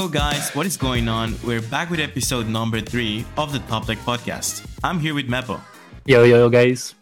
Yo, 0.00 0.08
guys, 0.08 0.48
what 0.54 0.64
is 0.64 0.78
going 0.78 1.08
on? 1.08 1.34
We're 1.44 1.60
back 1.60 1.90
with 1.90 2.00
episode 2.00 2.48
number 2.48 2.80
three 2.80 3.22
of 3.36 3.52
the 3.52 3.58
Top 3.58 3.86
Deck 3.86 3.98
podcast. 3.98 4.66
I'm 4.82 4.98
here 4.98 5.12
with 5.12 5.28
Mepo. 5.28 5.60
Yo, 6.06 6.22
yo, 6.22 6.38
yo 6.38 6.48
guys. 6.48 6.94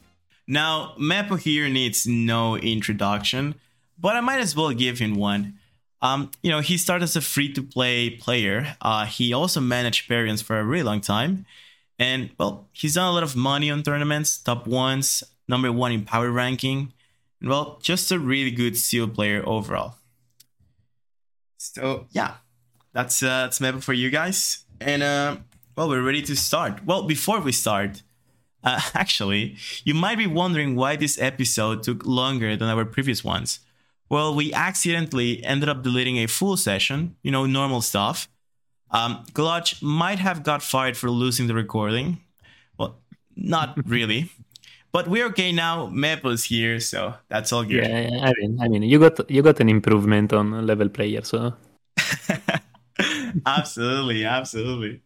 Now, 0.48 0.95
Mepo 0.98 1.39
here 1.39 1.69
needs 1.69 2.09
no 2.09 2.57
introduction, 2.57 3.55
but 4.01 4.16
I 4.16 4.21
might 4.21 4.41
as 4.41 4.57
well 4.57 4.73
give 4.73 4.98
him 4.98 5.15
one. 5.15 5.61
Um, 6.03 6.33
you 6.43 6.51
know, 6.51 6.59
he 6.59 6.77
started 6.77 7.05
as 7.05 7.15
a 7.15 7.21
free 7.21 7.53
to 7.53 7.62
play 7.62 8.11
player. 8.11 8.77
Uh, 8.80 9.07
he 9.07 9.33
also 9.33 9.61
managed 9.61 10.09
Parians 10.09 10.43
for 10.43 10.59
a 10.59 10.65
really 10.65 10.83
long 10.83 11.01
time. 11.01 11.46
And, 12.01 12.30
well, 12.37 12.66
he's 12.73 12.95
done 12.95 13.07
a 13.07 13.12
lot 13.12 13.23
of 13.23 13.37
money 13.37 13.71
on 13.71 13.85
tournaments, 13.85 14.38
top 14.38 14.66
ones, 14.66 15.23
number 15.46 15.71
one 15.71 15.93
in 15.93 16.05
power 16.05 16.33
ranking. 16.33 16.93
And, 17.41 17.49
well, 17.49 17.79
just 17.80 18.10
a 18.10 18.19
really 18.19 18.51
good 18.51 18.77
seal 18.77 19.07
player 19.07 19.45
overall. 19.46 19.95
So, 21.59 22.09
yeah, 22.10 22.38
that's, 22.98 23.23
uh, 23.23 23.47
that's 23.47 23.61
Mepo 23.61 23.80
for 23.80 23.93
you 23.93 24.11
guys. 24.11 24.65
And, 24.80 25.05
uh, 25.05 25.37
well, 25.77 25.88
we're 25.88 26.02
ready 26.02 26.20
to 26.23 26.34
start. 26.34 26.84
Well, 26.84 27.05
before 27.05 27.41
we 27.41 27.52
start, 27.52 28.02
uh, 28.65 28.80
actually, 28.95 29.57
you 29.84 29.95
might 29.95 30.19
be 30.19 30.27
wondering 30.27 30.74
why 30.74 30.97
this 30.97 31.16
episode 31.21 31.84
took 31.84 32.05
longer 32.05 32.57
than 32.57 32.69
our 32.69 32.84
previous 32.84 33.23
ones. 33.23 33.61
Well, 34.11 34.34
we 34.34 34.52
accidentally 34.52 35.45
ended 35.45 35.69
up 35.69 35.84
deleting 35.84 36.16
a 36.16 36.27
full 36.27 36.57
session, 36.57 37.15
you 37.23 37.30
know, 37.30 37.47
normal 37.47 37.83
stuff. 37.83 38.29
Um, 38.91 39.24
Glotch 39.33 39.80
might 39.80 40.19
have 40.19 40.43
got 40.43 40.60
fired 40.60 40.96
for 40.96 41.09
losing 41.09 41.46
the 41.46 41.55
recording. 41.55 42.19
Well, 42.79 42.99
not 43.37 43.79
really. 43.87 44.32
But 44.91 45.07
we're 45.07 45.26
okay 45.26 45.52
now. 45.52 45.87
Mepo's 45.87 46.43
here, 46.45 46.80
so 46.80 47.15
that's 47.29 47.52
all 47.52 47.63
good. 47.63 47.87
Yeah, 47.87 48.24
I 48.24 48.32
mean, 48.41 48.59
I 48.60 48.66
mean, 48.66 48.82
you 48.82 48.99
got 48.99 49.30
you 49.30 49.43
got 49.43 49.60
an 49.60 49.69
improvement 49.69 50.32
on 50.32 50.66
level 50.66 50.88
player, 50.88 51.23
so. 51.23 51.54
absolutely, 53.46 54.24
absolutely. 54.24 55.02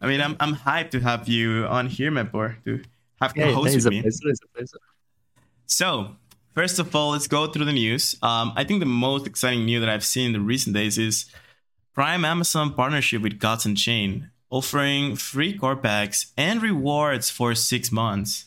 I 0.00 0.06
mean, 0.06 0.20
I'm 0.20 0.36
I'm 0.40 0.54
hyped 0.54 0.90
to 0.90 1.00
have 1.00 1.28
you 1.28 1.66
on 1.66 1.86
here, 1.86 2.10
Mepo, 2.10 2.54
to 2.64 2.82
have 3.20 3.32
yeah, 3.36 3.46
co-host 3.46 3.76
with 3.76 3.88
me. 3.88 4.02
Pleasure, 4.02 4.46
pleasure. 4.54 4.78
So, 5.66 6.16
First 6.58 6.80
of 6.80 6.92
all, 6.96 7.10
let's 7.10 7.28
go 7.28 7.46
through 7.46 7.66
the 7.66 7.72
news. 7.72 8.16
Um, 8.20 8.52
I 8.56 8.64
think 8.64 8.80
the 8.80 8.86
most 8.86 9.28
exciting 9.28 9.64
news 9.64 9.78
that 9.78 9.88
I've 9.88 10.04
seen 10.04 10.26
in 10.26 10.32
the 10.32 10.40
recent 10.40 10.74
days 10.74 10.98
is 10.98 11.26
Prime 11.94 12.24
Amazon 12.24 12.74
partnership 12.74 13.22
with 13.22 13.38
Gods 13.38 13.64
Unchained, 13.64 14.30
offering 14.50 15.14
free 15.14 15.56
core 15.56 15.76
packs 15.76 16.32
and 16.36 16.60
rewards 16.60 17.30
for 17.30 17.54
six 17.54 17.92
months. 17.92 18.46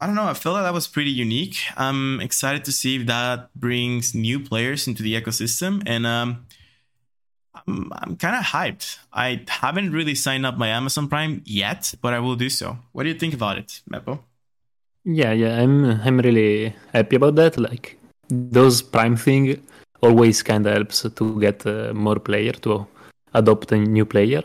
I 0.00 0.06
don't 0.06 0.16
know. 0.16 0.26
I 0.26 0.34
feel 0.34 0.54
like 0.54 0.64
that 0.64 0.74
was 0.74 0.88
pretty 0.88 1.10
unique. 1.10 1.56
I'm 1.76 2.20
excited 2.20 2.64
to 2.64 2.72
see 2.72 2.96
if 2.96 3.06
that 3.06 3.54
brings 3.54 4.12
new 4.12 4.40
players 4.40 4.88
into 4.88 5.04
the 5.04 5.14
ecosystem, 5.14 5.84
and 5.86 6.04
um, 6.04 6.46
I'm, 7.66 7.90
I'm 7.92 8.16
kind 8.16 8.36
of 8.36 8.44
hyped. 8.44 8.98
I 9.12 9.44
haven't 9.48 9.92
really 9.92 10.14
signed 10.14 10.46
up 10.46 10.56
my 10.56 10.68
Amazon 10.68 11.08
Prime 11.08 11.42
yet, 11.44 11.94
but 12.02 12.12
I 12.12 12.20
will 12.20 12.36
do 12.36 12.50
so. 12.50 12.78
What 12.92 13.04
do 13.04 13.08
you 13.08 13.18
think 13.18 13.34
about 13.34 13.58
it, 13.58 13.80
Mepo? 13.90 14.20
Yeah, 15.04 15.32
yeah, 15.32 15.60
I'm 15.62 15.84
I'm 15.84 16.18
really 16.18 16.74
happy 16.92 17.16
about 17.16 17.36
that. 17.36 17.56
Like 17.58 17.96
those 18.28 18.82
prime 18.82 19.16
thing 19.16 19.62
always 20.02 20.42
kind 20.42 20.66
of 20.66 20.72
helps 20.74 21.02
to 21.02 21.40
get 21.40 21.64
uh, 21.66 21.92
more 21.94 22.18
player 22.18 22.52
to 22.52 22.86
adopt 23.32 23.72
a 23.72 23.76
new 23.76 24.04
player. 24.04 24.42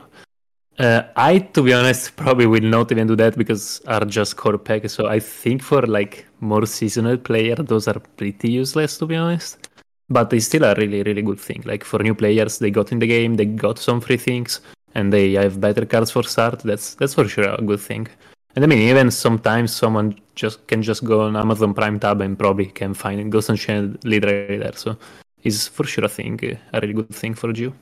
Uh, 0.78 1.02
I, 1.16 1.40
to 1.40 1.64
be 1.64 1.74
honest, 1.74 2.16
probably 2.16 2.46
will 2.46 2.62
not 2.62 2.92
even 2.92 3.08
do 3.08 3.16
that 3.18 3.38
because 3.38 3.82
are 3.88 4.06
just 4.06 4.38
core 4.38 4.58
pack. 4.58 4.90
So 4.90 5.08
I 5.08 5.20
think 5.20 5.62
for 5.62 5.82
like 5.82 6.26
more 6.40 6.66
seasonal 6.66 7.18
player, 7.18 7.56
those 7.56 7.88
are 7.88 8.00
pretty 8.18 8.52
useless 8.52 8.98
to 9.00 9.06
be 9.06 9.16
honest. 9.16 9.68
But 10.12 10.34
it's 10.34 10.46
still 10.46 10.66
a 10.66 10.76
really, 10.76 11.02
really 11.04 11.22
good 11.22 11.40
thing. 11.40 11.64
Like 11.66 11.84
for 11.84 12.00
new 12.04 12.14
players, 12.14 12.60
they 12.60 12.72
got 12.72 12.92
in 12.92 13.00
the 13.00 13.08
game, 13.08 13.36
they 13.36 13.46
got 13.46 13.80
some 13.80 14.02
free 14.02 14.18
things, 14.18 14.60
and 14.94 15.14
they 15.14 15.34
have 15.34 15.62
better 15.62 15.86
cards 15.86 16.12
for 16.12 16.24
start. 16.24 16.60
That's 16.60 16.96
that's 16.96 17.14
for 17.14 17.28
sure 17.28 17.56
a 17.58 17.62
good 17.62 17.80
thing. 17.80 18.08
And 18.56 18.66
I 18.66 18.68
mean, 18.68 18.80
even 18.80 19.12
sometimes 19.12 19.74
someone 19.74 20.20
just 20.36 20.68
can 20.68 20.82
just 20.84 21.06
go 21.06 21.22
on 21.22 21.38
Amazon 21.38 21.74
Prime 21.74 22.00
tab 22.00 22.20
and 22.22 22.38
probably 22.38 22.66
can 22.66 22.94
find 22.94 23.32
Gods 23.32 23.50
Unchained 23.50 24.00
literally 24.04 24.58
there. 24.58 24.76
So 24.76 24.98
it's 25.44 25.68
for 25.68 25.86
sure 25.86 26.06
a 26.06 26.10
thing, 26.10 26.40
a 26.74 26.80
really 26.82 26.94
good 26.94 27.16
thing 27.16 27.34
for 27.34 27.52
you. 27.52 27.74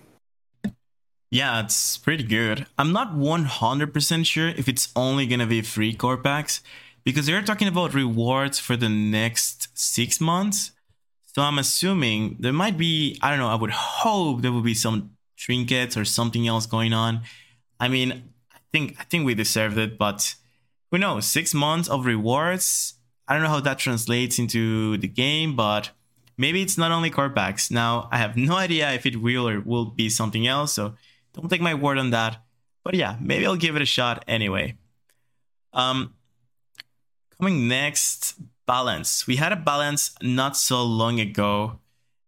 Yeah, 1.32 1.64
it's 1.64 1.98
pretty 1.98 2.24
good. 2.24 2.66
I'm 2.78 2.92
not 2.92 3.14
100% 3.14 4.26
sure 4.26 4.50
if 4.50 4.68
it's 4.68 4.90
only 4.96 5.28
going 5.28 5.40
to 5.40 5.46
be 5.46 5.62
free 5.62 5.94
core 5.94 6.18
packs 6.18 6.62
because 7.04 7.28
they're 7.28 7.44
talking 7.44 7.68
about 7.68 7.94
rewards 7.94 8.60
for 8.60 8.76
the 8.76 8.90
next 8.90 9.70
six 9.78 10.20
months. 10.20 10.72
So 11.34 11.44
I'm 11.44 11.60
assuming 11.60 12.38
there 12.40 12.54
might 12.54 12.78
be, 12.78 13.18
I 13.22 13.30
don't 13.30 13.40
know, 13.40 13.50
I 13.50 13.56
would 13.56 13.72
hope 13.72 14.42
there 14.42 14.52
will 14.52 14.62
be 14.62 14.74
some 14.74 15.12
trinkets 15.38 15.96
or 15.96 16.04
something 16.04 16.48
else 16.48 16.66
going 16.66 16.92
on. 16.92 17.22
I 17.80 17.88
mean, 17.88 18.34
I 18.52 18.58
think 18.72 18.98
I 19.00 19.04
think 19.04 19.26
we 19.26 19.36
deserved 19.36 19.78
it, 19.78 19.98
but 19.98 20.36
who 20.92 20.98
knows? 20.98 21.26
Six 21.26 21.54
months 21.54 21.88
of 21.88 22.06
rewards. 22.06 22.96
I 23.28 23.34
don't 23.34 23.44
know 23.44 23.50
how 23.50 23.60
that 23.60 23.78
translates 23.78 24.40
into 24.40 24.98
the 24.98 25.08
game, 25.08 25.56
but 25.56 25.92
maybe 26.36 26.64
it's 26.64 26.80
not 26.80 26.92
only 26.92 27.12
card 27.12 27.36
packs. 27.36 27.70
Now, 27.70 28.10
I 28.12 28.18
have 28.18 28.36
no 28.36 28.56
idea 28.56 28.92
if 28.92 29.06
it 29.06 29.22
will 29.22 29.48
or 29.48 29.62
will 29.62 29.86
be 29.86 30.10
something 30.10 30.48
else, 30.48 30.74
so 30.74 30.96
don't 31.34 31.48
take 31.48 31.62
my 31.62 31.76
word 31.76 32.00
on 32.00 32.10
that. 32.10 32.44
But 32.84 32.96
yeah, 32.96 33.18
maybe 33.22 33.46
I'll 33.46 33.56
give 33.56 33.76
it 33.76 33.84
a 33.84 33.86
shot 33.86 34.26
anyway. 34.28 34.78
Um, 35.74 36.16
coming 37.38 37.68
next, 37.68 38.34
balance. 38.70 39.26
We 39.26 39.38
had 39.38 39.52
a 39.52 39.56
balance 39.56 40.12
not 40.22 40.56
so 40.56 40.84
long 40.84 41.20
ago, 41.20 41.80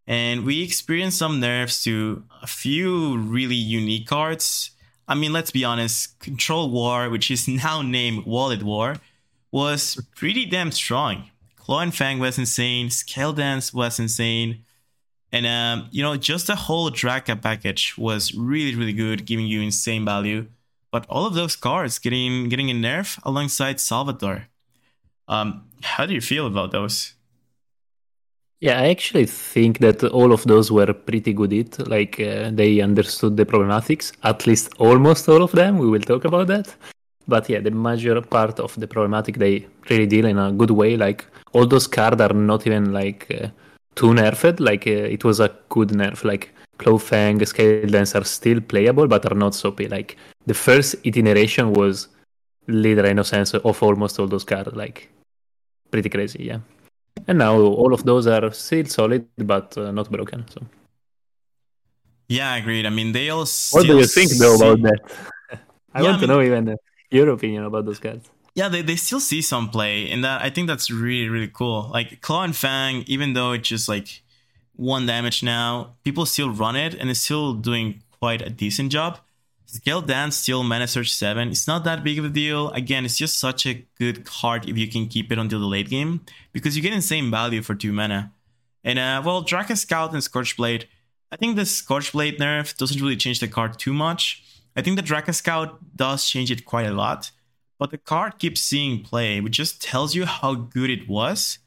and 0.08 0.44
we 0.44 0.64
experienced 0.64 1.20
some 1.20 1.40
nerfs 1.40 1.84
to 1.84 2.24
a 2.42 2.48
few 2.48 3.16
really 3.20 3.62
unique 3.80 4.08
cards. 4.08 4.72
I 5.08 5.14
mean, 5.14 5.34
let's 5.34 5.52
be 5.52 5.64
honest, 5.64 6.20
Control 6.20 6.72
War, 6.72 7.12
which 7.12 7.30
is 7.30 7.48
now 7.66 7.84
named 7.84 8.26
Wallet 8.26 8.64
War, 8.64 8.96
was 9.52 10.02
pretty 10.16 10.46
damn 10.48 10.72
strong. 10.72 11.30
Claw 11.58 11.82
and 11.82 11.94
Fang 11.94 12.18
was 12.18 12.40
insane, 12.40 12.90
Scale 12.90 13.34
Dance 13.34 13.72
was 13.72 14.00
insane, 14.00 14.66
and 15.32 15.46
um, 15.46 15.90
you 15.92 16.02
know, 16.02 16.18
just 16.18 16.48
the 16.48 16.56
whole 16.56 16.90
Draka 16.90 17.40
package 17.40 17.96
was 18.00 18.34
really, 18.34 18.74
really 18.74 18.94
good, 18.94 19.28
giving 19.28 19.46
you 19.46 19.62
insane 19.62 20.06
value. 20.06 20.48
But 20.92 21.06
all 21.08 21.28
of 21.28 21.36
those 21.36 21.56
cards 21.56 22.00
getting 22.00 22.50
getting 22.50 22.72
a 22.72 22.74
nerf 22.74 23.20
alongside 23.24 23.80
Salvatore. 23.80 24.48
Um, 25.32 25.64
how 25.82 26.06
do 26.06 26.14
you 26.14 26.22
feel 26.22 26.46
about 26.46 26.72
those? 26.72 27.14
Yeah, 28.60 28.80
I 28.80 28.90
actually 28.90 29.26
think 29.26 29.80
that 29.80 30.04
all 30.04 30.32
of 30.34 30.44
those 30.44 30.72
were 30.72 30.94
pretty 30.94 31.34
good. 31.34 31.54
It 31.54 31.88
like 31.88 32.20
uh, 32.20 32.52
they 32.52 32.82
understood 32.82 33.38
the 33.38 33.46
problematics, 33.46 34.12
at 34.24 34.46
least 34.46 34.70
almost 34.78 35.28
all 35.30 35.42
of 35.42 35.54
them. 35.54 35.80
We 35.80 35.90
will 35.90 36.02
talk 36.02 36.26
about 36.26 36.48
that. 36.48 36.76
But 37.28 37.50
yeah, 37.50 37.62
the 37.62 37.72
major 37.72 38.22
part 38.22 38.60
of 38.60 38.80
the 38.80 38.88
problematic 38.88 39.38
they 39.38 39.66
really 39.90 40.06
deal 40.06 40.26
in 40.26 40.38
a 40.38 40.52
good 40.52 40.72
way. 40.72 40.98
Like 40.98 41.26
all 41.54 41.66
those 41.66 41.88
cards 41.88 42.22
are 42.22 42.34
not 42.34 42.68
even 42.68 42.92
like 42.92 43.26
uh, 43.32 43.48
too 43.96 44.14
nerfed. 44.14 44.60
Like 44.60 44.86
uh, 44.86 45.16
it 45.16 45.24
was 45.24 45.40
a 45.40 45.50
good 45.70 45.90
nerf. 45.90 46.24
Like 46.24 46.54
Claw 46.78 47.00
Fang, 47.00 47.44
Scale 47.46 47.88
Dance 47.88 48.16
are 48.16 48.26
still 48.26 48.60
playable, 48.60 49.08
but 49.08 49.26
are 49.32 49.36
not 49.36 49.56
so 49.56 49.74
Like 49.90 50.18
the 50.46 50.54
first 50.54 50.96
iteration 51.04 51.74
was 51.74 52.10
literally 52.68 53.14
no 53.14 53.24
sense 53.24 53.54
of 53.54 53.82
almost 53.82 54.20
all 54.20 54.28
those 54.28 54.44
cards. 54.44 54.76
Like 54.76 55.10
pretty 55.92 56.10
crazy, 56.10 56.44
yeah. 56.46 56.60
And 57.28 57.38
now 57.38 57.60
all 57.60 57.94
of 57.94 58.04
those 58.04 58.28
are 58.28 58.52
still 58.52 58.86
solid, 58.86 59.28
but 59.38 59.78
uh, 59.78 59.92
not 59.92 60.10
broken. 60.10 60.46
So. 60.50 60.62
Yeah, 62.28 62.56
agreed. 62.56 62.86
I 62.86 62.90
mean, 62.90 63.12
they 63.12 63.30
all. 63.30 63.46
What 63.72 63.86
do 63.86 63.98
you 63.98 64.06
think 64.06 64.32
though 64.32 64.56
about 64.56 64.82
that? 64.84 65.00
I 65.94 66.02
yeah, 66.02 66.04
want 66.04 66.06
I 66.06 66.12
mean, 66.12 66.20
to 66.22 66.28
know 66.28 66.42
even 66.42 66.70
uh, 66.70 66.76
your 67.10 67.30
opinion 67.30 67.66
about 67.66 67.86
those 67.86 68.00
cards. 68.00 68.30
Yeah, 68.56 68.70
they, 68.70 68.82
they 68.82 68.96
still 68.96 69.20
see 69.20 69.42
some 69.42 69.70
play, 69.70 70.10
and 70.10 70.24
that 70.24 70.42
I 70.42 70.50
think 70.50 70.68
that's 70.68 70.90
really 70.90 71.28
really 71.28 71.50
cool. 71.50 71.90
Like 71.92 72.22
Claw 72.22 72.44
and 72.44 72.56
Fang, 72.56 73.04
even 73.08 73.34
though 73.34 73.52
it's 73.52 73.68
just 73.68 73.90
like 73.90 74.24
one 74.76 75.06
damage 75.06 75.44
now, 75.44 75.96
people 76.04 76.26
still 76.26 76.50
run 76.50 76.76
it, 76.76 76.94
and 76.94 77.10
it's 77.10 77.20
still 77.20 77.54
doing 77.54 78.02
quite 78.20 78.42
a 78.42 78.50
decent 78.50 78.92
job. 78.92 79.20
Scale 79.72 80.02
Dance 80.02 80.36
still 80.36 80.64
mana 80.64 80.86
search 80.86 81.14
7. 81.14 81.48
It's 81.48 81.66
not 81.66 81.86
that 81.86 82.04
big 82.04 82.20
of 82.20 82.26
a 82.26 82.30
deal. 82.30 82.72
Again, 82.72 83.06
it's 83.06 83.18
just 83.18 83.38
such 83.38 83.66
a 83.66 83.86
good 83.98 84.26
card 84.26 84.68
if 84.68 84.78
you 84.78 84.86
can 84.90 85.08
keep 85.08 85.32
it 85.32 85.38
until 85.38 85.62
the 85.62 85.66
late 85.66 85.90
game 85.90 86.26
because 86.52 86.76
you 86.76 86.84
get 86.84 86.92
insane 86.92 87.32
value 87.32 87.62
for 87.62 87.74
2 87.74 87.94
mana. 87.94 88.34
And 88.84 89.00
uh, 89.00 89.22
well, 89.24 89.46
Draka 89.46 89.78
Scout 89.78 90.12
and 90.12 90.22
Scorch 90.22 90.58
Blade. 90.58 90.90
I 91.32 91.38
think 91.38 91.56
the 91.56 91.66
Scorch 91.66 92.12
Blade 92.12 92.38
nerf 92.38 92.76
doesn't 92.76 93.02
really 93.02 93.16
change 93.16 93.40
the 93.40 93.48
card 93.48 93.80
too 93.80 93.94
much. 93.94 94.44
I 94.76 94.82
think 94.82 94.98
the 94.98 95.04
Draka 95.04 95.34
Scout 95.34 95.80
does 95.96 96.28
change 96.28 96.52
it 96.52 96.66
quite 96.66 96.86
a 96.86 96.94
lot, 96.94 97.32
but 97.80 97.92
the 97.92 97.98
card 97.98 98.40
keeps 98.40 98.60
seeing 98.60 99.02
play, 99.04 99.40
which 99.40 99.54
just 99.54 99.82
tells 99.82 100.16
you 100.16 100.26
how 100.26 100.54
good 100.54 100.90
it 100.90 101.08
was. 101.08 101.60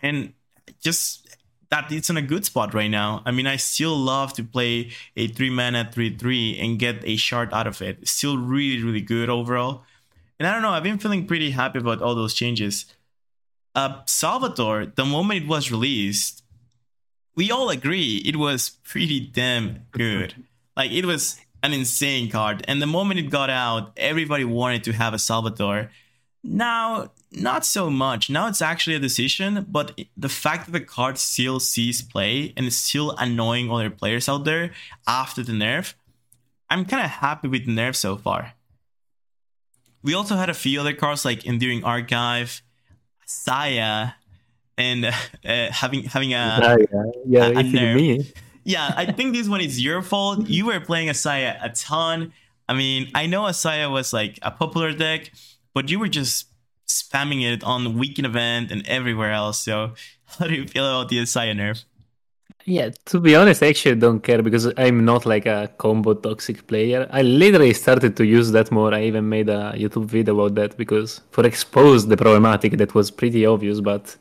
And 0.00 0.32
just 0.80 1.36
that 1.70 1.90
it's 1.92 2.10
in 2.10 2.16
a 2.16 2.22
good 2.22 2.44
spot 2.44 2.74
right 2.74 2.90
now. 2.90 3.22
I 3.24 3.30
mean, 3.30 3.46
I 3.46 3.56
still 3.56 3.96
love 3.96 4.32
to 4.34 4.44
play 4.44 4.90
a 5.16 5.28
three 5.28 5.50
mana 5.50 5.88
three 5.92 6.16
three 6.16 6.58
and 6.58 6.78
get 6.78 7.04
a 7.04 7.16
shard 7.16 7.52
out 7.52 7.66
of 7.66 7.80
it. 7.80 8.06
Still 8.08 8.38
really 8.38 8.82
really 8.82 9.00
good 9.00 9.28
overall. 9.28 9.82
And 10.38 10.46
I 10.46 10.52
don't 10.52 10.62
know, 10.62 10.70
I've 10.70 10.82
been 10.82 10.98
feeling 10.98 11.26
pretty 11.26 11.50
happy 11.50 11.78
about 11.78 12.00
all 12.00 12.14
those 12.14 12.32
changes. 12.32 12.86
Uh, 13.74 14.00
Salvatore, 14.06 14.86
the 14.86 15.04
moment 15.04 15.44
it 15.44 15.48
was 15.48 15.70
released, 15.70 16.42
we 17.36 17.50
all 17.50 17.68
agree 17.68 18.22
it 18.24 18.36
was 18.36 18.70
pretty 18.82 19.20
damn 19.20 19.86
good. 19.92 20.34
Like 20.76 20.90
it 20.90 21.04
was 21.04 21.38
an 21.62 21.72
insane 21.72 22.30
card. 22.30 22.64
And 22.66 22.80
the 22.80 22.86
moment 22.86 23.20
it 23.20 23.30
got 23.30 23.50
out, 23.50 23.92
everybody 23.96 24.44
wanted 24.44 24.82
to 24.84 24.92
have 24.92 25.14
a 25.14 25.18
Salvatore. 25.18 25.90
Now, 26.42 27.10
not 27.32 27.66
so 27.66 27.90
much. 27.90 28.30
Now 28.30 28.48
it's 28.48 28.62
actually 28.62 28.96
a 28.96 28.98
decision, 28.98 29.66
but 29.68 30.00
the 30.16 30.28
fact 30.28 30.66
that 30.66 30.72
the 30.72 30.80
card 30.80 31.18
still 31.18 31.60
sees 31.60 32.00
play 32.02 32.54
and 32.56 32.66
is 32.66 32.76
still 32.76 33.14
annoying 33.18 33.70
other 33.70 33.90
players 33.90 34.28
out 34.28 34.44
there 34.44 34.72
after 35.06 35.42
the 35.42 35.52
nerf, 35.52 35.94
I'm 36.70 36.84
kind 36.84 37.04
of 37.04 37.10
happy 37.10 37.48
with 37.48 37.66
the 37.66 37.72
nerf 37.72 37.94
so 37.94 38.16
far. 38.16 38.54
We 40.02 40.14
also 40.14 40.36
had 40.36 40.48
a 40.48 40.54
few 40.54 40.80
other 40.80 40.94
cards 40.94 41.24
like 41.24 41.44
Enduring 41.44 41.84
Archive, 41.84 42.62
Saya, 43.26 44.12
and 44.78 45.04
uh, 45.04 45.12
having 45.44 46.04
having 46.04 46.32
a, 46.32 46.78
yeah, 47.26 47.48
a, 47.48 47.50
a 47.50 47.62
nerf. 47.62 48.34
Yeah, 48.64 48.92
I 48.96 49.12
think 49.12 49.34
this 49.34 49.48
one 49.48 49.60
is 49.60 49.82
your 49.82 50.02
fault. 50.02 50.46
You 50.46 50.66
were 50.66 50.80
playing 50.80 51.08
Asaya 51.08 51.58
a 51.62 51.70
ton. 51.70 52.32
I 52.68 52.74
mean, 52.74 53.10
I 53.14 53.26
know 53.26 53.42
Asaya 53.42 53.90
was 53.90 54.12
like 54.12 54.38
a 54.42 54.50
popular 54.50 54.92
deck, 54.92 55.32
but 55.74 55.90
you 55.90 55.98
were 55.98 56.08
just 56.08 56.46
spamming 56.88 57.42
it 57.42 57.62
on 57.62 57.84
the 57.84 57.90
weekend 57.90 58.26
event 58.26 58.70
and 58.70 58.86
everywhere 58.86 59.32
else. 59.32 59.60
So, 59.60 59.94
how 60.38 60.46
do 60.46 60.54
you 60.54 60.66
feel 60.66 60.86
about 60.86 61.08
the 61.08 61.18
Asaya 61.18 61.54
nerf? 61.54 61.84
Yeah, 62.66 62.90
to 63.06 63.20
be 63.20 63.34
honest, 63.34 63.62
I 63.62 63.68
actually 63.68 63.96
don't 63.96 64.20
care 64.20 64.42
because 64.42 64.70
I'm 64.76 65.04
not 65.04 65.24
like 65.24 65.46
a 65.46 65.70
combo 65.78 66.14
toxic 66.14 66.66
player. 66.66 67.08
I 67.10 67.22
literally 67.22 67.72
started 67.72 68.16
to 68.18 68.24
use 68.24 68.52
that 68.52 68.70
more. 68.70 68.92
I 68.92 69.04
even 69.04 69.28
made 69.28 69.48
a 69.48 69.72
YouTube 69.76 70.04
video 70.04 70.34
about 70.34 70.54
that 70.56 70.76
because 70.76 71.22
for 71.30 71.46
expose 71.46 72.06
the 72.06 72.16
problematic 72.16 72.76
that 72.76 72.94
was 72.94 73.10
pretty 73.10 73.46
obvious, 73.46 73.80
but 73.80 74.14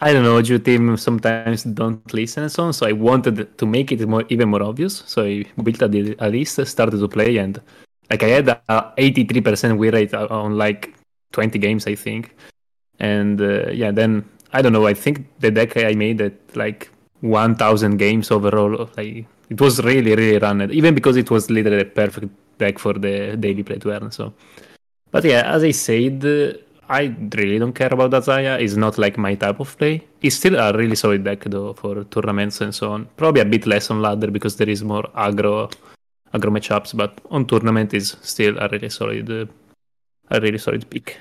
I 0.00 0.12
don't 0.12 0.22
know, 0.22 0.38
your 0.38 0.58
team 0.58 0.96
sometimes 0.96 1.64
don't 1.64 2.12
listen 2.12 2.44
and 2.44 2.52
so 2.52 2.64
on. 2.64 2.72
So 2.72 2.86
I 2.86 2.92
wanted 2.92 3.56
to 3.58 3.66
make 3.66 3.90
it 3.90 4.06
more, 4.06 4.24
even 4.28 4.50
more 4.50 4.62
obvious. 4.62 5.02
So 5.06 5.24
I 5.24 5.44
built 5.60 5.82
a, 5.82 6.26
a 6.26 6.28
list, 6.28 6.64
started 6.66 7.00
to 7.00 7.08
play, 7.08 7.38
and 7.38 7.60
like 8.10 8.22
I 8.22 8.28
had 8.28 8.48
a 8.48 8.92
83% 8.96 9.76
win 9.76 9.94
rate 9.94 10.14
on 10.14 10.56
like 10.56 10.94
20 11.32 11.58
games, 11.58 11.86
I 11.86 11.94
think. 11.94 12.34
And 12.98 13.40
uh, 13.40 13.70
yeah, 13.70 13.90
then 13.90 14.28
I 14.52 14.62
don't 14.62 14.72
know. 14.72 14.86
I 14.86 14.94
think 14.94 15.26
the 15.40 15.50
deck 15.50 15.76
I 15.76 15.94
made 15.94 16.20
at 16.20 16.34
like 16.56 16.90
1,000 17.20 17.96
games 17.96 18.30
overall. 18.30 18.88
Like 18.96 19.26
it 19.50 19.60
was 19.60 19.82
really, 19.82 20.14
really 20.14 20.38
run. 20.38 20.70
Even 20.72 20.94
because 20.94 21.16
it 21.16 21.30
was 21.30 21.50
literally 21.50 21.82
a 21.82 21.84
perfect 21.84 22.28
deck 22.58 22.78
for 22.78 22.94
the 22.94 23.36
daily 23.36 23.62
play 23.62 23.78
to 23.78 23.90
earn. 23.90 24.10
So, 24.10 24.32
but 25.10 25.24
yeah, 25.24 25.42
as 25.52 25.62
I 25.64 25.70
said. 25.70 26.64
I 26.90 27.14
really 27.36 27.58
don't 27.58 27.74
care 27.74 27.92
about 27.92 28.12
Asaya. 28.12 28.58
It's 28.58 28.74
not 28.74 28.96
like 28.96 29.18
my 29.18 29.34
type 29.34 29.60
of 29.60 29.76
play. 29.76 30.06
It's 30.22 30.36
still 30.36 30.56
a 30.56 30.72
really 30.72 30.96
solid 30.96 31.22
deck 31.22 31.44
though 31.44 31.74
for 31.74 32.04
tournaments 32.04 32.62
and 32.62 32.74
so 32.74 32.92
on. 32.92 33.06
Probably 33.18 33.42
a 33.42 33.44
bit 33.44 33.66
less 33.66 33.90
on 33.90 34.00
ladder 34.00 34.30
because 34.30 34.56
there 34.56 34.70
is 34.70 34.82
more 34.82 35.02
aggro 35.14 35.70
aggro 36.34 36.50
matchups, 36.50 36.96
but 36.96 37.20
on 37.30 37.46
tournament 37.46 37.94
is 37.94 38.16
still 38.22 38.58
a 38.58 38.68
really 38.68 38.90
solid 38.90 39.30
uh, 39.30 39.46
a 40.30 40.40
really 40.40 40.58
solid 40.58 40.88
pick. 40.90 41.18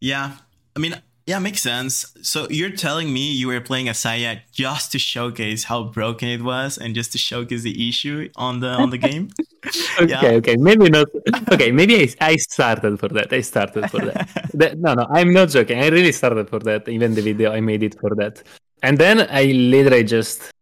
Yeah, 0.00 0.36
I 0.74 0.78
mean 0.78 1.02
yeah, 1.26 1.40
makes 1.40 1.60
sense. 1.60 2.06
So 2.22 2.46
you're 2.50 2.70
telling 2.70 3.12
me 3.12 3.32
you 3.32 3.48
were 3.48 3.60
playing 3.60 3.86
Asaya 3.86 4.42
just 4.52 4.92
to 4.92 4.98
showcase 4.98 5.64
how 5.64 5.82
broken 5.82 6.28
it 6.28 6.42
was 6.42 6.78
and 6.78 6.94
just 6.94 7.10
to 7.12 7.18
showcase 7.18 7.62
the 7.62 7.88
issue 7.88 8.30
on 8.36 8.60
the 8.60 8.68
on 8.68 8.90
the 8.90 8.98
game? 8.98 9.30
okay, 10.00 10.08
yeah. 10.08 10.38
okay, 10.38 10.56
maybe 10.56 10.88
not. 10.88 11.08
Okay, 11.50 11.72
maybe 11.72 12.00
I, 12.00 12.08
I 12.20 12.36
started 12.36 13.00
for 13.00 13.08
that. 13.08 13.32
I 13.32 13.40
started 13.40 13.90
for 13.90 13.98
that. 14.06 14.28
that. 14.54 14.78
No, 14.78 14.94
no, 14.94 15.04
I'm 15.10 15.32
not 15.32 15.48
joking. 15.48 15.80
I 15.80 15.88
really 15.88 16.12
started 16.12 16.48
for 16.48 16.60
that. 16.60 16.88
Even 16.88 17.14
the 17.14 17.22
video 17.22 17.52
I 17.52 17.60
made 17.60 17.82
it 17.82 17.98
for 17.98 18.14
that. 18.14 18.44
And 18.84 18.96
then 18.96 19.26
I 19.28 19.46
literally 19.46 20.04
just 20.04 20.52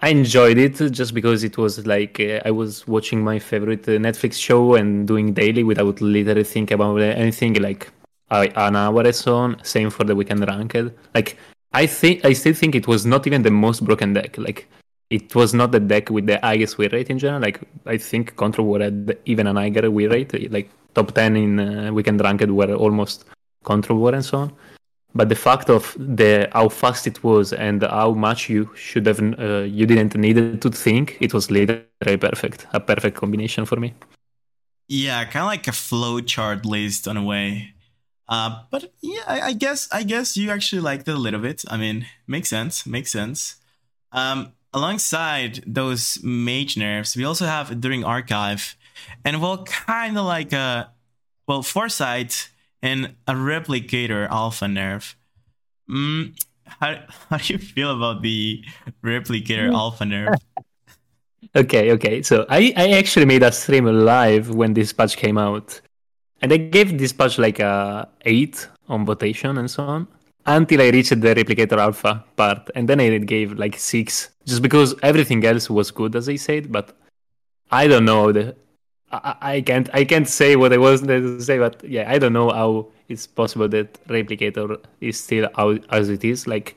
I 0.00 0.10
enjoyed 0.10 0.58
it 0.58 0.76
just 0.92 1.12
because 1.12 1.42
it 1.42 1.58
was 1.58 1.84
like 1.84 2.20
uh, 2.20 2.40
I 2.44 2.52
was 2.52 2.86
watching 2.86 3.22
my 3.24 3.40
favorite 3.40 3.88
uh, 3.88 3.92
Netflix 3.92 4.34
show 4.34 4.76
and 4.76 5.08
doing 5.08 5.32
daily 5.32 5.64
without 5.64 6.00
literally 6.00 6.44
thinking 6.44 6.74
about 6.76 7.00
anything 7.00 7.54
like 7.54 7.90
an 8.30 8.76
hour 8.76 9.02
and 9.02 9.14
so 9.14 9.36
on. 9.36 9.64
Same 9.64 9.90
for 9.90 10.04
the 10.04 10.14
weekend 10.14 10.46
ranked. 10.46 10.76
Like 11.14 11.36
I 11.72 11.86
think 11.86 12.24
I 12.24 12.32
still 12.32 12.54
think 12.54 12.76
it 12.76 12.86
was 12.86 13.06
not 13.06 13.26
even 13.26 13.42
the 13.42 13.50
most 13.50 13.84
broken 13.84 14.12
deck. 14.12 14.38
Like 14.38 14.68
it 15.10 15.34
was 15.34 15.52
not 15.52 15.72
the 15.72 15.80
deck 15.80 16.10
with 16.10 16.26
the 16.26 16.38
highest 16.44 16.78
win 16.78 16.92
rate 16.92 17.10
in 17.10 17.18
general. 17.18 17.42
Like 17.42 17.60
I 17.84 17.96
think 17.96 18.36
Control 18.36 18.68
War 18.68 18.80
had 18.80 19.18
even 19.24 19.48
an 19.48 19.56
higher 19.56 19.90
win 19.90 20.10
rate. 20.10 20.52
Like 20.52 20.70
top 20.94 21.12
ten 21.12 21.36
in 21.36 21.58
uh, 21.58 21.92
weekend 21.92 22.20
ranked 22.20 22.46
were 22.46 22.72
almost 22.74 23.24
Control 23.64 23.98
War 23.98 24.14
and 24.14 24.24
so 24.24 24.38
on. 24.38 24.52
But 25.14 25.28
the 25.28 25.34
fact 25.34 25.70
of 25.70 25.96
the 25.98 26.48
how 26.52 26.68
fast 26.68 27.06
it 27.06 27.24
was 27.24 27.52
and 27.52 27.82
how 27.82 28.12
much 28.12 28.48
you 28.48 28.70
should 28.74 29.06
have 29.06 29.20
uh, 29.20 29.60
you 29.62 29.86
didn't 29.86 30.14
need 30.16 30.60
to 30.60 30.70
think, 30.70 31.16
it 31.20 31.32
was 31.32 31.50
literally 31.50 32.18
perfect. 32.18 32.66
A 32.72 32.80
perfect 32.80 33.16
combination 33.16 33.64
for 33.64 33.76
me. 33.76 33.94
Yeah, 34.86 35.24
kind 35.24 35.42
of 35.42 35.46
like 35.46 35.66
a 35.68 35.72
flow 35.72 36.20
chart 36.20 36.64
list 36.64 37.08
on 37.08 37.16
a 37.16 37.22
way. 37.22 37.74
Uh, 38.28 38.62
but 38.70 38.92
yeah, 39.00 39.22
I, 39.26 39.40
I, 39.40 39.52
guess 39.52 39.88
I 39.90 40.02
guess 40.02 40.36
you 40.36 40.50
actually 40.50 40.82
liked 40.82 41.08
it 41.08 41.14
a 41.14 41.18
little 41.18 41.40
bit. 41.40 41.64
I 41.68 41.78
mean, 41.78 42.06
makes 42.26 42.50
sense, 42.50 42.86
makes 42.86 43.10
sense. 43.10 43.56
Um, 44.12 44.52
alongside 44.74 45.64
those 45.66 46.18
mage 46.22 46.76
nerfs, 46.76 47.16
we 47.16 47.24
also 47.24 47.46
have 47.46 47.70
Enduring 47.70 48.04
Archive, 48.04 48.76
and 49.24 49.40
well, 49.40 49.64
kind 49.64 50.18
of 50.18 50.26
like 50.26 50.52
a 50.52 50.92
well 51.46 51.62
foresight 51.62 52.50
and 52.82 53.14
a 53.26 53.34
replicator 53.34 54.28
alpha 54.30 54.66
nerf. 54.66 55.14
Mm, 55.90 56.38
how 56.66 56.96
how 57.30 57.36
do 57.38 57.52
you 57.52 57.58
feel 57.58 57.96
about 57.96 58.22
the 58.22 58.64
replicator 59.02 59.72
alpha 59.72 60.04
nerf? 60.04 60.38
Okay, 61.56 61.92
okay. 61.92 62.22
So 62.22 62.44
I, 62.48 62.72
I 62.76 62.90
actually 62.90 63.24
made 63.24 63.42
a 63.42 63.50
stream 63.50 63.86
live 63.86 64.50
when 64.50 64.74
this 64.74 64.92
patch 64.92 65.16
came 65.16 65.38
out. 65.38 65.80
And 66.42 66.52
I 66.52 66.56
gave 66.56 66.98
this 66.98 67.12
patch 67.12 67.38
like 67.38 67.58
a 67.58 68.08
8 68.24 68.68
on 68.88 69.04
votation 69.04 69.58
and 69.58 69.70
so 69.70 69.82
on 69.84 70.08
until 70.46 70.80
I 70.82 70.90
reached 70.90 71.20
the 71.20 71.34
replicator 71.34 71.78
alpha 71.78 72.24
part. 72.36 72.70
And 72.74 72.88
then 72.88 73.00
I 73.00 73.16
gave 73.18 73.58
like 73.58 73.78
6 73.78 74.30
just 74.44 74.62
because 74.62 74.94
everything 75.02 75.44
else 75.44 75.70
was 75.70 75.90
good, 75.90 76.14
as 76.16 76.28
I 76.28 76.36
said. 76.36 76.70
But 76.70 76.96
I 77.70 77.86
don't 77.88 78.04
know. 78.04 78.30
The, 78.30 78.54
I, 79.10 79.36
I 79.40 79.60
can't 79.60 79.88
I 79.92 80.04
can't 80.04 80.28
say 80.28 80.56
what 80.56 80.72
I 80.72 80.78
was 80.78 81.02
going 81.02 81.38
to 81.38 81.42
say, 81.42 81.58
but 81.58 81.82
yeah, 81.84 82.10
I 82.10 82.18
don't 82.18 82.32
know 82.32 82.50
how 82.50 82.88
it's 83.08 83.26
possible 83.26 83.68
that 83.68 83.94
replicator 84.06 84.78
is 85.00 85.18
still 85.20 85.48
out 85.56 85.84
as 85.90 86.08
it 86.08 86.24
is. 86.24 86.46
Like 86.46 86.76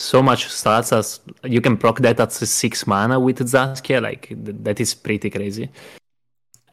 so 0.00 0.22
much 0.22 0.46
stats 0.48 0.96
as 0.96 1.20
you 1.44 1.60
can 1.60 1.76
proc 1.76 2.00
that 2.00 2.18
at 2.18 2.32
six 2.32 2.86
mana 2.86 3.20
with 3.20 3.38
Zaskia. 3.38 4.02
Like 4.02 4.32
that 4.64 4.80
is 4.80 4.94
pretty 4.94 5.30
crazy. 5.30 5.70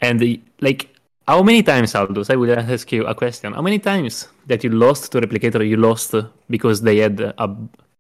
And 0.02 0.42
like 0.62 0.90
how 1.30 1.44
many 1.44 1.62
times, 1.62 1.94
Aldous, 1.94 2.32
I 2.32 2.36
will 2.36 2.58
ask 2.58 2.92
you 2.92 3.06
a 3.06 3.14
question. 3.14 3.54
How 3.54 3.62
many 3.62 3.78
times 3.78 4.30
that 4.48 4.64
you 4.64 4.72
lost 4.72 5.12
to 5.12 5.22
Replicator, 5.22 5.62
you 5.68 5.78
lost 5.78 6.16
because 6.50 6.82
they 6.82 6.98
had 6.98 7.20
a, 7.20 7.56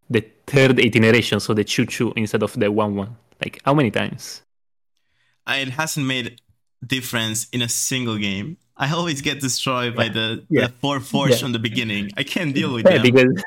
the 0.09 0.25
third 0.47 0.79
iteration, 0.79 1.39
so 1.39 1.53
the 1.53 1.63
choo 1.63 1.85
choo 1.85 2.11
instead 2.15 2.41
of 2.41 2.53
the 2.53 2.71
1 2.71 2.95
1? 2.95 3.15
Like, 3.43 3.61
how 3.63 3.75
many 3.75 3.91
times? 3.91 4.41
Uh, 5.45 5.57
it 5.59 5.69
hasn't 5.69 6.07
made 6.07 6.41
difference 6.85 7.47
in 7.51 7.61
a 7.61 7.69
single 7.69 8.17
game. 8.17 8.57
I 8.77 8.91
always 8.93 9.21
get 9.21 9.41
destroyed 9.41 9.93
yeah. 9.93 9.97
by 9.97 10.09
the, 10.09 10.45
yeah. 10.49 10.67
the 10.67 10.73
4 10.73 10.99
force 11.01 11.31
yeah. 11.31 11.37
from 11.37 11.51
the 11.51 11.59
beginning. 11.59 12.11
I 12.15 12.23
can't 12.23 12.53
deal 12.55 12.73
with 12.73 12.85
yeah, 12.85 12.97
them. 12.97 13.01
Because, 13.03 13.43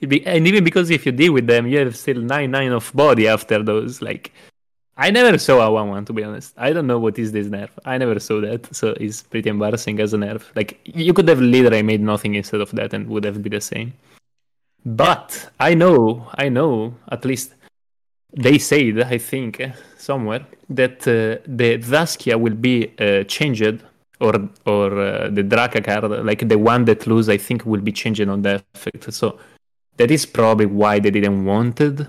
and 0.26 0.46
even 0.46 0.62
because 0.62 0.90
if 0.90 1.04
you 1.04 1.12
deal 1.12 1.32
with 1.32 1.46
them, 1.46 1.66
you 1.66 1.78
have 1.78 1.96
still 1.96 2.20
9 2.20 2.50
9 2.50 2.72
of 2.72 2.92
body 2.94 3.26
after 3.26 3.62
those. 3.62 4.00
Like, 4.00 4.32
I 5.00 5.10
never 5.10 5.38
saw 5.38 5.66
a 5.66 5.70
one 5.72 5.88
one 5.88 6.04
to 6.04 6.12
be 6.12 6.22
honest. 6.22 6.52
I 6.58 6.74
don't 6.74 6.86
know 6.86 6.98
what 6.98 7.18
is 7.18 7.32
this 7.32 7.46
nerf. 7.46 7.70
I 7.86 7.96
never 7.96 8.20
saw 8.20 8.42
that, 8.42 8.74
so 8.74 8.88
it's 9.00 9.22
pretty 9.22 9.48
embarrassing 9.48 9.98
as 9.98 10.12
a 10.12 10.18
nerf. 10.18 10.42
Like 10.54 10.78
you 10.84 11.14
could 11.14 11.26
have 11.28 11.40
literally 11.40 11.82
made 11.82 12.02
nothing 12.02 12.34
instead 12.34 12.60
of 12.60 12.70
that 12.72 12.92
and 12.92 13.08
would 13.08 13.24
have 13.24 13.42
been 13.42 13.52
the 13.52 13.62
same. 13.62 13.94
But 14.84 15.50
I 15.58 15.72
know, 15.72 16.28
I 16.34 16.50
know, 16.50 16.94
at 17.08 17.24
least 17.24 17.54
they 18.32 18.58
said, 18.58 19.00
I 19.00 19.18
think, 19.18 19.62
somewhere 19.96 20.46
that 20.68 21.00
uh, 21.02 21.42
the 21.46 21.78
Zaskia 21.78 22.38
will 22.38 22.54
be 22.54 22.92
uh, 22.98 23.24
changed, 23.24 23.82
or 24.20 24.48
or 24.66 25.00
uh, 25.00 25.28
the 25.30 25.42
Draka 25.42 25.84
card, 25.84 26.24
like 26.24 26.48
the 26.48 26.58
one 26.58 26.84
that 26.84 27.06
lose, 27.06 27.28
I 27.28 27.36
think 27.36 27.66
will 27.66 27.80
be 27.80 27.92
changed 27.92 28.28
on 28.28 28.42
the 28.42 28.62
effect. 28.74 29.12
So 29.12 29.38
that 29.96 30.10
is 30.10 30.26
probably 30.26 30.66
why 30.66 30.98
they 30.98 31.10
didn't 31.10 31.44
wanted 31.44 32.06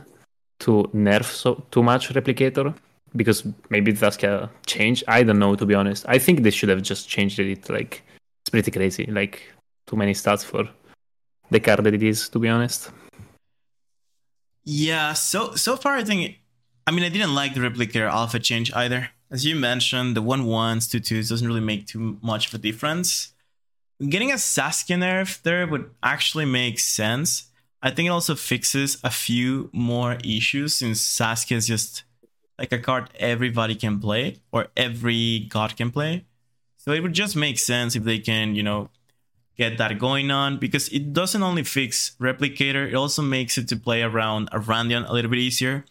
to 0.60 0.90
nerf 0.94 1.25
so 1.25 1.63
too 1.72 1.84
much 1.84 2.10
replicator 2.13 2.74
because 3.16 3.44
maybe 3.70 3.92
Zaskia 3.94 4.50
change. 4.66 5.04
I 5.08 5.24
don't 5.24 5.40
know 5.40 5.56
to 5.56 5.66
be 5.66 5.74
honest. 5.74 6.06
I 6.08 6.18
think 6.18 6.44
they 6.44 6.51
should 6.51 6.70
have 6.70 6.82
just 6.82 7.10
changed 7.10 7.40
it. 7.40 7.70
Like 7.70 8.04
it's 8.42 8.50
pretty 8.50 8.72
crazy. 8.72 9.06
Like 9.06 9.42
too 9.88 9.96
many 9.96 10.13
stats 10.13 10.44
for 10.46 10.70
the 11.50 11.60
card 11.60 11.84
that 11.84 11.94
it 11.94 12.04
is. 12.04 12.30
To 12.30 12.40
be 12.40 12.48
honest. 12.48 12.92
Yeah. 14.63 15.13
So 15.13 15.56
so 15.56 15.75
far, 15.75 15.96
I 15.96 16.03
think. 16.03 16.38
I 16.88 16.91
mean, 16.91 17.03
I 17.03 17.10
didn't 17.10 17.36
like 17.36 17.53
the 17.53 17.60
replicator 17.62 18.10
alpha 18.10 18.39
change 18.39 18.74
either. 18.74 19.10
As 19.30 19.46
you 19.46 19.56
mentioned, 19.56 20.15
the 20.15 20.22
one 20.22 20.46
ones, 20.46 20.88
two 20.88 21.00
twos 21.00 21.30
doesn't 21.30 21.48
really 21.48 21.62
make 21.62 21.86
too 21.86 22.18
much 22.22 22.48
of 22.48 22.53
a 22.53 22.58
difference. 22.58 23.34
Getting 24.10 24.32
a 24.32 24.38
Saskia 24.38 24.98
nerf 24.98 25.41
there 25.44 25.68
would 25.68 25.91
actually 26.01 26.46
make 26.46 26.80
sense 26.80 27.51
I 27.84 27.89
think 27.89 28.08
it 28.08 28.12
also 28.12 28.36
fixes 28.36 28.98
a 29.03 29.10
few 29.10 29.70
more 29.74 30.18
issues 30.24 30.75
since 30.75 31.01
Saskia 31.01 31.58
is 31.58 31.68
just 31.68 32.03
like 32.60 32.72
a 32.72 32.77
card 32.77 33.10
everybody 33.18 33.74
can 33.74 34.00
play 34.00 34.38
or 34.51 34.68
every 34.77 35.48
god 35.50 35.75
can 35.75 35.89
play. 35.89 36.25
So 36.77 36.91
it 36.91 37.01
would 37.01 37.13
just 37.13 37.36
make 37.36 37.58
sense 37.58 37.96
if 37.96 38.03
they 38.03 38.20
can, 38.20 38.56
you 38.56 38.62
know, 38.63 38.89
get 39.62 39.77
that 39.77 40.00
going 40.00 40.32
on 40.32 40.58
because 40.58 40.89
it 40.89 41.13
doesn't 41.13 41.44
only 41.44 41.63
fix 41.63 42.15
Replicator, 42.20 42.84
it 42.88 42.96
also 42.96 43.22
makes 43.22 43.58
it 43.60 43.68
to 43.70 43.75
play 43.88 44.01
around 44.01 44.50
Arandian 44.51 45.08
a 45.08 45.13
little 45.13 45.30
bit 45.30 45.39
easier, 45.39 45.86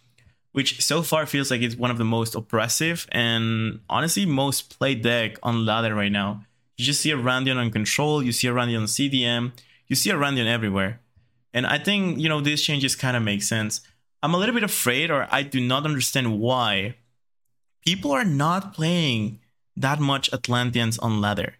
which 0.56 0.70
so 0.90 1.02
far 1.02 1.24
feels 1.26 1.50
like 1.50 1.62
it's 1.62 1.76
one 1.76 1.92
of 1.92 1.98
the 1.98 2.10
most 2.16 2.34
oppressive 2.34 3.06
and 3.12 3.80
honestly 3.88 4.26
most 4.26 4.76
played 4.76 5.02
deck 5.02 5.30
on 5.42 5.64
ladder 5.64 5.94
right 5.94 6.10
now. 6.22 6.30
You 6.76 6.84
just 6.84 7.00
see 7.02 7.12
Arandian 7.12 7.58
on 7.62 7.70
control, 7.70 8.22
you 8.22 8.32
see 8.32 8.48
Arandian 8.48 8.80
on 8.84 8.90
CDM, 8.96 9.52
you 9.86 9.94
see 9.94 10.10
Arandian 10.10 10.46
everywhere. 10.46 11.00
And 11.54 11.64
I 11.66 11.78
think, 11.78 12.18
you 12.18 12.28
know, 12.28 12.40
these 12.40 12.62
changes 12.62 12.96
kind 12.96 13.16
of 13.16 13.22
make 13.22 13.42
sense. 13.42 13.80
I'm 14.22 14.34
a 14.34 14.38
little 14.38 14.54
bit 14.54 14.64
afraid, 14.64 15.10
or 15.10 15.28
I 15.30 15.42
do 15.42 15.60
not 15.60 15.84
understand 15.84 16.40
why 16.40 16.96
people 17.84 18.10
are 18.12 18.24
not 18.24 18.74
playing 18.74 19.40
that 19.76 19.98
much 20.00 20.32
Atlanteans 20.32 20.98
on 20.98 21.20
ladder. 21.20 21.59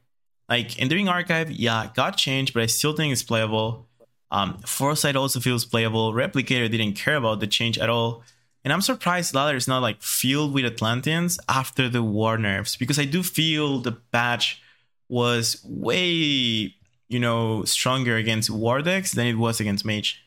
Like 0.51 0.77
in 0.77 0.83
Enduring 0.83 1.09
Archive, 1.09 1.51
yeah, 1.53 1.91
got 1.95 2.17
changed, 2.17 2.53
but 2.53 2.65
I 2.65 2.67
still 2.67 2.93
think 2.93 3.13
it's 3.13 3.23
playable. 3.23 3.87
Um, 4.33 4.59
Foresight 4.67 5.15
also 5.15 5.39
feels 5.39 5.65
playable. 5.65 6.13
Replicator 6.13 6.69
didn't 6.69 6.95
care 6.95 7.17
about 7.17 7.39
the 7.39 7.47
change 7.47 7.79
at 7.79 7.89
all. 7.89 8.23
And 8.65 8.73
I'm 8.73 8.81
surprised 8.83 9.35
ladder 9.35 9.57
is 9.57 9.69
not 9.69 9.81
like 9.81 10.03
filled 10.03 10.53
with 10.53 10.65
Atlanteans 10.65 11.39
after 11.49 11.89
the 11.89 12.03
war 12.03 12.37
nerfs 12.37 12.77
because 12.77 12.99
I 12.99 13.05
do 13.05 13.23
feel 13.23 13.79
the 13.79 13.93
patch 13.93 14.61
was 15.09 15.65
way, 15.65 16.75
you 17.09 17.21
know, 17.21 17.65
stronger 17.65 18.17
against 18.17 18.51
war 18.51 18.83
decks 18.83 19.13
than 19.13 19.27
it 19.27 19.37
was 19.37 19.61
against 19.61 19.85
mage. 19.85 20.23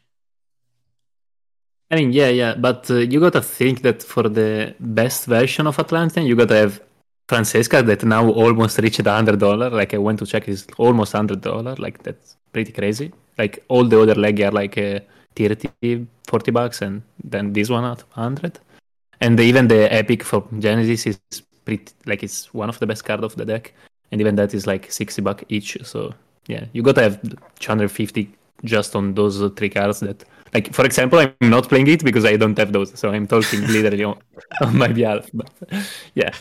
I 1.91 1.95
mean, 1.95 2.11
yeah, 2.11 2.29
yeah, 2.29 2.55
but 2.55 2.89
uh, 2.89 2.95
you 2.95 3.19
gotta 3.19 3.41
think 3.41 3.83
that 3.83 4.01
for 4.01 4.23
the 4.23 4.73
best 4.79 5.25
version 5.25 5.67
of 5.67 5.77
Atlantean, 5.77 6.25
you 6.25 6.35
gotta 6.35 6.55
have 6.55 6.81
Francesca 7.27 7.81
that 7.83 8.03
now 8.03 8.29
almost 8.29 8.79
reached 8.79 9.05
hundred 9.05 9.39
dollar. 9.39 9.69
Like 9.69 9.93
I 9.93 9.97
went 9.97 10.19
to 10.19 10.25
check, 10.25 10.47
is 10.47 10.67
almost 10.77 11.13
hundred 11.13 11.41
dollar. 11.41 11.75
Like 11.75 12.03
that's 12.03 12.35
pretty 12.51 12.71
crazy. 12.71 13.11
Like 13.37 13.63
all 13.67 13.85
the 13.85 14.01
other 14.01 14.15
leg 14.15 14.41
are 14.41 14.51
like 14.51 14.77
uh, 14.77 14.99
30, 15.35 16.07
40 16.27 16.51
bucks, 16.51 16.81
and 16.81 17.01
then 17.23 17.53
this 17.53 17.69
one 17.69 17.85
at 17.85 18.03
hundred. 18.11 18.59
And 19.21 19.39
even 19.39 19.67
the 19.67 19.91
epic 19.91 20.23
for 20.23 20.45
Genesis 20.59 21.07
is 21.07 21.41
pretty 21.65 21.93
like 22.05 22.23
it's 22.23 22.53
one 22.53 22.69
of 22.69 22.79
the 22.79 22.85
best 22.85 23.05
card 23.05 23.23
of 23.23 23.35
the 23.35 23.45
deck, 23.45 23.73
and 24.11 24.19
even 24.19 24.35
that 24.35 24.53
is 24.53 24.67
like 24.67 24.91
sixty 24.91 25.21
buck 25.21 25.43
each. 25.49 25.77
So 25.83 26.13
yeah, 26.47 26.65
you 26.73 26.83
gotta 26.83 27.01
have 27.01 27.21
250 27.59 28.29
just 28.65 28.95
on 28.95 29.13
those 29.13 29.41
three 29.55 29.69
cards 29.69 29.99
that 29.99 30.23
like 30.53 30.73
for 30.73 30.85
example 30.85 31.19
i'm 31.19 31.33
not 31.41 31.67
playing 31.67 31.87
it 31.87 32.03
because 32.03 32.25
i 32.25 32.35
don't 32.37 32.57
have 32.57 32.71
those 32.71 32.97
so 32.97 33.09
i'm 33.09 33.27
talking 33.27 33.61
literally 33.67 34.03
on, 34.03 34.17
on 34.61 34.77
my 34.77 34.87
behalf 34.87 35.29
but 35.33 35.49
yeah 36.15 36.33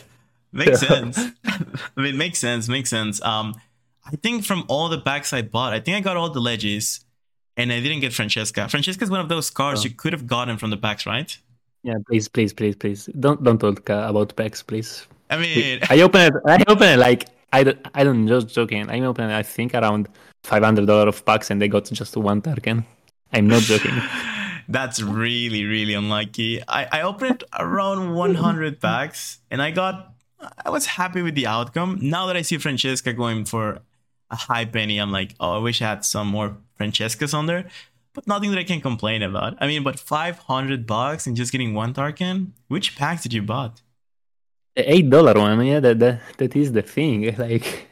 makes 0.53 0.79
sense. 0.79 1.19
I 1.45 2.01
mean, 2.01 2.17
makes 2.17 2.39
sense 2.39 2.67
makes 2.69 2.89
sense. 2.89 3.21
Um 3.23 3.55
i 4.05 4.15
think 4.17 4.43
from 4.43 4.65
all 4.67 4.89
the 4.89 4.99
packs 4.99 5.31
i 5.31 5.41
bought 5.41 5.71
i 5.71 5.79
think 5.79 5.95
i 5.95 6.01
got 6.01 6.17
all 6.17 6.29
the 6.29 6.41
ledges 6.41 7.05
and 7.55 7.71
i 7.71 7.79
didn't 7.79 8.01
get 8.01 8.11
francesca. 8.11 8.67
Francesca 8.67 9.01
is 9.03 9.09
one 9.09 9.21
of 9.21 9.29
those 9.29 9.49
cards 9.49 9.79
oh. 9.81 9.83
you 9.85 9.91
could 9.91 10.11
have 10.11 10.27
gotten 10.27 10.57
from 10.57 10.69
the 10.71 10.77
packs 10.77 11.05
right? 11.05 11.37
Yeah 11.83 11.95
please 12.07 12.27
please 12.27 12.53
please 12.53 12.75
please. 12.75 13.09
Don't 13.19 13.43
don't 13.43 13.59
talk 13.59 13.89
uh, 13.89 14.05
about 14.09 14.35
packs 14.35 14.61
please. 14.61 15.07
I 15.29 15.37
mean 15.37 15.79
i 15.89 16.01
open 16.01 16.21
it 16.21 16.33
i 16.45 16.63
open 16.67 16.87
it 16.93 16.99
like 16.99 17.29
i 17.53 17.63
don't 17.63 17.79
i 17.95 18.03
don't 18.03 18.27
just 18.27 18.49
joking. 18.49 18.89
I 18.89 18.99
open 19.01 19.29
it 19.29 19.35
i 19.35 19.43
think 19.43 19.73
around 19.73 20.09
$500 20.43 21.07
of 21.07 21.25
packs 21.25 21.49
and 21.51 21.61
they 21.61 21.69
got 21.69 21.85
just 21.85 22.17
one 22.17 22.41
token 22.41 22.85
I'm 23.33 23.47
not 23.47 23.63
joking. 23.63 23.99
That's 24.69 25.01
really, 25.01 25.65
really 25.65 25.93
unlucky. 25.93 26.61
I, 26.67 26.99
I 26.99 27.01
opened 27.01 27.43
around 27.57 28.13
100 28.13 28.79
packs 28.79 29.39
and 29.51 29.61
I 29.61 29.71
got, 29.71 30.12
I 30.65 30.69
was 30.69 30.85
happy 30.85 31.21
with 31.21 31.35
the 31.35 31.47
outcome. 31.47 31.99
Now 32.01 32.25
that 32.27 32.35
I 32.35 32.41
see 32.41 32.57
Francesca 32.57 33.13
going 33.13 33.45
for 33.45 33.79
a 34.29 34.35
high 34.35 34.65
penny, 34.65 34.97
I'm 34.97 35.11
like, 35.11 35.35
oh, 35.39 35.55
I 35.55 35.57
wish 35.59 35.81
I 35.81 35.89
had 35.89 36.05
some 36.05 36.27
more 36.27 36.57
Francescas 36.79 37.33
on 37.33 37.45
there. 37.45 37.65
But 38.13 38.27
nothing 38.27 38.51
that 38.51 38.59
I 38.59 38.63
can 38.63 38.81
complain 38.81 39.23
about. 39.23 39.57
I 39.59 39.67
mean, 39.67 39.83
but 39.83 39.99
500 39.99 40.85
bucks 40.85 41.25
and 41.25 41.35
just 41.35 41.51
getting 41.51 41.73
one 41.73 41.93
token? 41.93 42.53
Which 42.67 42.95
packs 42.95 43.23
did 43.23 43.33
you 43.33 43.41
bought? 43.41 43.81
The 44.75 44.83
$8 44.83 45.35
one, 45.35 45.65
yeah, 45.65 45.79
that, 45.79 45.99
that, 45.99 46.21
that 46.37 46.55
is 46.55 46.71
the 46.71 46.81
thing. 46.81 47.35
Like, 47.37 47.87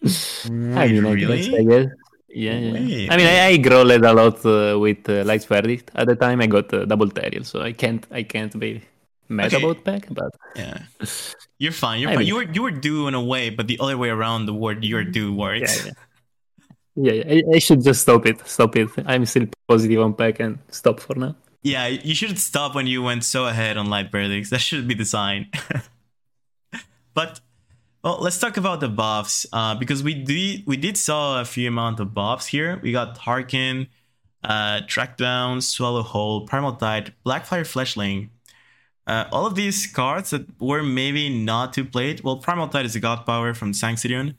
Wait, 0.00 0.76
I 0.76 0.88
mean, 0.88 1.04
really? 1.04 1.58
I 1.58 1.62
guess, 1.64 1.90
yeah, 2.28 2.58
yeah. 2.58 3.12
I 3.12 3.16
mean, 3.16 3.26
I, 3.26 3.46
I 3.46 3.56
growled 3.56 3.90
a 3.90 4.12
lot 4.12 4.46
uh, 4.46 4.78
with 4.78 5.08
uh, 5.08 5.24
Light's 5.24 5.44
Verdict. 5.46 5.90
At 5.94 6.06
the 6.06 6.14
time, 6.14 6.40
I 6.40 6.46
got 6.46 6.72
uh, 6.72 6.84
double 6.84 7.08
Teriel, 7.08 7.44
so 7.44 7.62
I 7.62 7.72
can't, 7.72 8.06
I 8.10 8.22
can't 8.22 8.56
be 8.58 8.82
mad 9.28 9.54
okay. 9.54 9.62
about 9.62 9.84
pack. 9.84 10.06
But 10.10 10.30
yeah, 10.56 10.82
you're 11.58 11.72
fine. 11.72 12.00
You're 12.00 12.10
I 12.10 12.14
fine. 12.14 12.18
Mean, 12.20 12.28
you 12.28 12.34
were, 12.36 12.42
you 12.52 12.62
were 12.62 12.70
due 12.70 13.08
in 13.08 13.14
a 13.14 13.22
way, 13.22 13.50
but 13.50 13.66
the 13.66 13.78
other 13.80 13.96
way 13.96 14.08
around, 14.08 14.46
the 14.46 14.54
word 14.54 14.84
"you're 14.84 15.04
due" 15.04 15.32
works. 15.32 15.86
Yeah, 15.86 15.92
yeah. 16.96 17.12
yeah, 17.12 17.24
yeah. 17.24 17.42
I, 17.52 17.56
I, 17.56 17.58
should 17.58 17.82
just 17.82 18.02
stop 18.02 18.26
it. 18.26 18.46
Stop 18.46 18.76
it. 18.76 18.90
I'm 19.06 19.26
still 19.26 19.46
positive 19.66 20.00
on 20.00 20.14
pack 20.14 20.40
and 20.40 20.58
stop 20.70 21.00
for 21.00 21.14
now. 21.14 21.36
Yeah, 21.62 21.86
you 21.86 22.14
should 22.14 22.38
stop 22.38 22.74
when 22.74 22.86
you 22.86 23.02
went 23.02 23.24
so 23.24 23.46
ahead 23.46 23.76
on 23.76 23.90
Light 23.90 24.12
Verdicts. 24.12 24.50
That 24.50 24.60
should 24.60 24.86
be 24.86 24.94
the 24.94 25.04
sign. 25.04 25.50
but 27.14 27.40
well, 28.02 28.18
let's 28.20 28.38
talk 28.38 28.56
about 28.56 28.80
the 28.80 28.88
buffs 28.88 29.44
uh, 29.52 29.74
because 29.74 30.02
we 30.02 30.14
did 30.14 30.66
we 30.66 30.76
did 30.76 30.96
saw 30.96 31.40
a 31.40 31.44
few 31.44 31.68
amount 31.68 32.00
of 32.00 32.14
buffs 32.14 32.46
here. 32.46 32.78
We 32.82 32.92
got 32.92 33.18
Tarkin, 33.18 33.88
uh, 34.44 34.82
Trackdown, 34.86 35.62
Swallow 35.62 36.02
Hole, 36.02 36.46
Primal 36.46 36.74
Tide, 36.74 37.12
Blackfire 37.26 37.66
Fletchling. 37.66 38.30
Uh, 39.08 39.24
all 39.32 39.46
of 39.46 39.54
these 39.54 39.86
cards 39.86 40.30
that 40.30 40.46
were 40.60 40.82
maybe 40.82 41.30
not 41.30 41.72
too 41.72 41.84
played. 41.84 42.22
Well, 42.22 42.36
Primal 42.36 42.68
Tide 42.68 42.84
is 42.84 42.94
a 42.94 43.00
god 43.00 43.24
power 43.24 43.54
from 43.54 43.72
Sanxidion. 43.72 44.36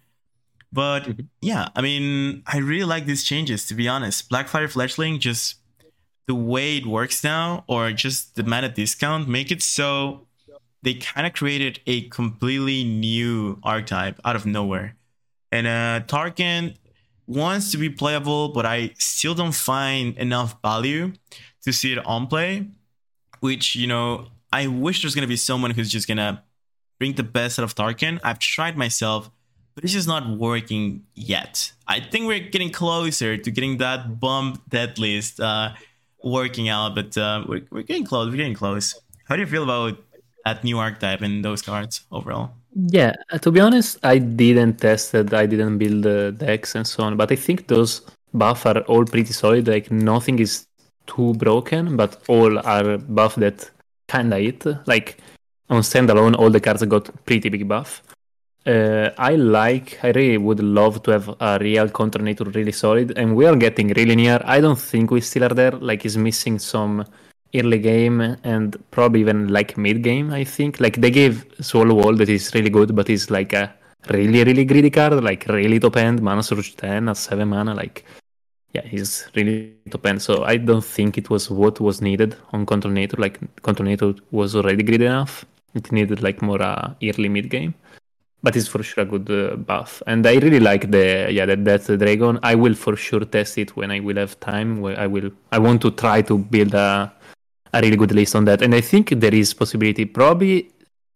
But 0.71 1.01
mm-hmm. 1.01 1.21
yeah, 1.41 1.69
I 1.75 1.81
mean, 1.81 2.43
I 2.45 2.59
really 2.59 2.85
like 2.85 3.07
these 3.07 3.23
changes, 3.23 3.65
to 3.67 3.73
be 3.73 3.87
honest. 3.87 4.29
Blackfire 4.29 4.71
Fletchling, 4.71 5.19
just 5.19 5.55
the 6.27 6.35
way 6.35 6.77
it 6.77 6.85
works 6.85 7.23
now, 7.23 7.63
or 7.67 7.91
just 7.91 8.35
the 8.35 8.43
mana 8.43 8.69
discount, 8.69 9.27
make 9.27 9.51
it 9.51 9.63
so 9.63 10.27
they 10.83 10.93
kind 10.93 11.25
of 11.25 11.33
created 11.33 11.79
a 11.87 12.07
completely 12.09 12.83
new 12.83 13.59
archetype 13.63 14.19
out 14.23 14.35
of 14.35 14.45
nowhere. 14.45 14.95
And 15.51 15.65
uh, 15.65 16.01
Tarkin 16.05 16.75
wants 17.25 17.71
to 17.71 17.77
be 17.77 17.89
playable, 17.89 18.49
but 18.49 18.65
I 18.65 18.91
still 18.99 19.33
don't 19.33 19.55
find 19.55 20.15
enough 20.17 20.61
value 20.61 21.13
to 21.63 21.73
see 21.73 21.91
it 21.91 22.05
on 22.05 22.27
play. 22.27 22.67
Which, 23.39 23.75
you 23.75 23.87
know, 23.87 24.27
I 24.51 24.67
wish 24.67 25.01
there's 25.01 25.13
to 25.13 25.27
be 25.27 25.35
someone 25.35 25.71
who's 25.71 25.89
just 25.89 26.07
to 26.07 26.43
bring 26.97 27.13
the 27.13 27.23
best 27.23 27.59
out 27.59 27.63
of 27.63 27.75
Tarkin. 27.75 28.19
I've 28.23 28.39
tried 28.39 28.77
myself, 28.77 29.29
but 29.75 29.83
it's 29.83 29.93
just 29.93 30.07
not 30.07 30.37
working 30.37 31.03
yet. 31.15 31.71
I 31.87 31.99
think 31.99 32.27
we're 32.27 32.39
getting 32.39 32.71
closer 32.71 33.37
to 33.37 33.51
getting 33.51 33.77
that 33.77 34.19
bump 34.19 34.61
dead 34.69 34.99
list 34.99 35.39
uh, 35.39 35.73
working 36.23 36.69
out, 36.69 36.95
but 36.95 37.17
uh, 37.17 37.45
we're, 37.47 37.61
we're 37.71 37.83
getting 37.83 38.05
close. 38.05 38.29
We're 38.29 38.37
getting 38.37 38.55
close. 38.55 38.99
How 39.25 39.35
do 39.35 39.41
you 39.41 39.47
feel 39.47 39.63
about 39.63 39.97
that 40.45 40.63
new 40.63 40.79
archetype 40.79 41.21
and 41.21 41.45
those 41.45 41.61
cards 41.61 42.01
overall? 42.11 42.51
Yeah, 42.75 43.13
uh, 43.31 43.37
to 43.39 43.51
be 43.51 43.59
honest, 43.59 43.97
I 44.03 44.19
didn't 44.19 44.79
test 44.79 45.13
it. 45.15 45.33
I 45.33 45.45
didn't 45.45 45.77
build 45.77 46.03
the 46.03 46.33
decks 46.37 46.75
and 46.75 46.85
so 46.85 47.03
on. 47.03 47.17
But 47.17 47.31
I 47.31 47.35
think 47.35 47.67
those 47.67 48.01
buffs 48.33 48.65
are 48.65 48.79
all 48.81 49.05
pretty 49.05 49.33
solid. 49.33 49.67
Like 49.67 49.91
nothing 49.91 50.39
is 50.39 50.67
too 51.07 51.33
broken, 51.35 51.97
but 51.97 52.21
all 52.27 52.59
are 52.59 52.97
buff 52.97 53.35
that 53.35 53.69
kinda 54.13 54.37
it. 54.51 54.61
Like 54.93 55.17
on 55.69 55.81
standalone, 55.81 56.35
all 56.37 56.49
the 56.49 56.59
cards 56.59 56.83
got 56.95 57.05
pretty 57.25 57.49
big 57.49 57.67
buff. 57.67 58.03
Uh, 58.65 59.09
I 59.17 59.35
like. 59.35 59.87
I 60.03 60.09
really 60.17 60.37
would 60.37 60.61
love 60.79 61.01
to 61.03 61.11
have 61.11 61.27
a 61.39 61.57
real 61.59 61.87
control 61.89 62.25
nature 62.25 62.49
really 62.57 62.73
solid, 62.83 63.17
and 63.17 63.35
we 63.35 63.45
are 63.45 63.55
getting 63.55 63.87
really 63.99 64.15
near. 64.15 64.39
I 64.43 64.59
don't 64.59 64.81
think 64.91 65.11
we 65.11 65.21
still 65.21 65.45
are 65.45 65.55
there. 65.61 65.71
Like, 65.89 66.05
is 66.05 66.17
missing 66.17 66.59
some 66.59 67.05
early 67.55 67.79
game 67.79 68.21
and 68.43 68.77
probably 68.91 69.21
even 69.21 69.47
like 69.47 69.77
mid 69.77 70.03
game. 70.03 70.31
I 70.31 70.43
think 70.43 70.79
like 70.79 70.97
they 70.97 71.11
gave 71.11 71.45
Swallow 71.61 72.01
Hole 72.01 72.15
that 72.17 72.29
is 72.29 72.53
really 72.53 72.69
good, 72.69 72.95
but 72.95 73.09
it's 73.09 73.29
like 73.31 73.53
a 73.53 73.73
really 74.09 74.43
really 74.43 74.65
greedy 74.65 74.89
card, 74.89 75.23
like 75.23 75.45
really 75.47 75.79
top 75.79 75.97
end 75.97 76.21
mana 76.21 76.43
surge 76.43 76.75
ten 76.75 77.09
at 77.09 77.17
seven 77.17 77.49
mana. 77.49 77.73
Like 77.73 78.05
yeah, 78.73 78.85
he's 78.85 79.27
really 79.35 79.73
top 79.89 80.05
end. 80.05 80.21
So 80.21 80.43
I 80.43 80.57
don't 80.57 80.85
think 80.85 81.17
it 81.17 81.29
was 81.29 81.49
what 81.49 81.79
was 81.79 82.01
needed 82.01 82.35
on 82.53 82.65
Control 82.65 82.93
Like 83.17 83.39
Control 83.63 84.15
was 84.31 84.55
already 84.55 84.83
greedy 84.83 85.05
enough. 85.05 85.45
It 85.73 85.91
needed 85.91 86.21
like 86.21 86.41
more 86.41 86.61
uh, 86.61 86.93
early 87.03 87.29
mid 87.29 87.49
game. 87.49 87.73
But 88.41 88.55
it's 88.55 88.67
for 88.67 88.81
sure 88.81 89.03
a 89.03 89.05
good 89.05 89.29
uh, 89.29 89.57
buff, 89.57 90.01
and 90.07 90.25
I 90.25 90.35
really 90.35 90.61
like 90.61 90.91
the 90.91 91.27
yeah 91.29 91.45
that 91.45 91.65
that 91.65 91.99
dragon. 91.99 92.39
I 92.41 92.55
will 92.55 92.73
for 92.73 92.95
sure 92.95 93.25
test 93.25 93.57
it 93.57 93.75
when 93.75 93.91
I 93.91 93.99
will 93.99 94.15
have 94.15 94.39
time. 94.39 94.79
Where 94.79 94.97
I 94.97 95.07
will 95.07 95.31
I 95.51 95.59
want 95.59 95.81
to 95.81 95.91
try 95.91 96.21
to 96.21 96.37
build 96.37 96.73
a 96.73 97.11
a 97.73 97.81
really 97.81 97.97
good 97.97 98.13
list 98.13 98.35
on 98.35 98.45
that. 98.45 98.61
And 98.61 98.73
I 98.73 98.81
think 98.81 99.09
there 99.09 99.33
is 99.33 99.53
possibility. 99.53 100.05
Probably, 100.05 100.71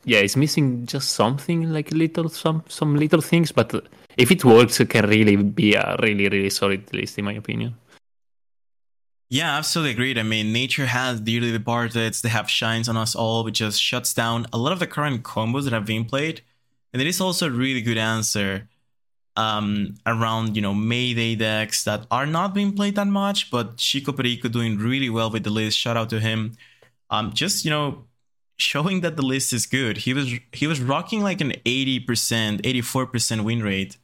yeah, 0.05 0.19
it's 0.19 0.35
missing 0.35 0.85
just 0.85 1.11
something 1.11 1.71
like 1.71 1.91
little 1.91 2.29
some 2.29 2.63
some 2.67 2.95
little 2.95 3.21
things, 3.21 3.51
but 3.51 3.87
if 4.17 4.31
it 4.31 4.43
works, 4.43 4.79
it 4.79 4.89
can 4.89 5.07
really 5.07 5.35
be 5.35 5.75
a 5.75 5.95
really 6.01 6.29
really 6.29 6.49
solid 6.49 6.93
list 6.93 7.17
in 7.17 7.25
my 7.25 7.33
opinion. 7.33 7.75
Yeah, 9.29 9.57
absolutely 9.57 9.93
agreed. 9.93 10.19
I 10.19 10.23
mean, 10.23 10.53
nature 10.53 10.85
has 10.85 11.19
dearly 11.19 11.51
departed. 11.51 12.13
They 12.13 12.29
have 12.29 12.49
shines 12.49 12.87
on 12.87 12.97
us 12.97 13.15
all, 13.15 13.43
which 13.43 13.57
just 13.57 13.81
shuts 13.81 14.13
down 14.13 14.45
a 14.53 14.59
lot 14.59 14.73
of 14.73 14.79
the 14.79 14.85
current 14.85 15.23
combos 15.23 15.63
that 15.63 15.73
have 15.73 15.85
been 15.85 16.05
played. 16.05 16.41
And 16.93 17.01
it 17.01 17.07
is 17.07 17.19
also 17.19 17.47
a 17.47 17.49
really 17.49 17.81
good 17.81 17.97
answer 17.97 18.69
um, 19.35 19.95
around, 20.05 20.55
you 20.55 20.61
know, 20.61 20.75
Mayday 20.75 21.33
decks 21.35 21.83
that 21.85 22.05
are 22.11 22.27
not 22.27 22.53
being 22.53 22.75
played 22.75 22.95
that 22.95 23.07
much, 23.07 23.49
but 23.49 23.77
Chico 23.77 24.11
Perico 24.11 24.49
doing 24.49 24.77
really 24.77 25.09
well 25.09 25.31
with 25.31 25.43
the 25.43 25.49
list. 25.49 25.79
Shout 25.79 25.97
out 25.97 26.11
to 26.11 26.19
him. 26.19 26.55
Um, 27.09 27.33
just, 27.33 27.65
you 27.65 27.71
know, 27.71 28.05
showing 28.63 29.01
that 29.01 29.15
the 29.15 29.21
list 29.21 29.53
is 29.53 29.65
good. 29.65 29.97
He 29.97 30.13
was 30.13 30.33
he 30.51 30.67
was 30.67 30.79
rocking 30.81 31.21
like 31.21 31.41
an 31.41 31.53
80%, 31.65 32.05
84% 32.61 33.43
win 33.43 33.61
rate 33.61 33.97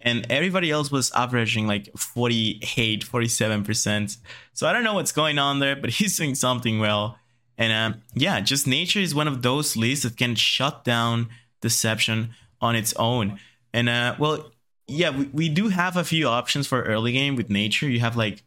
and 0.00 0.26
everybody 0.30 0.70
else 0.70 0.90
was 0.90 1.10
averaging 1.12 1.66
like 1.66 1.90
48 1.96 3.04
47% 3.04 4.16
so 4.52 4.66
i 4.66 4.72
don't 4.72 4.84
know 4.84 4.94
what's 4.94 5.12
going 5.12 5.38
on 5.38 5.58
there 5.58 5.76
but 5.76 5.90
he's 5.98 6.16
doing 6.16 6.34
something 6.34 6.78
well. 6.78 7.18
And 7.58 7.72
um, 7.72 8.02
yeah 8.14 8.40
just 8.40 8.66
nature 8.66 9.00
is 9.00 9.14
one 9.14 9.28
of 9.28 9.42
those 9.42 9.76
lists 9.76 10.04
that 10.04 10.16
can 10.16 10.34
shut 10.34 10.84
down 10.84 11.28
deception 11.60 12.30
on 12.60 12.76
its 12.76 12.92
own. 12.96 13.38
And 13.72 13.88
uh, 13.88 14.14
well 14.18 14.52
yeah 14.86 15.10
we, 15.10 15.24
we 15.32 15.48
do 15.48 15.68
have 15.68 15.96
a 15.96 16.04
few 16.04 16.28
options 16.28 16.66
for 16.66 16.82
early 16.82 17.12
game 17.12 17.34
with 17.34 17.50
nature. 17.50 17.88
You 17.88 18.00
have 18.00 18.16
like 18.16 18.42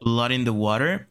blood 0.00 0.32
in 0.32 0.44
the 0.44 0.52
water. 0.52 1.08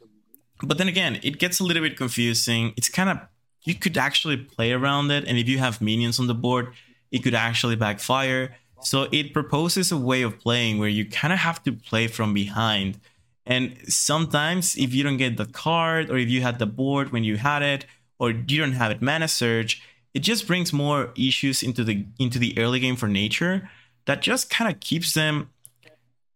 But 0.63 0.77
then 0.77 0.87
again 0.87 1.19
it 1.23 1.39
gets 1.39 1.59
a 1.59 1.63
little 1.63 1.83
bit 1.83 1.97
confusing. 1.97 2.73
It's 2.77 2.89
kind 2.89 3.09
of 3.09 3.19
you 3.63 3.75
could 3.75 3.97
actually 3.97 4.37
play 4.37 4.71
around 4.71 5.11
it 5.11 5.25
and 5.25 5.37
if 5.37 5.47
you 5.47 5.57
have 5.57 5.81
minions 5.81 6.19
on 6.19 6.27
the 6.27 6.33
board 6.33 6.73
it 7.11 7.19
could 7.19 7.35
actually 7.35 7.75
backfire 7.75 8.55
so 8.83 9.07
it 9.11 9.33
proposes 9.33 9.91
a 9.91 9.97
way 9.97 10.23
of 10.23 10.39
playing 10.39 10.79
where 10.79 10.89
you 10.89 11.05
kind 11.05 11.31
of 11.31 11.39
have 11.39 11.63
to 11.63 11.71
play 11.71 12.07
from 12.07 12.33
behind. 12.33 12.99
And 13.45 13.77
sometimes 13.87 14.75
if 14.77 14.93
you 14.93 15.03
don't 15.03 15.17
get 15.17 15.37
the 15.37 15.45
card 15.45 16.09
or 16.09 16.17
if 16.17 16.29
you 16.29 16.41
had 16.41 16.59
the 16.59 16.65
board 16.65 17.11
when 17.11 17.23
you 17.23 17.37
had 17.37 17.61
it 17.61 17.85
or 18.19 18.31
you 18.31 18.59
don't 18.59 18.73
have 18.73 18.91
it 18.91 19.01
mana 19.01 19.27
surge, 19.27 19.83
it 20.13 20.19
just 20.19 20.47
brings 20.47 20.73
more 20.73 21.11
issues 21.15 21.63
into 21.63 21.83
the 21.83 22.05
into 22.19 22.37
the 22.37 22.57
early 22.57 22.79
game 22.79 22.95
for 22.95 23.07
nature 23.07 23.69
that 24.05 24.21
just 24.21 24.49
kind 24.49 24.71
of 24.71 24.79
keeps 24.79 25.13
them 25.13 25.49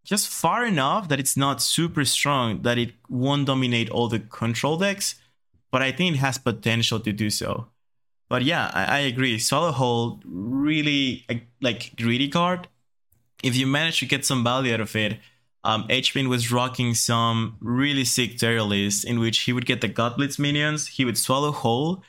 just 0.04 0.28
far 0.28 0.66
enough 0.66 1.10
that 1.10 1.20
it's 1.20 1.36
not 1.36 1.62
super 1.62 2.06
strong 2.06 2.62
that 2.62 2.78
it 2.78 2.94
won't 3.10 3.48
dominate 3.48 3.90
all 3.90 4.08
the 4.08 4.20
control 4.20 4.78
decks, 4.78 5.16
but 5.76 5.82
I 5.82 5.92
think 5.92 6.16
it 6.16 6.20
has 6.20 6.38
potential 6.38 7.02
to 7.02 7.12
do 7.12 7.30
so. 7.30 7.68
But 8.30 8.44
yeah, 8.44 8.72
I, 8.74 8.86
I 8.86 9.00
agree. 9.00 9.38
Swallowhole 9.38 10.22
really 10.24 11.26
like 11.60 11.92
greedy 11.98 12.30
card. 12.30 12.70
If 13.44 13.58
you 13.58 13.68
manage 13.68 14.00
to 14.00 14.06
get 14.06 14.24
some 14.26 14.42
value 14.42 14.74
out 14.74 14.80
of 14.80 14.96
it, 14.96 15.20
um, 15.66 15.86
HBin 15.90 16.30
was 16.30 16.50
rocking 16.50 16.94
some 16.94 17.58
really 17.60 18.06
sick 18.06 18.38
terror 18.38 18.62
lists 18.62 19.04
in 19.04 19.20
which 19.20 19.40
he 19.40 19.52
would 19.52 19.66
get 19.66 19.82
the 19.82 19.90
Godblitz 19.90 20.40
minions, 20.40 20.88
he 20.88 21.04
would 21.04 21.18
swallow 21.18 21.52
whole 21.52 22.02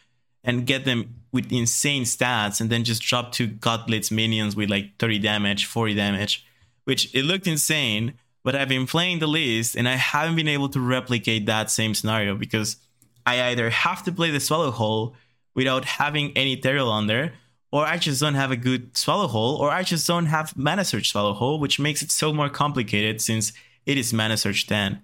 and 0.45 0.65
get 0.65 0.85
them 0.85 1.17
with 1.33 1.51
insane 1.51 2.05
stats, 2.05 2.61
and 2.61 2.71
then 2.71 2.85
just 2.85 3.03
drop 3.03 3.33
two 3.33 3.49
Godblitz 3.49 4.13
minions 4.13 4.55
with 4.55 4.71
like 4.71 4.97
30 5.01 5.19
damage, 5.19 5.67
40 5.67 5.93
damage, 5.93 6.47
which 6.85 7.13
it 7.17 7.25
looked 7.25 7.49
insane. 7.49 8.15
But 8.45 8.55
I've 8.55 8.69
been 8.69 8.87
playing 8.87 9.19
the 9.19 9.27
list 9.27 9.75
and 9.75 9.89
I 9.89 9.97
haven't 9.97 10.37
been 10.37 10.47
able 10.47 10.69
to 10.69 10.79
replicate 10.79 11.47
that 11.47 11.69
same 11.69 11.95
scenario 11.95 12.37
because 12.37 12.77
I 13.27 13.43
either 13.51 13.69
have 13.71 14.05
to 14.05 14.13
play 14.13 14.31
the 14.31 14.41
swallow 14.41 14.71
hole 14.71 15.15
without 15.55 15.85
having 15.85 16.33
any 16.37 16.57
Teriel 16.57 16.89
on 16.89 17.09
there, 17.09 17.33
or 17.73 17.85
I 17.85 17.99
just 17.99 18.21
don't 18.21 18.35
have 18.35 18.53
a 18.53 18.57
good 18.57 18.97
swallow 18.97 19.27
hole, 19.27 19.57
or 19.57 19.71
I 19.71 19.83
just 19.83 20.07
don't 20.07 20.27
have 20.27 20.57
mana 20.57 20.85
search 20.85 21.11
swallow 21.11 21.35
hole, 21.35 21.59
which 21.59 21.81
makes 21.81 22.03
it 22.03 22.11
so 22.11 22.33
more 22.33 22.49
complicated 22.49 23.21
since 23.21 23.53
it 23.85 23.99
is 23.99 24.13
mana 24.13 24.37
search 24.37 24.67
10. 24.67 25.03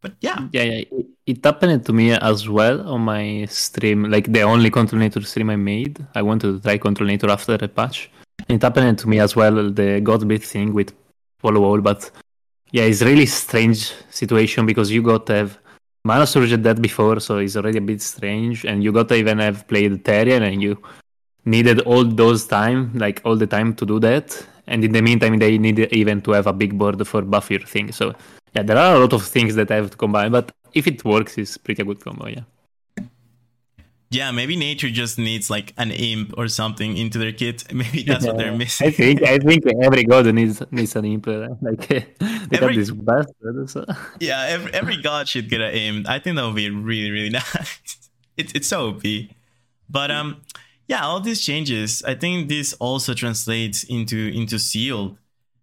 But 0.00 0.14
yeah. 0.20 0.48
Yeah, 0.52 0.62
yeah. 0.62 0.84
It, 0.90 1.06
it 1.26 1.44
happened 1.44 1.84
to 1.86 1.92
me 1.92 2.12
as 2.12 2.48
well 2.48 2.88
on 2.88 3.00
my 3.00 3.46
stream, 3.46 4.04
like 4.04 4.32
the 4.32 4.42
only 4.42 4.70
Control 4.70 5.00
Nature 5.00 5.22
stream 5.22 5.50
I 5.50 5.56
made. 5.56 5.98
I 6.14 6.22
wanted 6.22 6.52
to 6.52 6.60
try 6.60 6.78
Control 6.78 7.08
Nature 7.08 7.30
after 7.30 7.54
a 7.54 7.68
patch. 7.68 8.10
It 8.48 8.62
happened 8.62 8.98
to 9.00 9.08
me 9.08 9.18
as 9.18 9.34
well, 9.34 9.54
the 9.70 10.00
Godblitz 10.00 10.44
thing 10.44 10.72
with 10.72 10.92
follow 11.40 11.64
all, 11.64 11.80
but 11.80 12.10
yeah, 12.70 12.84
it's 12.84 13.02
really 13.02 13.26
strange 13.26 13.92
situation 14.10 14.66
because 14.66 14.90
you 14.90 15.02
got 15.02 15.26
to 15.26 15.34
have 15.34 15.58
Mana 16.06 16.24
did 16.24 16.62
that 16.62 16.80
before, 16.80 17.18
so 17.18 17.38
it's 17.38 17.56
already 17.56 17.78
a 17.78 17.80
bit 17.80 18.00
strange. 18.00 18.64
And 18.64 18.84
you 18.84 18.92
got 18.92 19.08
to 19.08 19.16
even 19.16 19.38
have 19.40 19.66
played 19.66 20.04
Therian, 20.04 20.42
and 20.42 20.62
you 20.62 20.80
needed 21.44 21.80
all 21.80 22.04
those 22.04 22.46
time, 22.46 22.92
like 22.94 23.20
all 23.24 23.36
the 23.36 23.46
time 23.46 23.74
to 23.74 23.84
do 23.84 23.98
that. 24.00 24.46
And 24.68 24.84
in 24.84 24.92
the 24.92 25.02
meantime, 25.02 25.38
they 25.38 25.58
need 25.58 25.80
even 25.92 26.22
to 26.22 26.30
have 26.32 26.46
a 26.46 26.52
big 26.52 26.78
board 26.78 27.04
for 27.06 27.22
buff 27.22 27.50
your 27.50 27.60
thing. 27.60 27.90
So 27.90 28.14
yeah, 28.54 28.62
there 28.62 28.78
are 28.78 28.96
a 28.96 28.98
lot 29.00 29.12
of 29.12 29.26
things 29.26 29.56
that 29.56 29.70
I 29.70 29.76
have 29.76 29.90
to 29.90 29.96
combine, 29.96 30.30
but 30.30 30.52
if 30.74 30.86
it 30.86 31.04
works, 31.04 31.38
it's 31.38 31.56
pretty 31.56 31.82
good 31.82 32.00
combo. 32.00 32.28
Yeah. 32.28 32.44
Yeah, 34.10 34.30
maybe 34.30 34.54
nature 34.54 34.88
just 34.88 35.18
needs 35.18 35.50
like 35.50 35.74
an 35.76 35.90
imp 35.90 36.34
or 36.38 36.46
something 36.46 36.96
into 36.96 37.18
their 37.18 37.32
kit. 37.32 37.64
Maybe 37.72 38.04
that's 38.04 38.24
yeah, 38.24 38.30
what 38.30 38.38
they're 38.38 38.56
missing. 38.56 38.86
I 38.86 38.90
think 38.92 39.22
I 39.22 39.38
think 39.38 39.64
every 39.82 40.04
god 40.04 40.26
needs 40.32 40.62
needs 40.70 40.94
an 40.94 41.04
imp. 41.04 41.26
Like 41.60 41.88
they 41.88 42.06
every, 42.52 42.58
have 42.58 42.74
this 42.76 42.90
bastard. 42.92 43.68
So. 43.68 43.84
Yeah, 44.20 44.42
every, 44.48 44.72
every 44.72 45.02
god 45.02 45.28
should 45.28 45.48
get 45.48 45.60
an 45.60 45.74
imp. 45.74 46.08
I 46.08 46.20
think 46.20 46.36
that 46.36 46.46
would 46.46 46.54
be 46.54 46.70
really 46.70 47.10
really 47.10 47.30
nice. 47.30 48.10
It's 48.36 48.52
it's 48.52 48.68
so 48.68 48.90
OP. 48.90 49.02
But 49.88 50.10
um, 50.10 50.42
yeah, 50.86 51.04
all 51.04 51.20
these 51.20 51.44
changes. 51.44 52.02
I 52.04 52.14
think 52.14 52.48
this 52.48 52.74
also 52.74 53.12
translates 53.12 53.82
into 53.84 54.28
into 54.28 54.58
sealed, 54.58 55.18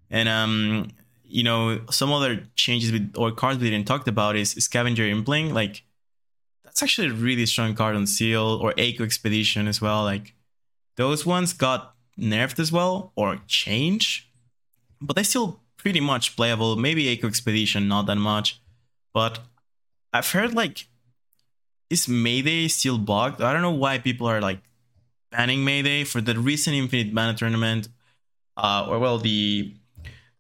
and 0.10 0.28
um, 0.28 0.90
you 1.24 1.44
know, 1.44 1.82
some 1.90 2.12
other 2.12 2.46
changes 2.56 2.92
with 2.92 3.14
or 3.18 3.32
cards 3.32 3.60
we 3.60 3.70
didn't 3.70 3.88
talked 3.88 4.08
about 4.08 4.36
is 4.36 4.52
scavenger 4.52 5.06
impling 5.08 5.54
like 5.54 5.84
that's 6.74 6.82
actually 6.82 7.10
a 7.10 7.14
really 7.14 7.46
strong 7.46 7.76
card 7.76 7.96
on 7.96 8.08
Seal 8.08 8.60
or 8.60 8.74
Echo 8.80 9.04
Expedition 9.04 9.68
as 9.68 9.80
well. 9.80 10.04
Like 10.04 10.34
those 10.96 11.24
ones 11.24 11.54
got 11.54 11.94
nerfed 12.20 12.60
as 12.60 12.72
well 12.72 13.12
or 13.16 13.40
changed, 13.46 14.26
but 15.00 15.14
they're 15.16 15.24
still 15.24 15.60
pretty 15.78 16.00
much 16.00 16.36
playable. 16.36 16.76
Maybe 16.76 17.10
Echo 17.10 17.28
Expedition 17.28 17.88
not 17.88 18.08
that 18.08 18.16
much, 18.16 18.60
but 19.14 19.40
I've 20.12 20.32
heard 20.32 20.56
like 20.56 20.88
is 21.92 22.08
Mayday 22.08 22.68
still 22.70 22.98
bugged? 22.98 23.40
I 23.40 23.54
don't 23.54 23.62
know 23.62 23.70
why 23.70 24.00
people 24.00 24.26
are 24.26 24.42
like 24.42 24.60
banning 25.30 25.64
Mayday 25.64 26.04
for 26.04 26.22
the 26.22 26.40
recent 26.40 26.76
Infinite 26.76 27.14
Mana 27.14 27.36
tournament, 27.36 27.88
uh, 28.58 28.88
or 28.90 28.98
well 28.98 29.20
the 29.20 29.76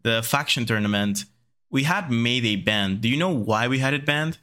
the 0.01 0.23
faction 0.23 0.65
tournament. 0.65 1.25
We 1.69 1.83
had 1.83 2.09
Mayday 2.09 2.55
banned. 2.55 3.01
Do 3.01 3.09
you 3.09 3.17
know 3.17 3.29
why 3.29 3.67
we 3.67 3.79
had 3.79 3.93
it 3.93 4.03
banned? 4.03 4.39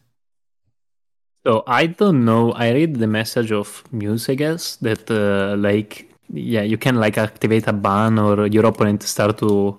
So 1.44 1.62
I 1.66 1.86
don't 1.86 2.24
know. 2.24 2.52
I 2.52 2.72
read 2.72 2.96
the 2.96 3.06
message 3.06 3.50
of 3.52 3.82
Muse, 3.92 4.28
I 4.28 4.34
guess, 4.34 4.76
that 4.76 5.10
uh, 5.10 5.56
like 5.56 6.10
yeah, 6.32 6.62
you 6.62 6.76
can 6.76 6.96
like 6.96 7.18
activate 7.18 7.66
a 7.66 7.72
ban 7.72 8.18
or 8.18 8.46
your 8.46 8.66
opponent 8.66 9.02
start 9.02 9.38
to 9.38 9.78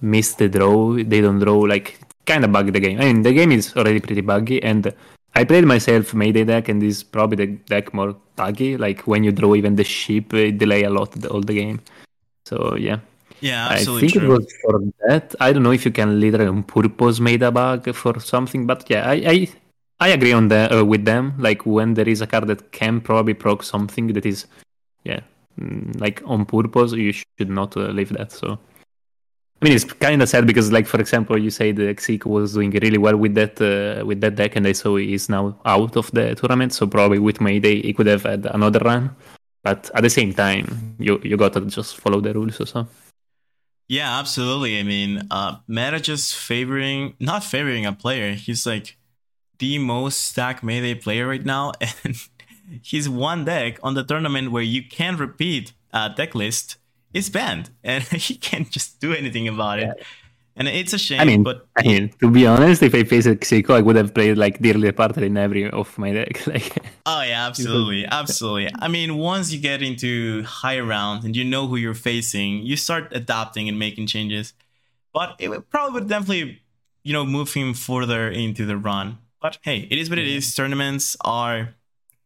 miss 0.00 0.34
the 0.34 0.48
draw. 0.48 0.94
They 0.94 1.20
don't 1.20 1.40
draw 1.40 1.58
like 1.58 1.98
kind 2.26 2.44
of 2.44 2.52
bug 2.52 2.72
the 2.72 2.80
game. 2.80 3.00
I 3.00 3.04
mean, 3.04 3.22
the 3.22 3.32
game 3.32 3.52
is 3.52 3.74
already 3.76 4.00
pretty 4.00 4.20
buggy, 4.20 4.62
and 4.62 4.92
I 5.34 5.44
played 5.44 5.64
myself 5.64 6.14
Mayday 6.14 6.44
deck, 6.44 6.68
and 6.68 6.80
this 6.80 6.98
is 6.98 7.02
probably 7.02 7.46
the 7.46 7.52
deck 7.66 7.92
more 7.92 8.14
buggy. 8.36 8.76
Like 8.76 9.06
when 9.06 9.24
you 9.24 9.32
draw 9.32 9.54
even 9.56 9.76
the 9.76 9.84
ship, 9.84 10.32
it 10.34 10.58
delay 10.58 10.84
a 10.84 10.90
lot 10.90 11.12
the, 11.12 11.28
all 11.28 11.40
the 11.40 11.54
game. 11.54 11.80
So 12.44 12.76
yeah. 12.76 13.00
Yeah, 13.40 13.68
absolutely. 13.70 13.96
I 13.96 14.10
think 14.10 14.22
true. 14.22 14.34
it 14.34 14.38
was 14.38 14.54
for 14.60 14.80
that. 15.08 15.34
I 15.40 15.52
don't 15.52 15.62
know 15.62 15.72
if 15.72 15.86
you 15.86 15.90
can 15.90 16.20
literally 16.20 16.46
on 16.46 16.62
purpose 16.62 17.20
made 17.20 17.42
a 17.42 17.50
bug 17.50 17.94
for 17.94 18.20
something, 18.20 18.66
but 18.66 18.84
yeah, 18.90 19.08
I, 19.08 19.14
I 19.14 19.48
I 20.00 20.08
agree 20.08 20.32
on 20.32 20.48
that 20.48 20.72
uh, 20.72 20.84
with 20.84 21.04
them. 21.04 21.34
Like 21.38 21.66
when 21.66 21.94
there 21.94 22.08
is 22.08 22.22
a 22.22 22.26
card 22.26 22.46
that 22.48 22.72
can 22.72 23.00
probably 23.00 23.34
proc 23.34 23.62
something 23.62 24.06
that 24.14 24.24
is, 24.24 24.46
yeah, 25.04 25.20
mm, 25.60 26.00
like 26.00 26.22
on 26.24 26.46
purpose, 26.46 26.92
you 26.92 27.12
should 27.12 27.50
not 27.50 27.76
uh, 27.76 27.88
leave 27.88 28.08
that. 28.10 28.32
So, 28.32 28.58
I 29.60 29.64
mean, 29.64 29.74
it's 29.74 29.84
kind 29.84 30.22
of 30.22 30.28
sad 30.28 30.46
because, 30.46 30.72
like 30.72 30.86
for 30.86 30.98
example, 30.98 31.36
you 31.38 31.50
say 31.50 31.72
the 31.72 31.94
Xyz 31.94 32.24
was 32.24 32.54
doing 32.54 32.70
really 32.70 32.96
well 32.96 33.16
with 33.16 33.34
that 33.34 33.60
uh, 33.60 34.06
with 34.06 34.22
that 34.22 34.36
deck, 34.36 34.56
and 34.56 34.66
I 34.66 34.72
saw 34.72 34.96
he's 34.96 35.28
now 35.28 35.58
out 35.66 35.96
of 35.96 36.10
the 36.12 36.34
tournament. 36.34 36.72
So 36.72 36.86
probably 36.86 37.18
with 37.18 37.42
Mayday, 37.42 37.82
he 37.82 37.92
could 37.92 38.06
have 38.06 38.22
had 38.22 38.46
another 38.46 38.80
run. 38.80 39.14
But 39.62 39.90
at 39.94 40.02
the 40.02 40.10
same 40.10 40.32
time, 40.32 40.96
you 40.98 41.20
you 41.22 41.36
got 41.36 41.52
to 41.52 41.60
just 41.66 41.98
follow 41.98 42.22
the 42.22 42.32
rules 42.32 42.58
or 42.58 42.66
so. 42.66 42.88
Yeah, 43.86 44.18
absolutely. 44.18 44.78
I 44.78 44.84
mean, 44.84 45.26
uh, 45.30 45.56
meta 45.66 46.00
just 46.00 46.36
favoring, 46.36 47.14
not 47.18 47.42
favoring 47.42 47.84
a 47.84 47.92
player. 47.92 48.32
He's 48.34 48.64
like 48.64 48.96
the 49.60 49.78
most 49.78 50.24
stacked 50.24 50.64
melee 50.64 50.94
player 50.94 51.28
right 51.28 51.44
now, 51.44 51.72
and 52.04 52.16
his 52.82 53.08
one 53.08 53.44
deck 53.44 53.78
on 53.82 53.94
the 53.94 54.02
tournament 54.02 54.50
where 54.50 54.62
you 54.62 54.82
can 54.82 55.16
repeat 55.16 55.72
a 55.92 56.10
deck 56.10 56.34
list 56.34 56.76
is 57.14 57.30
banned, 57.30 57.70
and 57.84 58.02
he 58.28 58.34
can't 58.34 58.70
just 58.70 59.00
do 59.00 59.12
anything 59.14 59.46
about 59.46 59.78
it. 59.78 59.94
Yeah. 59.96 60.04
And 60.56 60.68
it's 60.68 60.92
a 60.92 60.98
shame. 60.98 61.20
I 61.20 61.24
mean, 61.24 61.42
but 61.42 61.66
I 61.78 61.82
mean, 61.82 62.10
to 62.20 62.30
be 62.30 62.46
honest, 62.46 62.82
if 62.82 62.94
I 62.94 63.04
faced 63.04 63.28
Xyz, 63.28 63.70
I 63.70 63.80
would 63.80 63.96
have 63.96 64.12
played 64.12 64.36
like 64.36 64.58
Dearly 64.58 64.88
Departed 64.88 65.22
in 65.22 65.36
every 65.36 65.70
of 65.70 65.96
my 65.96 66.12
deck. 66.12 66.46
like, 66.46 66.76
oh 67.06 67.22
yeah, 67.22 67.46
absolutely, 67.46 68.04
absolutely. 68.04 68.68
I 68.78 68.88
mean, 68.88 69.16
once 69.16 69.52
you 69.52 69.60
get 69.60 69.80
into 69.80 70.42
higher 70.42 70.84
rounds 70.84 71.24
and 71.24 71.34
you 71.34 71.44
know 71.44 71.66
who 71.66 71.76
you're 71.76 71.94
facing, 71.94 72.58
you 72.58 72.76
start 72.76 73.08
adapting 73.12 73.68
and 73.68 73.78
making 73.78 74.08
changes. 74.08 74.52
But 75.14 75.36
it 75.38 75.48
would 75.48 75.70
probably 75.70 75.94
would 75.94 76.08
definitely, 76.08 76.60
you 77.04 77.12
know, 77.14 77.24
move 77.24 77.54
him 77.54 77.72
further 77.72 78.28
into 78.28 78.66
the 78.66 78.76
run 78.76 79.18
But 79.40 79.58
hey, 79.62 79.88
it 79.90 79.98
is 79.98 80.10
what 80.10 80.18
it 80.18 80.26
is. 80.26 80.54
Tournaments 80.54 81.16
are 81.22 81.74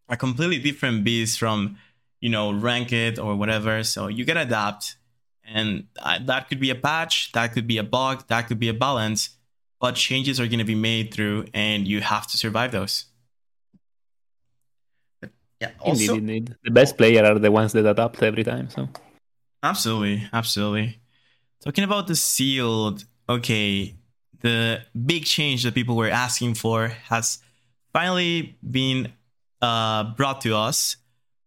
a 0.09 0.17
completely 0.17 0.59
different 0.59 1.05
beast 1.05 1.39
from, 1.39 1.79
you 2.21 2.29
know, 2.29 2.53
ranked 2.53 3.19
or 3.19 3.37
whatever. 3.37 3.85
So 3.85 4.09
you 4.09 4.25
gotta 4.25 4.43
adapt. 4.43 4.97
And 5.47 5.89
uh, 5.99 6.19
that 6.25 6.49
could 6.49 6.59
be 6.59 6.71
a 6.71 6.75
patch, 6.75 7.31
that 7.33 7.53
could 7.53 7.67
be 7.67 7.77
a 7.79 7.85
bug, 7.85 8.27
that 8.29 8.49
could 8.49 8.59
be 8.59 8.69
a 8.69 8.75
balance. 8.75 9.31
But 9.79 9.95
changes 9.95 10.41
are 10.41 10.49
gonna 10.49 10.65
be 10.65 10.75
made 10.75 11.13
through, 11.13 11.47
and 11.53 11.87
you 11.87 12.01
have 12.01 12.27
to 12.29 12.39
survive 12.39 12.73
those. 12.73 13.05
But 15.21 15.31
yeah, 15.61 15.73
also, 15.79 16.15
indeed, 16.15 16.39
indeed. 16.39 16.57
The 16.65 16.71
best 16.71 16.97
player 16.97 17.25
are 17.25 17.39
the 17.39 17.53
ones 17.53 17.73
that 17.75 17.87
adapt 17.87 18.23
every 18.23 18.43
time. 18.43 18.71
So 18.71 18.89
absolutely, 19.63 20.27
absolutely. 20.33 21.01
Talking 21.63 21.85
about 21.85 22.07
the 22.07 22.17
sealed, 22.17 23.05
okay, 23.29 23.95
the 24.45 24.83
big 25.07 25.25
change 25.25 25.63
that 25.63 25.75
people 25.75 25.97
were 25.97 26.11
asking 26.11 26.53
for 26.55 26.89
has 27.09 27.39
finally 27.95 28.57
been 28.61 29.11
uh, 29.63 30.05
brought 30.05 30.43
to 30.43 30.55
us. 30.55 30.97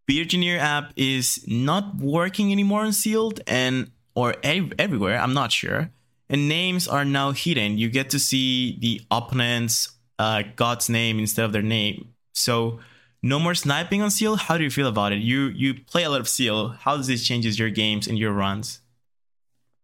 Engineer 0.09 0.57
app 0.57 0.93
is 0.95 1.43
not 1.47 1.97
working 1.97 2.51
anymore 2.51 2.81
on 2.81 2.93
sealed 2.93 3.39
and 3.45 3.91
or 4.15 4.35
ev- 4.41 4.73
everywhere. 4.79 5.19
I'm 5.19 5.33
not 5.33 5.51
sure. 5.51 5.91
And 6.27 6.49
names 6.49 6.87
are 6.87 7.05
now 7.05 7.33
hidden. 7.33 7.77
You 7.77 7.89
get 7.89 8.09
to 8.11 8.19
see 8.19 8.79
the 8.79 9.01
opponent's 9.11 9.91
uh, 10.17 10.43
god's 10.55 10.89
name 10.89 11.19
instead 11.19 11.45
of 11.45 11.51
their 11.51 11.61
name. 11.61 12.15
So 12.33 12.79
no 13.21 13.37
more 13.37 13.53
sniping 13.53 14.01
on 14.01 14.09
seal. 14.09 14.37
How 14.37 14.57
do 14.57 14.63
you 14.63 14.71
feel 14.71 14.87
about 14.87 15.11
it? 15.11 15.19
You 15.19 15.49
you 15.49 15.75
play 15.75 16.03
a 16.03 16.09
lot 16.09 16.21
of 16.21 16.27
seal. 16.27 16.69
How 16.69 16.97
does 16.97 17.07
this 17.07 17.27
changes 17.27 17.59
your 17.59 17.69
games 17.69 18.07
and 18.07 18.17
your 18.17 18.31
runs? 18.31 18.79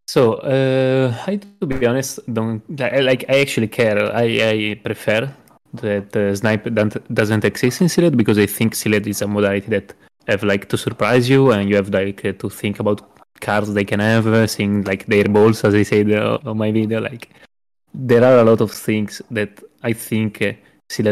So, 0.06 0.34
uh, 0.34 1.16
I 1.26 1.39
to 1.62 1.66
be 1.66 1.86
honest, 1.86 2.20
don't 2.32 2.62
like. 2.70 3.26
I 3.30 3.39
actually 3.39 3.70
care. 3.70 4.13
I 4.13 4.26
I 4.52 4.80
prefer 4.84 5.34
that 5.74 6.12
the 6.12 6.36
snipe 6.36 6.66
doesn't 7.13 7.46
exist 7.46 7.82
in 7.82 7.89
Sealed 7.89 8.16
because 8.18 8.38
I 8.38 8.46
think 8.46 8.76
Sealed 8.76 9.08
is 9.08 9.22
a 9.22 9.28
modality 9.28 9.68
that 9.70 9.94
have 10.28 10.44
like 10.44 10.70
to 10.70 10.78
surprise 10.78 11.30
you 11.30 11.52
and 11.52 11.70
you 11.70 11.76
have 11.76 11.89
like 11.89 12.22
to 12.38 12.50
think 12.50 12.80
about 12.80 13.02
cards 13.42 13.74
they 13.74 13.84
can 13.86 14.00
have, 14.00 14.50
seeing 14.50 14.84
like 14.84 15.06
their 15.06 15.26
balls, 15.26 15.63
as 15.63 15.74
I 15.74 15.84
said 15.84 16.12
uh, 16.12 16.38
on 16.46 16.58
my 16.58 16.72
video. 16.72 17.02
Like 17.02 17.30
there 17.94 18.24
are 18.24 18.39
a 18.39 18.44
lot 18.44 18.62
of 18.62 18.72
things 18.72 19.22
that 19.32 19.62
I 19.84 19.94
think 19.94 20.42
uh, 20.42 20.54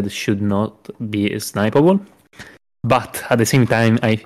should 0.10 0.42
not 0.42 0.90
be 1.10 1.30
snipeable, 1.32 2.06
but 2.84 3.24
at 3.30 3.38
the 3.38 3.46
same 3.46 3.66
time, 3.68 4.00
I 4.04 4.24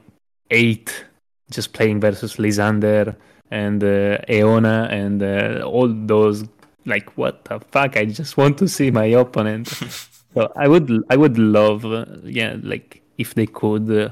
hate 0.50 1.06
just 1.50 1.74
playing 1.74 2.00
versus 2.00 2.40
Lysander 2.40 3.16
and 3.52 3.84
uh, 3.84 4.18
Aeona 4.28 4.88
and 4.92 5.22
uh, 5.22 5.64
all 5.66 5.88
those 5.88 6.46
like 6.86 7.18
what 7.18 7.46
the 7.46 7.60
fuck? 7.72 7.98
I 7.98 8.06
just 8.06 8.38
want 8.38 8.58
to 8.60 8.68
see 8.68 8.92
my 8.92 9.06
opponent. 9.06 9.72
So 10.36 10.52
I 10.58 10.68
would 10.68 10.92
I 11.10 11.16
would 11.16 11.38
love 11.38 11.86
uh, 11.86 12.06
yeah 12.26 12.58
like 12.62 13.02
if 13.18 13.36
they 13.36 13.46
could 13.46 13.90
uh, 13.90 14.10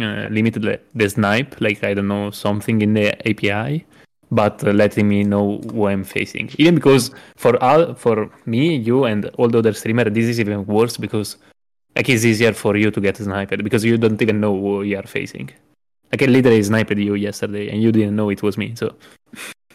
uh, 0.00 0.26
limit 0.30 0.54
the, 0.54 0.80
the, 0.94 1.10
snipe 1.10 1.60
like 1.60 1.84
I 1.84 1.92
don't 1.92 2.08
know 2.08 2.30
something 2.30 2.80
in 2.80 2.94
the 2.94 3.08
API 3.28 3.84
but 4.30 4.64
uh, 4.64 4.70
letting 4.70 5.06
me 5.06 5.22
know 5.22 5.58
who 5.70 5.86
I'm 5.88 6.02
facing. 6.02 6.50
Even 6.56 6.76
because 6.76 7.10
for 7.36 7.62
all 7.62 7.94
for 7.94 8.30
me 8.46 8.76
you 8.76 9.04
and 9.04 9.26
all 9.36 9.48
the 9.48 9.58
other 9.58 9.74
streamer 9.74 10.04
this 10.04 10.24
is 10.24 10.40
even 10.40 10.64
worse 10.64 10.96
because 10.96 11.36
like 11.94 12.08
it's 12.08 12.24
easier 12.24 12.54
for 12.54 12.74
you 12.76 12.90
to 12.90 13.00
get 13.00 13.18
sniped 13.18 13.62
because 13.62 13.84
you 13.84 13.98
don't 13.98 14.20
even 14.22 14.40
know 14.40 14.58
who 14.58 14.82
you 14.82 14.96
are 14.96 15.06
facing 15.06 15.50
like 16.12 16.22
I 16.22 16.26
literally 16.26 16.62
sniped 16.62 16.96
you 16.96 17.14
yesterday, 17.14 17.70
and 17.70 17.82
you 17.82 17.92
didn't 17.92 18.16
know 18.16 18.30
it 18.30 18.42
was 18.42 18.56
me. 18.56 18.74
So 18.74 18.94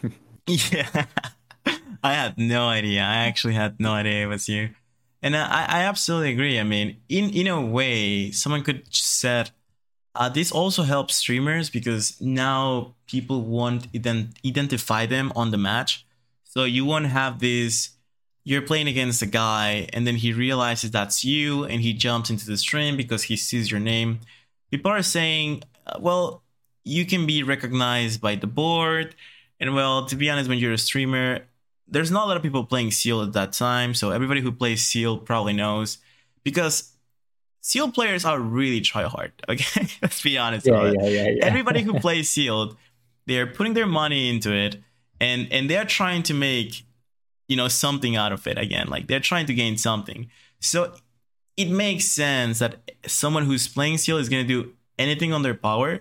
yeah, 0.46 1.06
I 2.02 2.12
had 2.14 2.38
no 2.38 2.68
idea. 2.68 3.02
I 3.02 3.26
actually 3.26 3.54
had 3.54 3.78
no 3.78 3.92
idea 3.92 4.24
it 4.24 4.26
was 4.26 4.48
you, 4.48 4.70
and 5.22 5.36
I, 5.36 5.66
I 5.68 5.82
absolutely 5.84 6.32
agree. 6.32 6.58
I 6.58 6.64
mean, 6.64 6.96
in 7.08 7.30
in 7.30 7.46
a 7.46 7.60
way, 7.60 8.30
someone 8.30 8.62
could 8.62 8.82
said 8.94 9.50
uh, 10.14 10.28
this 10.28 10.52
also 10.52 10.82
helps 10.82 11.16
streamers 11.16 11.70
because 11.70 12.20
now 12.20 12.94
people 13.06 13.42
won't 13.42 13.90
ident- 13.92 14.34
identify 14.46 15.06
them 15.06 15.32
on 15.34 15.50
the 15.50 15.58
match. 15.58 16.06
So 16.44 16.64
you 16.64 16.84
won't 16.84 17.06
have 17.06 17.38
this. 17.38 17.90
You're 18.44 18.62
playing 18.62 18.88
against 18.88 19.22
a 19.22 19.26
guy, 19.26 19.88
and 19.92 20.06
then 20.06 20.16
he 20.16 20.32
realizes 20.32 20.90
that's 20.90 21.24
you, 21.24 21.64
and 21.64 21.80
he 21.80 21.92
jumps 21.92 22.28
into 22.28 22.44
the 22.44 22.56
stream 22.56 22.96
because 22.96 23.24
he 23.24 23.36
sees 23.36 23.70
your 23.70 23.80
name. 23.80 24.20
People 24.70 24.90
are 24.90 25.02
saying 25.02 25.62
uh, 25.86 25.98
well, 26.00 26.42
you 26.84 27.06
can 27.06 27.26
be 27.26 27.42
recognized 27.42 28.20
by 28.20 28.34
the 28.34 28.46
board. 28.46 29.14
And 29.60 29.74
well, 29.74 30.06
to 30.06 30.16
be 30.16 30.28
honest, 30.28 30.48
when 30.48 30.58
you're 30.58 30.72
a 30.72 30.78
streamer, 30.78 31.40
there's 31.86 32.10
not 32.10 32.24
a 32.24 32.28
lot 32.28 32.36
of 32.36 32.42
people 32.42 32.64
playing 32.64 32.90
Seal 32.90 33.22
at 33.22 33.32
that 33.34 33.52
time. 33.52 33.94
So 33.94 34.10
everybody 34.10 34.40
who 34.40 34.50
plays 34.50 34.82
Seal 34.82 35.18
probably 35.18 35.52
knows 35.52 35.98
because 36.42 36.92
Seal 37.60 37.92
players 37.92 38.24
are 38.24 38.40
really 38.40 38.80
try 38.80 39.04
hard. 39.04 39.32
Okay, 39.48 39.86
let's 40.02 40.20
be 40.22 40.36
honest. 40.38 40.66
Yeah, 40.66 40.92
yeah, 40.92 41.08
yeah, 41.08 41.28
yeah, 41.28 41.44
Everybody 41.44 41.82
who 41.82 41.94
plays 42.00 42.30
Sealed, 42.30 42.76
they're 43.26 43.46
putting 43.46 43.74
their 43.74 43.86
money 43.86 44.28
into 44.28 44.52
it, 44.52 44.76
and 45.20 45.46
and 45.52 45.70
they're 45.70 45.84
trying 45.84 46.22
to 46.24 46.34
make, 46.34 46.84
you 47.48 47.56
know, 47.56 47.68
something 47.68 48.16
out 48.16 48.32
of 48.32 48.46
it 48.46 48.58
again. 48.58 48.88
Like 48.88 49.06
they're 49.06 49.20
trying 49.20 49.46
to 49.46 49.54
gain 49.54 49.76
something. 49.76 50.30
So 50.58 50.94
it 51.56 51.70
makes 51.70 52.06
sense 52.06 52.58
that 52.60 52.90
someone 53.06 53.44
who's 53.44 53.68
playing 53.68 53.98
Seal 53.98 54.16
is 54.18 54.28
going 54.28 54.46
to 54.46 54.62
do 54.62 54.72
anything 55.02 55.32
on 55.32 55.42
their 55.42 55.54
power 55.54 56.00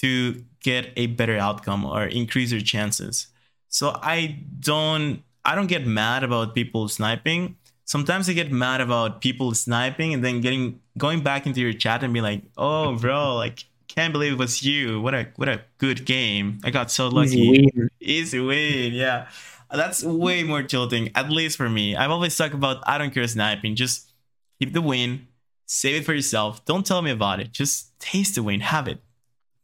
to 0.00 0.44
get 0.60 0.92
a 0.96 1.06
better 1.06 1.38
outcome 1.38 1.84
or 1.84 2.04
increase 2.04 2.50
their 2.50 2.60
chances. 2.60 3.28
So 3.68 3.98
I 4.02 4.44
don't 4.60 5.22
I 5.44 5.54
don't 5.54 5.66
get 5.66 5.86
mad 5.86 6.22
about 6.24 6.54
people 6.54 6.88
sniping. 6.88 7.56
Sometimes 7.84 8.28
I 8.28 8.32
get 8.32 8.52
mad 8.52 8.80
about 8.80 9.20
people 9.20 9.54
sniping 9.54 10.14
and 10.14 10.24
then 10.24 10.40
getting 10.40 10.80
going 10.98 11.22
back 11.22 11.46
into 11.46 11.60
your 11.60 11.72
chat 11.72 12.02
and 12.02 12.12
be 12.12 12.20
like, 12.20 12.42
"Oh, 12.56 12.96
bro, 12.96 13.36
like 13.36 13.64
can't 13.94 14.12
believe 14.12 14.32
it 14.32 14.38
was 14.38 14.62
you. 14.62 15.00
What 15.00 15.14
a 15.14 15.28
what 15.36 15.48
a 15.48 15.62
good 15.78 16.04
game. 16.04 16.60
I 16.64 16.70
got 16.70 16.90
so 16.90 17.08
lucky. 17.08 17.38
Easy 17.38 17.70
win. 17.74 17.90
Easy 18.00 18.40
win. 18.40 18.92
Yeah. 18.94 19.28
That's 19.70 20.04
way 20.04 20.42
more 20.42 20.62
tilting, 20.62 21.10
at 21.14 21.30
least 21.30 21.56
for 21.56 21.68
me. 21.68 21.96
I've 21.96 22.10
always 22.10 22.36
talked 22.36 22.54
about 22.54 22.82
I 22.86 22.98
don't 22.98 23.12
care 23.12 23.26
sniping. 23.26 23.74
Just 23.74 24.10
keep 24.58 24.72
the 24.72 24.82
win, 24.82 25.26
Save 25.74 26.02
it 26.02 26.04
for 26.04 26.12
yourself. 26.12 26.62
Don't 26.66 26.84
tell 26.84 27.00
me 27.00 27.10
about 27.10 27.40
it. 27.40 27.50
Just 27.50 27.98
taste 27.98 28.34
the 28.34 28.42
win. 28.42 28.60
Have 28.60 28.88
it. 28.88 28.98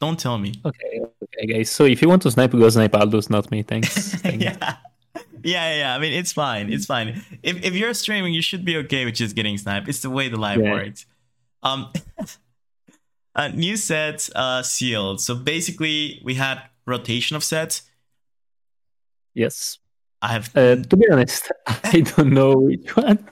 Don't 0.01 0.19
tell 0.19 0.39
me. 0.39 0.55
Okay, 0.65 1.03
okay, 1.23 1.47
guys. 1.47 1.69
So 1.71 1.85
if 1.85 2.01
you 2.01 2.09
want 2.09 2.23
to 2.23 2.31
snipe, 2.31 2.53
go 2.53 2.67
snipe 2.71 2.95
Aldous, 2.95 3.29
not 3.29 3.51
me. 3.51 3.63
Thanks. 3.63 4.15
Thank 4.23 4.43
yeah. 4.43 4.77
Yeah, 5.45 5.77
yeah, 5.77 5.95
I 5.95 5.99
mean, 5.99 6.15
it's 6.15 6.33
fine. 6.33 6.73
It's 6.73 6.87
fine. 6.87 7.23
If 7.43 7.63
if 7.63 7.75
you're 7.75 7.93
streaming, 7.93 8.33
you 8.33 8.41
should 8.41 8.65
be 8.65 8.79
okay 8.79 9.05
with 9.05 9.17
just 9.17 9.37
getting 9.37 9.59
sniped. 9.59 9.87
It's 9.87 10.01
the 10.01 10.09
way 10.09 10.31
the 10.31 10.39
live 10.39 10.61
yeah. 10.61 10.73
works. 10.73 11.05
Um, 11.63 11.93
uh, 13.35 13.49
new 13.49 13.77
sets 13.77 14.31
uh, 14.35 14.63
sealed. 14.63 15.21
So 15.21 15.35
basically, 15.35 16.23
we 16.25 16.35
had 16.35 16.63
rotation 16.87 17.37
of 17.37 17.45
sets. 17.45 17.83
Yes. 19.35 19.79
I 20.23 20.29
have. 20.29 20.57
Uh, 20.57 20.77
to 20.77 20.97
be 20.97 21.07
honest, 21.11 21.53
I 21.67 22.01
don't 22.01 22.33
know 22.33 22.57
which 22.57 22.97
one. 22.97 23.29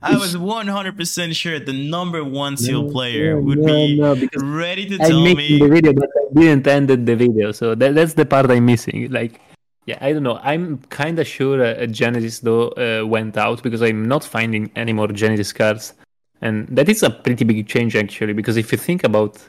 I 0.00 0.16
was 0.16 0.36
100% 0.36 1.34
sure 1.34 1.58
the 1.58 1.72
number 1.72 2.22
one 2.22 2.56
seal 2.56 2.84
no, 2.84 2.90
player 2.90 3.40
would 3.40 3.58
no, 3.58 3.66
be 3.66 3.96
no, 3.96 4.14
ready 4.36 4.86
to 4.86 4.98
tell 4.98 5.26
I'm 5.26 5.36
me. 5.36 5.58
the 5.58 5.68
video, 5.68 5.92
but 5.92 6.08
I 6.16 6.34
didn't 6.34 6.66
end 6.68 6.88
the 6.88 7.16
video, 7.16 7.50
so 7.50 7.74
that, 7.74 7.94
that's 7.94 8.14
the 8.14 8.24
part 8.24 8.50
I'm 8.50 8.64
missing. 8.66 9.10
Like, 9.10 9.40
yeah, 9.86 9.98
I 10.00 10.12
don't 10.12 10.22
know. 10.22 10.38
I'm 10.42 10.78
kind 10.90 11.18
of 11.18 11.26
sure 11.26 11.64
uh, 11.64 11.86
Genesis 11.86 12.38
though 12.40 12.68
uh, 12.70 13.06
went 13.06 13.36
out 13.36 13.62
because 13.62 13.82
I'm 13.82 14.06
not 14.06 14.22
finding 14.22 14.70
any 14.76 14.92
more 14.92 15.08
Genesis 15.08 15.52
cards, 15.52 15.94
and 16.42 16.68
that 16.68 16.88
is 16.88 17.02
a 17.02 17.10
pretty 17.10 17.44
big 17.44 17.66
change 17.66 17.96
actually. 17.96 18.34
Because 18.34 18.56
if 18.56 18.70
you 18.70 18.78
think 18.78 19.02
about 19.02 19.42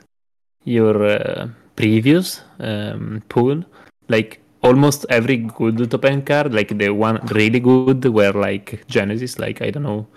your 0.63 1.05
uh, 1.05 1.47
previous 1.75 2.41
um, 2.59 3.21
pool, 3.29 3.63
like 4.07 4.41
almost 4.63 5.05
every 5.09 5.37
good 5.37 5.91
top 5.91 6.05
end 6.05 6.25
card, 6.25 6.53
like 6.53 6.75
the 6.75 6.89
one 6.89 7.19
really 7.27 7.59
good, 7.59 8.03
were 8.05 8.31
like 8.31 8.83
Genesis, 8.87 9.37
like 9.37 9.61
I 9.61 9.71
don't 9.71 9.83
know, 9.83 10.07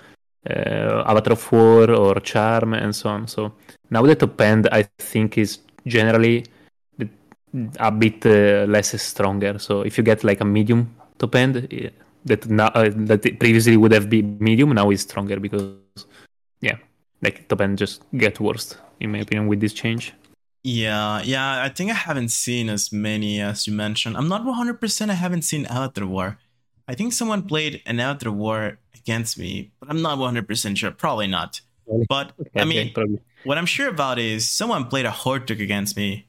uh, 0.49 1.05
Avatar 1.07 1.37
War 1.51 1.91
or 1.91 2.21
Charm 2.21 2.75
and 2.75 2.95
so 2.95 3.09
on. 3.11 3.29
So 3.29 3.53
now 3.91 4.03
the 4.03 4.15
top 4.15 4.41
end, 4.41 4.69
I 4.73 4.83
think, 4.99 5.39
is 5.39 5.59
generally 5.87 6.45
a 7.79 7.91
bit 7.91 8.25
uh, 8.27 8.65
less 8.67 9.01
stronger. 9.01 9.59
So 9.59 9.83
if 9.83 9.99
you 9.99 10.05
get 10.05 10.25
like 10.25 10.41
a 10.41 10.45
medium 10.45 10.95
top 11.19 11.35
end, 11.35 11.57
uh, 11.57 11.89
that 12.25 12.49
now 12.49 12.69
uh, 12.69 12.91
that 12.95 13.39
previously 13.39 13.77
would 13.77 13.93
have 13.93 14.09
been 14.09 14.39
medium, 14.41 14.73
now 14.75 14.91
is 14.91 15.03
stronger 15.03 15.39
because 15.41 16.07
yeah, 16.61 16.77
like 17.21 17.49
top 17.49 17.61
end 17.61 17.79
just 17.79 18.03
get 18.17 18.41
worse 18.41 18.77
in 19.01 19.13
my 19.13 19.19
opinion 19.19 19.49
with 19.49 19.61
this 19.61 19.73
change. 19.73 20.15
Yeah, 20.65 21.21
yeah, 21.23 21.65
I 21.65 21.71
think 21.71 21.91
I 21.91 21.95
haven't 21.95 22.31
seen 22.31 22.69
as 22.69 22.93
many 22.93 23.41
as 23.41 23.67
you 23.67 23.73
mentioned. 23.73 24.17
I'm 24.17 24.29
not 24.29 24.45
100%. 24.45 25.11
I 25.11 25.15
haven't 25.15 25.43
seen 25.43 25.67
Avatar 25.67 26.07
War. 26.07 26.39
I 26.93 26.95
think 26.95 27.15
someone 27.15 27.45
played 27.45 27.81
an 27.87 28.01
Avatar 28.01 28.31
War 28.31 28.79
against 28.95 29.39
me, 29.39 29.73
but 29.81 29.89
I'm 29.89 30.03
not 30.03 30.19
100% 30.19 30.77
sure. 30.77 30.91
Probably 30.91 31.27
not. 31.27 31.63
But 32.07 32.33
okay, 32.39 32.61
I 32.61 32.65
mean, 32.67 32.93
okay, 32.95 33.19
what 33.45 33.57
I'm 33.57 33.65
sure 33.65 33.89
about 33.89 34.19
is 34.19 34.47
someone 34.47 34.85
played 34.89 35.07
a 35.07 35.11
Hortuk 35.11 35.59
against 35.59 35.97
me, 35.97 36.29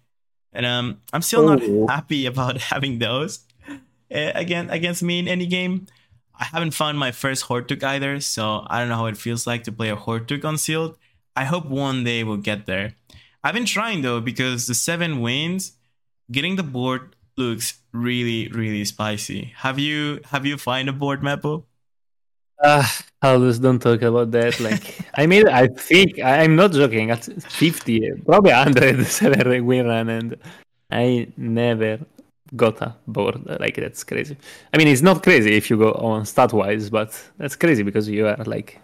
and 0.54 0.66
um, 0.66 1.02
I'm 1.12 1.22
still 1.22 1.50
oh. 1.50 1.56
not 1.56 1.90
happy 1.90 2.26
about 2.34 2.60
having 2.60 3.00
those 3.00 3.46
uh, 3.70 4.32
again 4.36 4.70
against 4.70 5.04
me 5.04 5.20
in 5.20 5.28
any 5.28 5.48
game. 5.48 5.88
I 6.34 6.46
haven't 6.46 6.72
found 6.72 6.98
my 6.98 7.12
first 7.12 7.48
Hortuk 7.48 7.84
either, 7.84 8.22
so 8.22 8.66
I 8.68 8.80
don't 8.80 8.88
know 8.88 8.96
how 8.96 9.08
it 9.08 9.18
feels 9.18 9.46
like 9.46 9.66
to 9.66 9.72
play 9.74 9.90
a 9.90 9.98
Hortuk 9.98 10.46
on 10.46 10.58
sealed. 10.58 10.98
I 11.36 11.44
hope 11.44 11.66
one 11.66 12.06
day 12.06 12.24
we'll 12.24 12.38
get 12.38 12.68
there. 12.68 12.96
I've 13.44 13.54
been 13.54 13.66
trying 13.66 14.02
though 14.02 14.22
because 14.22 14.68
the 14.68 14.76
seven 14.76 15.20
wins, 15.20 15.74
getting 16.32 16.56
the 16.56 16.64
board 16.64 17.18
looks 17.38 17.82
really 17.92 18.48
really 18.50 18.86
spicy. 18.86 19.54
Have 19.58 19.80
you 19.80 20.22
have 20.32 20.46
you 20.46 20.58
find 20.58 20.90
a 20.90 20.94
board 20.94 21.22
Mepo? 21.22 21.66
Uh, 22.64 22.88
Aldous, 23.22 23.60
don't 23.60 23.80
talk 23.80 24.02
about 24.02 24.32
that. 24.32 24.60
Like, 24.60 25.00
I 25.16 25.28
mean, 25.28 25.48
I 25.50 25.68
think 25.68 26.22
I'm 26.24 26.56
not 26.56 26.72
joking. 26.72 27.12
At 27.12 27.26
50, 27.26 28.22
probably 28.26 28.52
100 28.52 29.62
win 29.62 29.86
run, 29.88 30.10
and 30.10 30.38
I 30.90 31.28
never 31.36 32.00
got 32.56 32.82
a 32.82 32.96
board. 33.06 33.46
Like, 33.60 33.76
that's 33.76 34.04
crazy. 34.04 34.38
I 34.74 34.78
mean, 34.78 34.88
it's 34.88 35.02
not 35.02 35.24
crazy 35.24 35.56
if 35.56 35.70
you 35.70 35.78
go 35.78 35.92
on 35.94 36.26
stat 36.26 36.54
wise, 36.54 36.90
but 36.90 37.12
that's 37.38 37.58
crazy 37.58 37.84
because 37.84 38.08
you 38.08 38.28
are 38.28 38.38
like, 38.46 38.80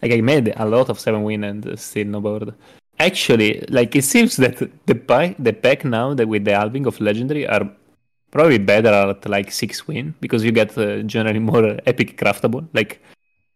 like 0.00 0.12
I 0.12 0.20
made 0.20 0.52
a 0.56 0.66
lot 0.66 0.88
of 0.88 1.00
seven 1.00 1.24
win 1.24 1.42
and 1.44 1.78
still 1.78 2.06
no 2.06 2.20
board. 2.20 2.54
Actually, 3.00 3.64
like 3.68 3.96
it 3.96 4.04
seems 4.04 4.36
that 4.36 4.58
the 4.86 4.94
pack, 4.94 5.34
the 5.40 5.52
pack 5.52 5.84
now 5.84 6.14
that 6.14 6.28
with 6.28 6.44
the 6.44 6.52
halving 6.52 6.86
of 6.86 7.00
legendary 7.00 7.48
are 7.48 7.68
probably 8.34 8.58
better 8.58 8.92
at 9.12 9.28
like 9.28 9.52
six 9.52 9.86
win 9.86 10.14
because 10.20 10.44
you 10.44 10.52
get 10.52 10.76
uh, 10.76 11.02
generally 11.02 11.38
more 11.52 11.78
epic 11.86 12.18
craftable. 12.18 12.66
Like 12.74 13.00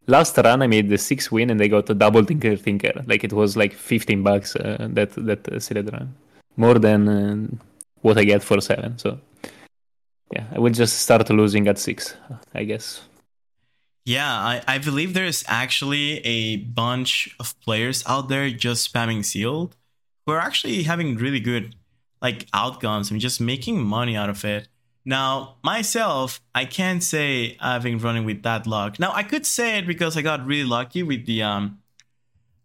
last 0.06 0.38
run, 0.38 0.62
I 0.62 0.68
made 0.68 0.88
the 0.88 0.96
six 0.96 1.30
win 1.30 1.50
and 1.50 1.60
I 1.60 1.66
got 1.66 1.90
a 1.90 1.94
double 1.94 2.24
Tinker 2.24 2.56
Tinker. 2.56 3.04
Like 3.06 3.24
it 3.24 3.32
was 3.32 3.56
like 3.56 3.74
15 3.74 4.22
bucks 4.22 4.56
uh, 4.56 4.88
that 4.92 5.10
that 5.28 5.48
uh, 5.48 5.58
sealed 5.58 5.92
run, 5.92 6.14
more 6.56 6.78
than 6.78 7.08
uh, 7.08 7.64
what 8.02 8.16
I 8.16 8.24
get 8.24 8.42
for 8.42 8.60
seven. 8.60 8.96
So 8.98 9.18
yeah, 10.32 10.46
I 10.54 10.58
will 10.60 10.72
just 10.72 11.00
start 11.00 11.28
losing 11.30 11.66
at 11.68 11.78
six, 11.78 12.16
I 12.54 12.64
guess. 12.64 13.02
Yeah, 14.04 14.32
I, 14.32 14.62
I 14.66 14.78
believe 14.78 15.12
there's 15.12 15.44
actually 15.48 16.24
a 16.24 16.56
bunch 16.56 17.36
of 17.38 17.58
players 17.60 18.02
out 18.06 18.28
there 18.30 18.48
just 18.48 18.90
spamming 18.90 19.22
sealed 19.22 19.76
who 20.24 20.32
are 20.32 20.40
actually 20.40 20.84
having 20.84 21.16
really 21.16 21.40
good 21.40 21.74
like 22.20 22.46
outcomes 22.52 23.10
and 23.10 23.20
just 23.20 23.40
making 23.40 23.82
money 23.82 24.16
out 24.16 24.28
of 24.28 24.44
it. 24.44 24.68
Now, 25.04 25.56
myself, 25.62 26.40
I 26.54 26.64
can't 26.64 27.02
say 27.02 27.56
I've 27.60 27.82
been 27.82 27.98
running 27.98 28.24
with 28.24 28.42
that 28.42 28.66
luck. 28.66 28.98
Now, 28.98 29.12
I 29.12 29.22
could 29.22 29.46
say 29.46 29.78
it 29.78 29.86
because 29.86 30.16
I 30.16 30.22
got 30.22 30.44
really 30.44 30.68
lucky 30.68 31.02
with 31.02 31.26
the 31.26 31.42
um 31.42 31.78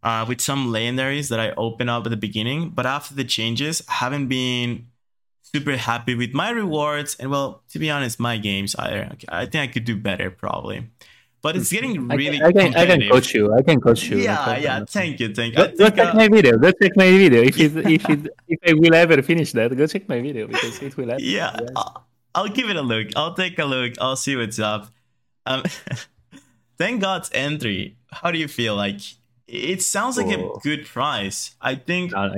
uh 0.02 0.26
with 0.28 0.42
some 0.42 0.68
legendaries 0.68 1.30
that 1.30 1.40
I 1.40 1.52
opened 1.52 1.90
up 1.90 2.06
at 2.06 2.10
the 2.10 2.18
beginning, 2.18 2.70
but 2.70 2.86
after 2.86 3.16
the 3.16 3.24
changes, 3.24 3.82
I 3.88 3.94
haven't 3.94 4.28
been 4.28 4.88
super 5.42 5.78
happy 5.78 6.16
with 6.16 6.34
my 6.34 6.50
rewards 6.50 7.16
and 7.20 7.30
well, 7.30 7.64
to 7.70 7.80
be 7.80 7.90
honest, 7.90 8.20
my 8.20 8.38
games 8.38 8.76
either. 8.78 9.16
I 9.30 9.46
think 9.46 9.70
I 9.70 9.72
could 9.72 9.86
do 9.86 9.96
better 9.96 10.32
probably. 10.32 10.90
But 11.44 11.58
it's 11.58 11.70
getting 11.70 12.08
really 12.08 12.42
I 12.42 12.54
can, 12.54 12.68
I 12.68 12.72
can, 12.72 12.76
I 12.76 12.86
can 12.86 13.10
coach 13.12 13.34
you. 13.34 13.54
I 13.54 13.62
can 13.62 13.82
coach 13.82 14.04
you. 14.08 14.18
Yeah, 14.18 14.58
yeah. 14.60 14.86
Thank 14.88 15.20
you, 15.20 15.36
thank 15.36 15.54
you. 15.54 15.58
Go, 15.58 15.76
go 15.76 15.90
check 15.90 16.14
uh, 16.14 16.14
my 16.16 16.30
video. 16.30 16.58
Go 16.58 16.72
check 16.72 16.94
my 16.96 17.12
video. 17.12 17.42
If 17.44 17.60
it, 17.60 17.76
if 17.98 18.10
it, 18.10 18.30
if 18.48 18.60
I 18.66 18.74
will 18.74 18.96
ever 18.96 19.22
finish 19.22 19.52
that, 19.52 19.76
go 19.76 19.86
check 19.86 20.08
my 20.08 20.22
video 20.22 20.48
because 20.48 20.82
it 20.82 20.96
will 20.96 21.10
happen. 21.10 21.26
Yeah, 21.26 21.60
I'll, 21.76 22.08
I'll, 22.34 22.48
give 22.48 22.70
it 22.70 22.78
a 22.78 22.82
look. 22.82 23.08
I'll 23.18 23.34
take 23.34 23.60
a 23.60 23.66
look. 23.66 23.92
I'll 24.00 24.16
see 24.16 24.38
what's 24.38 24.58
up. 24.58 24.88
Um, 25.46 25.64
thank 26.78 27.02
God's 27.02 27.30
entry. 27.34 27.98
How 28.10 28.32
do 28.32 28.38
you 28.38 28.48
feel? 28.48 28.78
Like 28.78 29.02
it 29.46 29.82
sounds 29.82 30.16
like 30.16 30.28
oh. 30.28 30.54
a 30.56 30.60
good 30.62 30.86
price. 30.86 31.56
I 31.60 31.76
think 31.76 32.16
uh, 32.16 32.30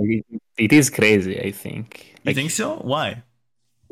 it 0.58 0.74
is 0.74 0.90
crazy. 0.90 1.40
I 1.40 1.52
think. 1.52 2.16
Like, 2.26 2.36
you 2.36 2.42
think 2.42 2.50
so? 2.50 2.78
Why? 2.78 3.22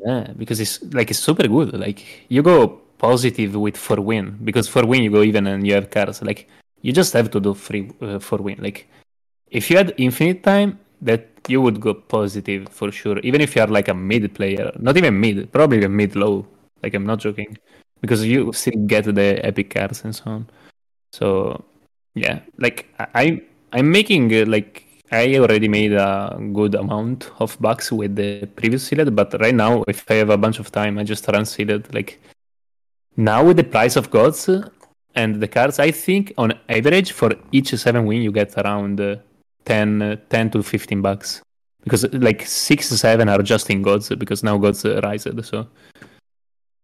Yeah, 0.04 0.34
because 0.36 0.60
it's 0.60 0.82
like 0.92 1.12
it's 1.12 1.20
super 1.20 1.48
good. 1.48 1.72
Like 1.74 2.04
you 2.30 2.42
go 2.42 2.82
positive 3.04 3.54
with 3.66 3.78
for 3.86 4.00
win 4.10 4.26
because 4.48 4.68
for 4.74 4.84
win 4.92 5.04
you 5.04 5.12
go 5.18 5.24
even 5.30 5.46
and 5.52 5.68
you 5.68 5.74
have 5.78 5.88
cards 5.96 6.22
like 6.30 6.42
you 6.86 6.92
just 7.00 7.12
have 7.18 7.30
to 7.36 7.40
do 7.48 7.54
free 7.54 7.84
uh, 8.02 8.20
for 8.28 8.38
win 8.46 8.58
like 8.68 8.88
if 9.60 9.70
you 9.70 9.76
had 9.76 9.94
infinite 9.98 10.42
time 10.52 10.80
that 11.02 11.24
you 11.50 11.60
would 11.66 11.80
go 11.86 11.94
positive 11.94 12.62
for 12.70 12.90
sure 13.00 13.18
even 13.20 13.42
if 13.42 13.56
you 13.56 13.62
are 13.62 13.72
like 13.78 13.90
a 13.90 13.94
mid 13.94 14.24
player 14.38 14.72
not 14.88 14.96
even 14.96 15.20
mid 15.20 15.52
probably 15.52 15.84
a 15.84 15.90
mid 15.90 16.16
low 16.16 16.46
like 16.82 16.94
i'm 16.94 17.06
not 17.12 17.20
joking 17.20 17.58
because 18.00 18.26
you 18.26 18.54
still 18.54 18.80
get 18.94 19.04
the 19.20 19.30
epic 19.50 19.70
cards 19.76 20.00
and 20.06 20.16
so 20.16 20.24
on 20.36 20.50
so 21.12 21.28
yeah 22.16 22.40
like 22.58 22.88
i 23.16 23.42
i'm 23.74 23.92
making 23.92 24.34
uh, 24.34 24.46
like 24.48 24.86
I 25.12 25.38
already 25.38 25.68
made 25.68 25.94
a 25.94 26.40
good 26.54 26.74
amount 26.74 27.30
of 27.40 27.56
bucks 27.62 27.92
with 27.92 28.16
the 28.16 28.48
previous 28.56 28.84
sealed, 28.88 29.16
but 29.16 29.40
right 29.40 29.54
now, 29.54 29.84
if 29.88 30.10
I 30.10 30.16
have 30.16 30.32
a 30.32 30.38
bunch 30.38 30.58
of 30.58 30.72
time, 30.72 30.98
I 30.98 31.04
just 31.04 31.28
run 31.28 31.46
sealed. 31.46 31.94
Like 31.94 32.20
now 33.16 33.44
with 33.46 33.58
the 33.58 33.64
price 33.64 33.96
of 33.96 34.10
gods 34.10 34.50
and 35.16 35.42
the 35.42 35.48
cards, 35.48 35.80
I 35.80 35.92
think 35.92 36.34
on 36.38 36.54
average 36.70 37.12
for 37.12 37.32
each 37.52 37.70
seven 37.76 38.06
win 38.06 38.22
you 38.22 38.32
get 38.32 38.58
around 38.58 39.00
uh, 39.00 39.18
10, 39.66 40.02
uh, 40.02 40.16
10 40.30 40.52
to 40.52 40.64
15 40.64 41.02
bucks. 41.02 41.42
Because 41.84 42.06
like 42.14 42.46
six, 42.46 42.88
seven 42.88 43.28
are 43.30 43.42
just 43.42 43.70
in 43.70 43.82
gods 43.82 44.10
because 44.10 44.42
now 44.44 44.58
gods 44.58 44.86
uh, 44.86 45.02
rise. 45.04 45.28
So 45.42 45.68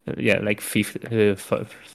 uh, 0.08 0.14
yeah, 0.18 0.40
like 0.40 0.62
uh, 1.12 1.36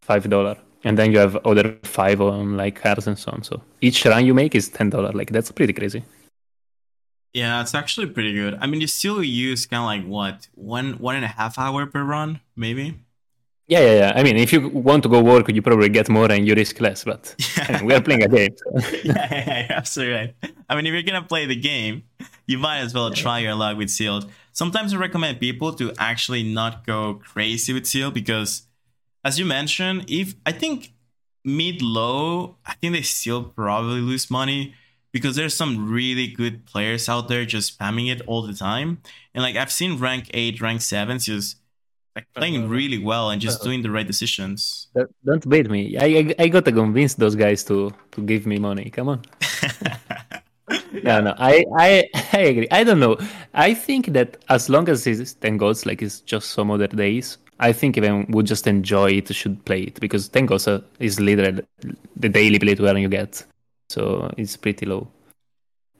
five 0.02 0.28
dollar, 0.28 0.56
and 0.84 0.98
then 0.98 1.12
you 1.12 1.18
have 1.18 1.36
other 1.44 1.76
five 1.82 2.20
on 2.22 2.56
like 2.56 2.80
cards 2.80 3.06
and 3.06 3.18
so 3.18 3.32
on. 3.32 3.42
So 3.42 3.62
each 3.82 4.06
run 4.06 4.24
you 4.24 4.32
make 4.32 4.54
is 4.54 4.70
ten 4.70 4.88
dollar. 4.88 5.12
Like 5.12 5.30
that's 5.30 5.52
pretty 5.52 5.74
crazy. 5.74 6.02
Yeah, 7.34 7.60
it's 7.60 7.74
actually 7.74 8.06
pretty 8.06 8.32
good. 8.32 8.56
I 8.60 8.66
mean, 8.66 8.80
you 8.80 8.86
still 8.86 9.22
use 9.22 9.66
kind 9.66 9.80
of 9.80 9.86
like 9.86 10.06
what 10.10 10.48
one 10.54 10.94
one 10.94 11.16
and 11.16 11.24
a 11.24 11.28
half 11.28 11.58
hour 11.58 11.84
per 11.84 12.02
run, 12.02 12.40
maybe. 12.56 13.03
Yeah, 13.66 13.80
yeah, 13.80 13.94
yeah. 13.94 14.12
I 14.14 14.22
mean, 14.22 14.36
if 14.36 14.52
you 14.52 14.68
want 14.68 15.02
to 15.04 15.08
go 15.08 15.22
work, 15.22 15.48
you 15.50 15.62
probably 15.62 15.88
get 15.88 16.10
more 16.10 16.30
and 16.30 16.46
you 16.46 16.54
risk 16.54 16.80
less. 16.80 17.04
But 17.04 17.34
I 17.56 17.72
mean, 17.72 17.86
we 17.86 17.94
are 17.94 18.02
playing 18.02 18.22
a 18.22 18.28
game. 18.28 18.54
So. 18.56 18.88
yeah, 19.04 19.28
yeah, 19.30 19.44
yeah, 19.46 19.66
absolutely 19.70 20.14
right. 20.14 20.34
I 20.68 20.76
mean, 20.76 20.86
if 20.86 20.92
you're 20.92 21.02
gonna 21.02 21.22
play 21.26 21.46
the 21.46 21.56
game, 21.56 22.02
you 22.46 22.58
might 22.58 22.80
as 22.80 22.92
well 22.92 23.10
try 23.10 23.38
your 23.38 23.54
luck 23.54 23.78
with 23.78 23.90
sealed. 23.90 24.30
Sometimes 24.52 24.92
I 24.92 24.98
recommend 24.98 25.40
people 25.40 25.72
to 25.74 25.92
actually 25.98 26.42
not 26.42 26.86
go 26.86 27.14
crazy 27.14 27.72
with 27.72 27.86
seal 27.86 28.10
because, 28.10 28.62
as 29.24 29.38
you 29.38 29.46
mentioned, 29.46 30.04
if 30.08 30.34
I 30.44 30.52
think 30.52 30.92
mid 31.42 31.80
low, 31.80 32.56
I 32.66 32.74
think 32.74 32.94
they 32.94 33.02
still 33.02 33.44
probably 33.44 34.00
lose 34.00 34.30
money 34.30 34.74
because 35.10 35.36
there's 35.36 35.56
some 35.56 35.90
really 35.90 36.26
good 36.26 36.66
players 36.66 37.08
out 37.08 37.28
there 37.28 37.44
just 37.46 37.78
spamming 37.78 38.10
it 38.12 38.20
all 38.26 38.42
the 38.42 38.52
time. 38.52 39.00
And 39.32 39.42
like 39.42 39.56
I've 39.56 39.72
seen 39.72 39.98
rank 39.98 40.30
eight, 40.34 40.60
rank 40.60 40.82
sevens 40.82 41.26
just 41.26 41.56
like 42.14 42.26
playing 42.34 42.68
really 42.68 42.98
well 42.98 43.30
and 43.30 43.40
just 43.40 43.62
doing 43.62 43.82
the 43.82 43.90
right 43.90 44.06
decisions. 44.06 44.88
Don't 45.24 45.48
bait 45.48 45.68
me. 45.68 45.96
I, 45.96 46.04
I, 46.04 46.34
I 46.38 46.48
got 46.48 46.64
to 46.66 46.72
convince 46.72 47.14
those 47.14 47.34
guys 47.34 47.64
to 47.64 47.92
to 48.12 48.20
give 48.22 48.46
me 48.46 48.58
money. 48.58 48.90
Come 48.90 49.08
on. 49.08 49.22
no, 51.02 51.20
no. 51.20 51.34
I, 51.38 51.64
I 51.76 52.04
I 52.32 52.38
agree. 52.38 52.68
I 52.70 52.84
don't 52.84 53.00
know. 53.00 53.16
I 53.52 53.74
think 53.74 54.12
that 54.12 54.36
as 54.48 54.68
long 54.68 54.88
as 54.88 55.06
it's 55.06 55.34
ten 55.34 55.56
goals, 55.56 55.86
like 55.86 56.02
it's 56.02 56.20
just 56.20 56.50
some 56.50 56.70
other 56.70 56.86
days. 56.86 57.38
I 57.60 57.72
think 57.72 57.96
even 57.96 58.26
would 58.30 58.46
just 58.46 58.66
enjoy 58.66 59.10
it, 59.12 59.32
should 59.34 59.64
play 59.64 59.82
it 59.82 60.00
because 60.00 60.28
ten 60.28 60.46
goals 60.46 60.68
is 60.98 61.20
literally 61.20 61.62
the 62.16 62.28
daily 62.28 62.58
play 62.58 62.74
to 62.74 62.86
earn 62.86 62.98
you 62.98 63.08
get, 63.08 63.44
so 63.88 64.32
it's 64.36 64.56
pretty 64.56 64.86
low. 64.86 65.08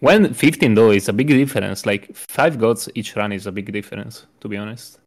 When 0.00 0.34
15 0.34 0.74
though 0.74 0.90
is 0.90 1.08
a 1.08 1.12
big 1.12 1.28
difference. 1.28 1.86
Like 1.86 2.14
five 2.14 2.58
gods 2.58 2.88
each 2.94 3.16
run 3.16 3.32
is 3.32 3.46
a 3.46 3.52
big 3.52 3.72
difference, 3.72 4.26
to 4.40 4.48
be 4.48 4.56
honest. 4.56 4.98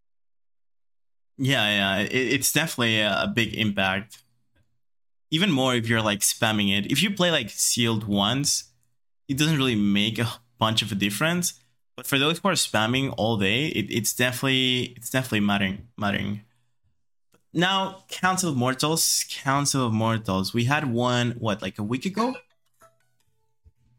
Yeah, 1.38 1.69
yeah, 1.69 2.04
it, 2.04 2.13
it's 2.13 2.52
definitely 2.52 3.00
a 3.00 3.32
big 3.34 3.54
impact. 3.54 4.23
Even 5.30 5.52
more 5.52 5.76
if 5.76 5.88
you're 5.88 6.02
like 6.02 6.19
spamming 6.19 6.78
it. 6.78 6.91
If 6.91 7.04
you 7.04 7.12
play 7.12 7.32
like 7.32 7.50
sealed 7.50 8.06
once, 8.06 8.71
it 9.28 9.38
doesn't 9.38 9.58
really 9.58 9.76
make 9.76 10.19
a 10.19 10.28
bunch 10.58 10.82
of 10.82 10.91
a 10.91 10.95
difference. 10.95 11.54
But 11.95 12.08
for 12.08 12.17
those 12.17 12.39
who 12.39 12.50
are 12.50 12.54
spamming 12.54 13.13
all 13.17 13.38
day, 13.38 13.67
it, 13.67 13.91
it's 13.91 14.13
definitely 14.13 14.93
it's 14.95 15.10
definitely 15.10 15.41
mattering 15.41 15.88
mattering. 15.97 16.41
Now, 17.54 18.04
Council 18.10 18.52
of 18.52 18.56
Mortals, 18.58 19.26
Council 19.30 19.88
of 19.88 19.93
Mortals. 19.93 20.54
We 20.54 20.65
had 20.65 20.91
one 20.91 21.32
what 21.39 21.62
like 21.62 21.80
a 21.80 21.84
week 21.84 22.06
ago. 22.06 22.36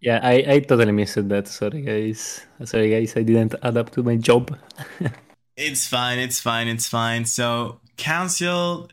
Yeah, 0.01 0.21
I, 0.23 0.45
I 0.47 0.59
totally 0.61 0.93
missed 0.93 1.29
that. 1.29 1.49
Sorry 1.49 1.83
guys. 1.83 2.47
Sorry 2.65 2.91
guys, 2.91 3.17
I 3.17 3.23
didn't 3.23 3.55
add 3.63 3.77
up 3.77 3.91
to 3.91 4.03
my 4.03 4.17
job. 4.17 4.57
It's 5.61 5.89
fine. 5.89 6.21
It's 6.21 6.39
fine. 6.39 6.69
It's 6.69 6.87
fine. 6.87 7.25
So, 7.25 7.81
council, 7.97 8.91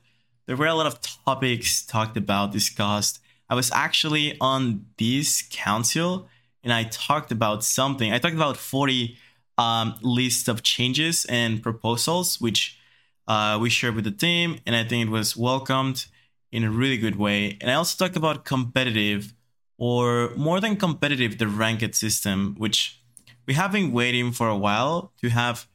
there 0.47 0.57
were 0.57 0.65
a 0.65 0.73
lot 0.73 0.87
of 0.87 0.99
topics 0.99 1.85
talked 1.85 2.17
about, 2.17 2.51
discussed. 2.51 3.19
I 3.47 3.53
was 3.53 3.69
actually 3.71 4.35
on 4.41 4.87
this 4.97 5.43
council 5.51 6.27
and 6.63 6.73
I 6.73 6.85
talked 6.85 7.31
about 7.31 7.63
something. 7.63 8.11
I 8.11 8.17
talked 8.17 8.33
about 8.33 8.57
40 8.57 9.15
um, 9.59 9.93
list 10.01 10.47
of 10.47 10.63
changes 10.63 11.23
and 11.25 11.61
proposals, 11.61 12.41
which 12.41 12.79
uh, 13.27 13.59
we 13.61 13.69
shared 13.69 13.93
with 13.93 14.05
the 14.05 14.11
team, 14.11 14.57
and 14.65 14.75
I 14.75 14.83
think 14.83 15.05
it 15.05 15.11
was 15.11 15.37
welcomed 15.37 16.07
in 16.51 16.63
a 16.63 16.71
really 16.71 16.97
good 16.97 17.17
way. 17.17 17.59
And 17.61 17.69
I 17.69 17.75
also 17.75 18.03
talked 18.03 18.17
about 18.17 18.43
competitive, 18.43 19.35
or 19.77 20.31
more 20.35 20.59
than 20.59 20.77
competitive, 20.77 21.37
the 21.37 21.47
ranked 21.47 21.93
system, 21.93 22.55
which 22.57 22.99
we 23.45 23.53
have 23.53 23.71
been 23.71 23.91
waiting 23.91 24.31
for 24.31 24.47
a 24.47 24.57
while 24.57 25.11
to 25.21 25.29
have 25.29 25.67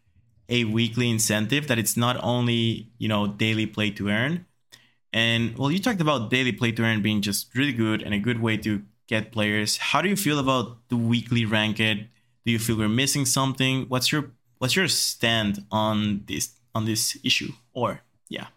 a 0.50 0.64
weekly 0.64 1.10
incentive 1.10 1.68
that 1.68 1.78
it's 1.78 1.96
not 1.96 2.18
only 2.22 2.90
you 2.98 3.08
know 3.08 3.26
daily 3.28 3.66
play 3.66 3.90
to 3.92 4.08
earn 4.10 4.46
And 5.12 5.58
well, 5.58 5.70
you 5.72 5.78
talked 5.80 6.00
about 6.00 6.30
daily 6.30 6.52
play 6.52 6.72
to 6.72 6.82
earn 6.84 7.02
being 7.02 7.22
just 7.22 7.54
really 7.56 7.72
good 7.72 8.02
and 8.02 8.14
a 8.14 8.18
good 8.18 8.40
way 8.40 8.56
to 8.58 8.82
get 9.08 9.32
players. 9.32 9.78
How 9.78 10.02
do 10.02 10.08
you 10.08 10.16
feel 10.16 10.38
about 10.38 10.88
the 10.88 10.96
weekly 10.96 11.44
ranked? 11.44 11.78
Do 12.44 12.52
you 12.52 12.58
feel 12.58 12.78
we're 12.78 12.88
missing 12.88 13.26
something? 13.26 13.86
What's 13.88 14.12
your 14.12 14.32
what's 14.58 14.76
your 14.76 14.88
stand 14.88 15.66
on 15.70 16.24
this 16.26 16.50
on 16.74 16.84
this 16.86 17.18
issue? 17.24 17.52
Or 17.74 18.02
yeah. 18.28 18.48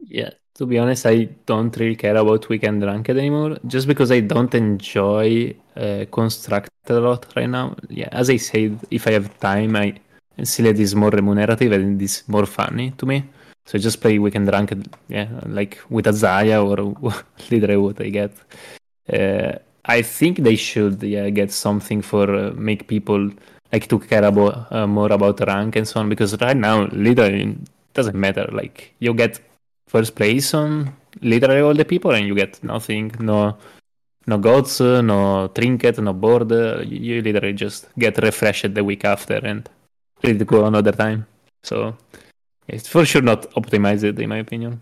Yeah, 0.00 0.30
to 0.56 0.66
be 0.66 0.78
honest, 0.78 1.06
I 1.06 1.24
don't 1.46 1.76
really 1.76 1.96
care 1.96 2.16
about 2.16 2.48
weekend 2.48 2.82
ranked 2.84 3.10
anymore, 3.10 3.58
just 3.66 3.86
because 3.86 4.10
I 4.12 4.20
don't 4.20 4.54
enjoy 4.54 5.54
uh, 5.76 6.04
a 6.88 7.00
lot 7.00 7.26
right 7.36 7.48
now. 7.48 7.76
Yeah, 7.88 8.08
as 8.12 8.30
I 8.30 8.36
said, 8.36 8.80
if 8.90 9.06
I 9.06 9.12
have 9.12 9.38
time, 9.40 9.76
I 9.76 9.94
it 10.38 10.78
is 10.80 10.94
more 10.94 11.10
remunerative 11.10 11.72
and 11.72 12.00
it's 12.00 12.28
more 12.28 12.46
funny 12.46 12.92
to 12.98 13.06
me. 13.06 13.24
So 13.64 13.78
I 13.78 13.80
just 13.80 14.00
play 14.00 14.18
weekend 14.18 14.48
ranked, 14.48 14.74
yeah, 15.08 15.28
like 15.46 15.80
with 15.90 16.06
Asaya 16.06 16.62
or 16.64 16.94
literally 17.50 17.76
what 17.76 18.00
I 18.00 18.10
get. 18.10 18.32
Uh, 19.12 19.58
I 19.84 20.02
think 20.02 20.38
they 20.38 20.56
should, 20.56 21.02
yeah, 21.02 21.30
get 21.30 21.52
something 21.52 22.02
for 22.02 22.32
uh, 22.32 22.52
make 22.54 22.86
people 22.86 23.30
like 23.72 23.88
to 23.88 23.98
care 23.98 24.24
about 24.24 24.70
uh, 24.72 24.86
more 24.86 25.10
about 25.12 25.40
rank 25.40 25.76
and 25.76 25.88
so 25.88 26.00
on. 26.00 26.08
Because 26.08 26.40
right 26.40 26.56
now, 26.56 26.86
literally, 26.92 27.58
doesn't 27.94 28.16
matter. 28.16 28.48
Like 28.52 28.94
you 29.00 29.14
get 29.14 29.40
first 29.88 30.14
place 30.14 30.54
on 30.54 30.92
literally 31.20 31.60
all 31.60 31.74
the 31.74 31.84
people, 31.84 32.12
and 32.12 32.26
you 32.26 32.34
get 32.34 32.62
nothing. 32.62 33.12
No, 33.18 33.56
no 34.26 34.38
gods, 34.38 34.80
no 34.80 35.48
trinket, 35.54 35.98
no 35.98 36.12
board. 36.12 36.50
You 36.86 37.22
literally 37.22 37.52
just 37.52 37.88
get 37.98 38.18
refreshed 38.18 38.74
the 38.74 38.84
week 38.84 39.04
after 39.04 39.36
and 39.44 39.68
go 40.22 40.66
another 40.66 40.92
time. 40.92 41.26
So 41.62 41.96
it's 42.68 42.88
for 42.88 43.04
sure 43.04 43.22
not 43.22 43.50
optimized 43.52 44.18
in 44.18 44.28
my 44.28 44.38
opinion. 44.38 44.80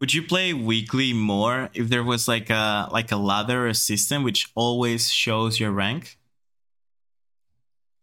Would 0.00 0.14
you 0.14 0.22
play 0.22 0.52
weekly 0.52 1.12
more 1.12 1.70
if 1.74 1.88
there 1.88 2.02
was 2.02 2.26
like 2.26 2.50
a 2.50 2.88
like 2.90 3.12
a 3.12 3.16
ladder 3.16 3.72
system 3.72 4.24
which 4.24 4.50
always 4.54 5.10
shows 5.10 5.60
your 5.60 5.70
rank? 5.70 6.18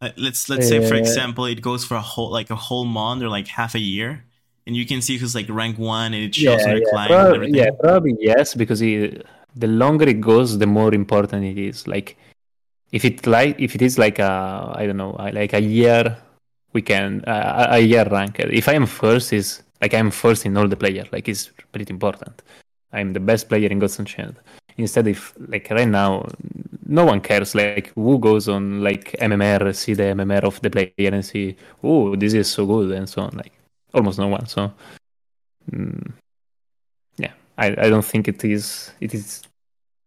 Let's 0.01 0.47
let's 0.47 0.67
say 0.67 0.79
for 0.88 0.95
uh, 0.95 0.99
example 0.99 1.45
it 1.45 1.62
goes 1.62 1.84
for 1.84 1.95
a 1.95 2.01
whole 2.01 2.32
like 2.32 2.49
a 2.49 2.55
whole 2.55 2.86
month 2.86 3.21
or 3.21 3.27
like 3.27 3.47
half 3.47 3.75
a 3.75 3.79
year 3.79 4.23
and 4.65 4.77
you 4.77 4.86
can 4.86 5.01
see 5.01 5.17
who's 5.17 5.36
like 5.36 5.47
rank 5.49 5.77
one 5.77 6.13
and 6.13 6.23
it 6.23 6.36
shows 6.36 6.62
yeah, 6.65 6.75
yeah, 6.75 7.08
prob- 7.08 7.43
yeah 7.49 7.69
probably 7.82 8.15
yes 8.19 8.53
because 8.53 8.82
it, 8.82 9.25
the 9.55 9.67
longer 9.67 10.08
it 10.08 10.21
goes 10.21 10.58
the 10.58 10.67
more 10.67 10.93
important 10.93 11.43
it 11.43 11.58
is 11.58 11.88
like 11.88 12.15
if 12.91 13.06
it 13.06 13.25
like 13.28 13.60
if 13.60 13.75
it 13.75 13.82
is 13.82 13.97
like 13.97 14.19
a 14.19 14.73
i 14.75 14.86
don't 14.86 14.97
know 14.97 15.15
like 15.34 15.54
a 15.54 15.62
year 15.62 16.17
we 16.73 16.82
can 16.82 17.23
uh, 17.25 17.67
a 17.71 17.80
year 17.80 18.08
rank. 18.10 18.39
If 18.39 18.69
i 18.69 18.73
am 18.73 18.86
first 18.86 19.34
is 19.34 19.63
like 19.82 19.93
i'm 19.93 20.12
first 20.12 20.45
in 20.45 20.56
all 20.58 20.67
the 20.67 20.78
player 20.78 21.06
like 21.12 21.28
it's 21.28 21.49
pretty 21.71 21.91
important. 21.91 22.41
I'm 22.91 23.13
the 23.13 23.19
best 23.19 23.49
player 23.49 23.69
in 23.69 23.78
Gods 23.78 23.99
Unchained 23.99 24.36
instead 24.80 25.08
if 25.08 25.34
like 25.47 25.67
right 25.69 25.88
now 25.88 26.25
no 26.88 27.06
one 27.06 27.21
cares 27.21 27.54
like 27.54 27.91
who 27.93 28.17
goes 28.17 28.47
on 28.47 28.82
like 28.82 29.15
mmr 29.19 29.75
see 29.75 29.93
the 29.93 30.04
mmr 30.04 30.43
of 30.43 30.60
the 30.62 30.69
player 30.69 30.91
and 30.97 31.25
see 31.25 31.56
oh 31.84 32.15
this 32.15 32.34
is 32.34 32.49
so 32.49 32.65
good 32.65 32.91
and 32.91 33.08
so 33.08 33.21
on 33.21 33.32
like 33.36 33.52
almost 33.93 34.17
no 34.17 34.28
one 34.28 34.45
so 34.45 34.71
mm, 35.71 36.12
yeah. 37.17 37.34
I, 37.58 37.67
I 37.67 37.89
don't 37.89 38.06
think 38.06 38.28
it 38.28 38.43
is 38.43 38.91
it 39.02 39.13
is 39.13 39.43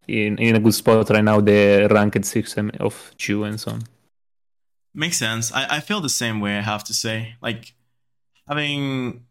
in, 0.08 0.38
in 0.38 0.56
a 0.56 0.60
good 0.60 0.74
spot 0.74 1.08
right 1.10 1.24
now 1.24 1.40
the 1.40 1.88
ranked 1.90 2.24
system 2.24 2.70
of 2.80 3.12
GU 3.18 3.44
and 3.44 3.60
so 3.60 3.72
on 3.72 3.82
makes 4.94 5.18
sense 5.18 5.52
I, 5.52 5.76
I 5.76 5.80
feel 5.80 6.00
the 6.00 6.10
same 6.10 6.40
way 6.40 6.58
i 6.58 6.60
have 6.60 6.84
to 6.84 6.94
say 6.94 7.36
like 7.40 7.72
having 8.46 9.24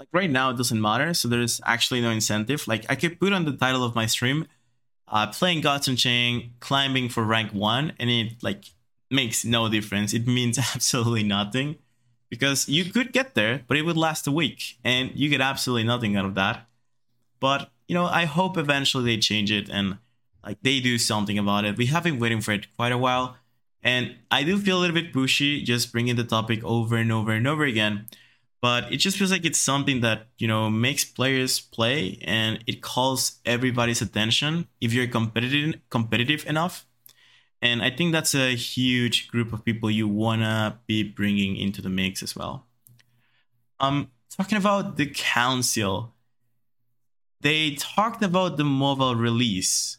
like 0.00 0.08
right 0.12 0.30
now 0.30 0.50
it 0.50 0.56
doesn't 0.56 0.80
matter 0.80 1.14
so 1.14 1.28
there's 1.28 1.60
actually 1.64 2.00
no 2.00 2.10
incentive 2.10 2.66
like 2.66 2.84
i 2.88 2.96
could 2.96 3.20
put 3.20 3.32
on 3.32 3.44
the 3.44 3.52
title 3.52 3.84
of 3.84 3.94
my 3.94 4.06
stream 4.06 4.46
uh, 5.08 5.28
playing 5.28 5.60
Gods 5.60 5.88
Unchained, 5.88 6.50
climbing 6.60 7.08
for 7.08 7.22
rank 7.22 7.52
one, 7.52 7.92
and 7.98 8.10
it 8.10 8.42
like 8.42 8.64
makes 9.10 9.44
no 9.44 9.68
difference. 9.68 10.12
It 10.12 10.26
means 10.26 10.58
absolutely 10.74 11.22
nothing 11.22 11.76
because 12.28 12.68
you 12.68 12.84
could 12.86 13.12
get 13.12 13.34
there, 13.34 13.62
but 13.68 13.76
it 13.76 13.82
would 13.82 13.96
last 13.96 14.26
a 14.26 14.32
week, 14.32 14.78
and 14.84 15.12
you 15.14 15.28
get 15.28 15.40
absolutely 15.40 15.84
nothing 15.84 16.16
out 16.16 16.24
of 16.24 16.34
that. 16.34 16.66
But 17.40 17.70
you 17.86 17.94
know, 17.94 18.06
I 18.06 18.24
hope 18.24 18.56
eventually 18.56 19.04
they 19.04 19.20
change 19.20 19.52
it 19.52 19.68
and 19.68 19.98
like 20.46 20.62
they 20.62 20.80
do 20.80 20.96
something 20.96 21.38
about 21.38 21.64
it. 21.64 21.76
We 21.76 21.86
have 21.86 22.04
been 22.04 22.20
waiting 22.20 22.40
for 22.40 22.52
it 22.52 22.68
quite 22.76 22.92
a 22.92 22.98
while, 22.98 23.36
and 23.82 24.14
I 24.30 24.44
do 24.44 24.58
feel 24.58 24.78
a 24.78 24.80
little 24.80 24.94
bit 24.94 25.12
pushy 25.12 25.62
just 25.64 25.92
bringing 25.92 26.16
the 26.16 26.24
topic 26.24 26.62
over 26.64 26.96
and 26.96 27.12
over 27.12 27.32
and 27.32 27.46
over 27.46 27.64
again. 27.64 28.06
But 28.62 28.92
it 28.92 28.96
just 28.96 29.18
feels 29.18 29.30
like 29.30 29.44
it's 29.44 29.60
something 29.60 30.00
that 30.00 30.28
you 30.38 30.48
know 30.48 30.70
makes 30.70 31.04
players 31.04 31.60
play 31.60 32.18
and 32.22 32.62
it 32.66 32.80
calls 32.80 33.40
everybody's 33.44 34.00
attention 34.00 34.68
if 34.80 34.92
you're 34.92 35.06
competitive 35.06 35.80
competitive 35.90 36.46
enough. 36.46 36.86
And 37.62 37.82
i 37.82 37.90
think 37.90 38.12
that's 38.12 38.34
a 38.34 38.54
huge 38.54 39.28
group 39.28 39.52
of 39.52 39.64
people 39.64 39.90
you 39.90 40.06
want 40.06 40.42
to 40.42 40.76
be 40.86 41.02
bringing 41.02 41.56
into 41.56 41.82
the 41.82 41.88
mix 41.88 42.22
as 42.22 42.36
well. 42.36 42.66
Um 43.80 44.10
talking 44.36 44.58
about 44.58 44.96
the 44.96 45.06
council 45.06 46.14
they 47.40 47.74
talked 47.74 48.22
about 48.22 48.56
the 48.56 48.64
mobile 48.64 49.14
release 49.14 49.98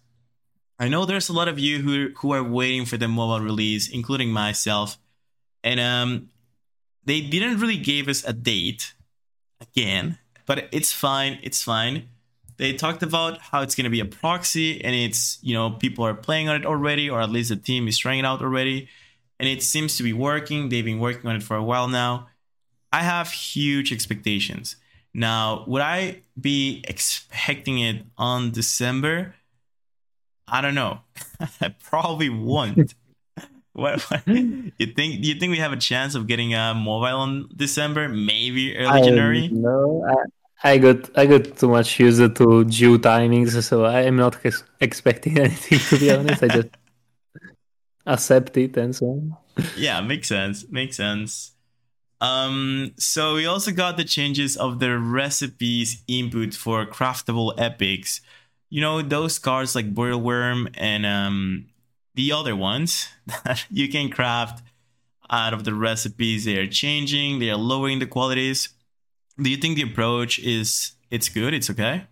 i 0.80 0.88
know 0.88 1.06
there's 1.06 1.30
a 1.30 1.34
lot 1.34 1.48
of 1.48 1.60
you 1.60 1.82
who 1.82 2.10
who 2.18 2.34
are 2.34 2.44
waiting 2.44 2.86
for 2.86 2.98
the 2.98 3.08
mobile 3.08 3.40
release 3.40 3.90
including 3.90 4.32
myself 4.32 4.98
and 5.64 5.80
um 5.80 6.30
they 7.08 7.22
didn't 7.22 7.60
really 7.60 7.78
give 7.78 8.10
us 8.10 8.24
a 8.26 8.34
date 8.34 8.94
again, 9.62 10.18
but 10.46 10.68
it's 10.74 10.92
fine. 10.92 11.40
It's 11.42 11.64
fine. 11.64 12.10
They 12.58 12.74
talked 12.74 13.02
about 13.02 13.40
how 13.40 13.62
it's 13.62 13.76
going 13.76 13.86
to 13.86 13.90
be 13.90 14.02
a 14.02 14.06
proxy 14.06 14.84
and 14.84 14.94
it's, 14.94 15.40
you 15.42 15.54
know, 15.54 15.72
people 15.72 16.06
are 16.06 16.14
playing 16.14 16.50
on 16.50 16.58
it 16.58 16.66
already, 16.66 17.10
or 17.10 17.22
at 17.22 17.30
least 17.30 17.50
the 17.50 17.56
team 17.56 17.88
is 17.88 17.98
trying 17.98 18.20
it 18.20 18.26
out 18.26 18.42
already. 18.42 18.90
And 19.40 19.48
it 19.48 19.64
seems 19.64 19.96
to 19.98 20.04
be 20.04 20.12
working. 20.12 20.68
They've 20.68 20.84
been 20.84 21.00
working 21.00 21.30
on 21.30 21.38
it 21.38 21.44
for 21.44 21.56
a 21.56 21.64
while 21.64 21.88
now. 21.88 22.28
I 22.92 23.04
have 23.04 23.32
huge 23.32 23.94
expectations. 23.94 24.76
Now, 25.14 25.64
would 25.66 25.82
I 25.82 26.24
be 26.40 26.84
expecting 26.88 27.80
it 27.80 28.06
on 28.18 28.52
December? 28.52 29.36
I 30.48 30.62
don't 30.62 30.76
know. 30.76 31.02
I 31.62 31.70
probably 31.70 32.30
won't. 32.30 32.94
What, 33.78 34.02
what, 34.10 34.28
you 34.28 34.88
think? 34.96 35.24
You 35.24 35.36
think 35.36 35.52
we 35.52 35.60
have 35.60 35.72
a 35.72 35.78
chance 35.78 36.16
of 36.16 36.26
getting 36.26 36.56
a 36.56 36.74
mobile 36.74 37.20
on 37.20 37.48
December? 37.56 38.10
Maybe 38.10 38.76
early 38.76 39.02
January. 39.04 39.50
No, 39.50 40.04
I, 40.64 40.72
I 40.72 40.78
got 40.80 41.16
I 41.16 41.28
got 41.28 41.56
too 41.58 41.70
much 41.70 42.00
used 42.00 42.18
to 42.38 42.64
due 42.64 42.98
timings, 42.98 43.62
so 43.62 43.86
I 43.86 44.02
am 44.02 44.16
not 44.16 44.44
ex- 44.44 44.64
expecting 44.82 45.38
anything. 45.46 45.78
To 45.78 46.00
be 46.00 46.10
honest, 46.10 46.42
I 46.42 46.48
just 46.48 46.70
accept 48.08 48.58
it 48.58 48.76
and 48.78 48.96
so 48.96 49.06
on. 49.06 49.38
Yeah, 49.76 50.02
makes 50.02 50.28
sense. 50.28 50.66
Makes 50.72 50.98
sense. 50.98 51.52
Um, 52.20 52.94
so 52.98 53.36
we 53.36 53.46
also 53.46 53.72
got 53.72 53.98
the 53.98 54.04
changes 54.04 54.58
of 54.58 54.80
the 54.80 54.98
recipes 54.98 56.04
input 56.08 56.56
for 56.56 56.86
craftable 56.86 57.54
epics. 57.60 58.22
You 58.70 58.82
know 58.82 59.02
those 59.02 59.40
cards 59.40 59.76
like 59.76 59.94
Boilworm 59.94 60.70
and 60.76 61.06
um 61.06 61.68
the 62.16 62.32
other 62.32 62.56
ones 62.56 63.08
that 63.44 63.66
you 63.70 63.88
can 63.90 64.10
craft 64.10 64.64
out 65.30 65.54
of 65.54 65.64
the 65.64 65.74
recipes 65.74 66.46
they 66.46 66.58
are 66.58 66.68
changing 66.68 67.40
they 67.40 67.50
are 67.50 67.58
lowering 67.58 68.00
the 68.00 68.08
qualities. 68.08 68.70
Do 69.42 69.50
you 69.50 69.58
think 69.58 69.76
the 69.76 69.84
approach 69.84 70.40
is 70.40 70.94
it's 71.12 71.30
good 71.30 71.54
it's 71.54 71.70
okay? 71.70 72.08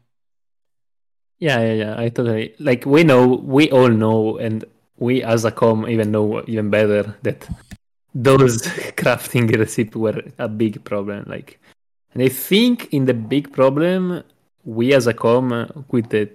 Yeah 1.39 1.59
yeah 1.59 1.73
yeah 1.73 1.95
i 1.99 2.09
totally 2.09 2.55
like 2.59 2.85
we 2.85 3.03
know 3.03 3.27
we 3.27 3.69
all 3.69 3.89
know 3.89 4.37
and 4.37 4.63
we 4.97 5.21
as 5.21 5.43
a 5.43 5.51
com 5.51 5.87
even 5.87 6.11
know 6.11 6.43
even 6.47 6.69
better 6.69 7.15
that 7.23 7.47
those 8.13 8.61
crafting 8.97 9.53
recipes 9.57 9.95
were 9.95 10.21
a 10.39 10.47
big 10.47 10.83
problem 10.85 11.25
like 11.27 11.59
and 12.13 12.23
i 12.23 12.29
think 12.29 12.87
in 12.93 13.05
the 13.05 13.13
big 13.13 13.51
problem 13.51 14.23
we 14.65 14.93
as 14.93 15.07
a 15.07 15.13
com 15.13 15.85
with 15.91 16.09
the 16.09 16.29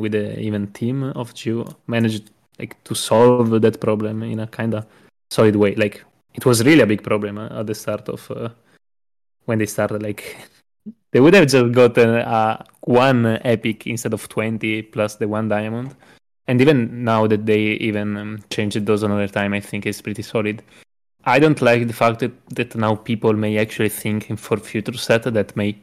with 0.00 0.12
the 0.12 0.38
even 0.38 0.68
team 0.68 1.02
of 1.02 1.34
GU 1.34 1.66
managed 1.86 2.30
like 2.58 2.82
to 2.84 2.94
solve 2.94 3.60
that 3.60 3.80
problem 3.80 4.22
in 4.22 4.40
a 4.40 4.46
kind 4.46 4.74
of 4.74 4.86
solid 5.30 5.56
way. 5.56 5.74
Like 5.74 6.04
it 6.34 6.46
was 6.46 6.64
really 6.64 6.80
a 6.80 6.86
big 6.86 7.02
problem 7.02 7.38
uh, 7.38 7.60
at 7.60 7.66
the 7.66 7.74
start 7.74 8.08
of 8.08 8.30
uh, 8.30 8.50
when 9.46 9.58
they 9.58 9.66
started. 9.66 10.02
Like 10.02 10.36
they 11.10 11.20
would 11.20 11.34
have 11.34 11.48
just 11.48 11.72
gotten 11.72 12.10
uh, 12.10 12.64
one 12.82 13.26
epic 13.44 13.86
instead 13.86 14.14
of 14.14 14.28
twenty 14.28 14.82
plus 14.82 15.16
the 15.16 15.26
one 15.26 15.48
diamond. 15.48 15.94
And 16.48 16.60
even 16.60 17.04
now 17.04 17.26
that 17.28 17.46
they 17.46 17.62
even 17.88 18.16
um, 18.16 18.38
changed 18.50 18.84
those 18.84 19.02
another 19.04 19.28
time, 19.28 19.52
I 19.52 19.60
think 19.60 19.86
it's 19.86 20.00
pretty 20.00 20.22
solid. 20.22 20.62
I 21.24 21.38
don't 21.38 21.62
like 21.62 21.86
the 21.86 21.92
fact 21.92 22.18
that, 22.18 22.32
that 22.48 22.74
now 22.74 22.96
people 22.96 23.32
may 23.32 23.56
actually 23.58 23.90
think 23.90 24.36
for 24.40 24.56
future 24.56 24.94
set 24.94 25.22
that 25.22 25.56
may 25.56 25.78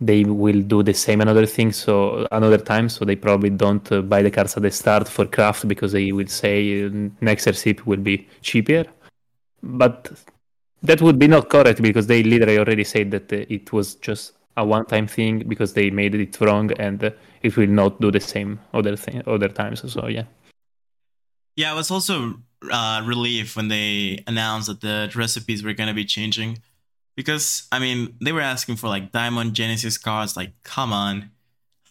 they 0.00 0.24
will 0.24 0.60
do 0.62 0.82
the 0.82 0.94
same 0.94 1.20
another 1.20 1.46
thing 1.46 1.72
so 1.72 2.26
another 2.30 2.58
time 2.58 2.88
so 2.88 3.04
they 3.04 3.16
probably 3.16 3.50
don't 3.50 3.90
uh, 3.90 4.00
buy 4.00 4.22
the 4.22 4.30
cards 4.30 4.56
at 4.56 4.62
the 4.62 4.70
start 4.70 5.08
for 5.08 5.26
craft 5.26 5.66
because 5.66 5.92
they 5.92 6.12
will 6.12 6.28
say 6.28 6.84
uh, 6.84 6.90
next 7.20 7.46
receipt 7.46 7.86
will 7.86 7.98
be 7.98 8.26
cheaper 8.42 8.84
but 9.62 10.12
that 10.82 11.02
would 11.02 11.18
be 11.18 11.26
not 11.26 11.48
correct 11.48 11.82
because 11.82 12.06
they 12.06 12.22
literally 12.22 12.58
already 12.58 12.84
said 12.84 13.10
that 13.10 13.32
uh, 13.32 13.44
it 13.48 13.72
was 13.72 13.96
just 13.96 14.32
a 14.56 14.64
one-time 14.64 15.06
thing 15.06 15.44
because 15.46 15.72
they 15.72 15.90
made 15.90 16.14
it 16.14 16.40
wrong 16.40 16.70
and 16.78 17.02
uh, 17.02 17.10
it 17.42 17.56
will 17.56 17.68
not 17.68 18.00
do 18.00 18.10
the 18.10 18.20
same 18.20 18.60
other 18.74 18.96
thing 18.96 19.22
other 19.26 19.48
times. 19.48 19.90
So 19.90 20.06
yeah. 20.08 20.24
Yeah, 21.56 21.72
I 21.72 21.74
was 21.74 21.90
also 21.90 22.34
uh, 22.70 23.02
relief 23.04 23.56
when 23.56 23.68
they 23.68 24.22
announced 24.26 24.68
that 24.68 24.80
the 24.80 25.10
recipes 25.16 25.62
were 25.62 25.72
gonna 25.72 25.94
be 25.94 26.04
changing, 26.04 26.58
because 27.18 27.66
I 27.74 27.78
mean 27.80 28.14
they 28.22 28.32
were 28.32 28.40
asking 28.54 28.76
for 28.78 28.88
like 28.88 29.10
Diamond 29.12 29.54
Genesis 29.54 29.98
cards. 29.98 30.36
Like, 30.38 30.52
come 30.62 30.92
on, 30.94 31.32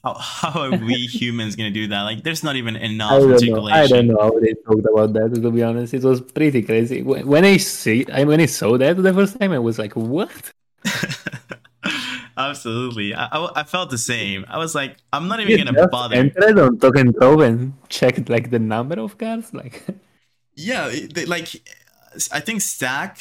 how 0.04 0.16
how 0.16 0.62
are 0.64 0.72
we 0.78 0.96
humans 1.20 1.56
gonna 1.58 1.72
do 1.72 1.88
that? 1.90 2.04
Like, 2.04 2.24
there's 2.24 2.44
not 2.44 2.56
even 2.56 2.76
enough 2.78 3.12
I 3.12 3.20
don't, 3.20 3.28
know. 3.30 3.34
articulation. 3.34 3.84
I 3.84 3.88
don't 3.88 4.08
know 4.08 4.22
how 4.22 4.40
they 4.40 4.54
talked 4.66 4.88
about 4.94 5.14
that. 5.14 5.36
To 5.44 5.52
be 5.52 5.64
honest, 5.64 5.94
it 5.94 6.04
was 6.04 6.22
pretty 6.22 6.62
crazy. 6.64 7.04
When 7.04 7.46
I 7.46 7.58
see, 7.58 8.06
I 8.12 8.24
when 8.24 8.40
I 8.42 8.48
saw 8.48 8.78
that 8.80 8.98
the 8.98 9.14
first 9.14 9.40
time, 9.40 9.52
I 9.52 9.60
was 9.60 9.78
like, 9.80 9.96
"What?" 9.96 10.32
Absolutely, 12.38 13.14
I, 13.16 13.26
I, 13.26 13.62
I 13.62 13.64
felt 13.64 13.90
the 13.90 13.98
same. 13.98 14.46
I 14.48 14.58
was 14.60 14.76
like, 14.76 14.98
I'm 15.12 15.28
not 15.28 15.40
even 15.40 15.58
You 15.58 15.66
gonna 15.66 15.74
bother. 15.90 16.16
entered 16.16 16.60
on 16.60 16.78
Token 16.78 17.14
Trove 17.14 17.42
and 17.42 17.74
checked 17.90 18.30
like 18.30 18.52
the 18.52 18.60
number 18.60 19.00
of 19.00 19.18
cards. 19.18 19.54
Like, 19.54 19.84
yeah 20.56 20.90
they, 21.14 21.26
like 21.26 21.50
i 22.32 22.40
think 22.40 22.62
stack 22.62 23.20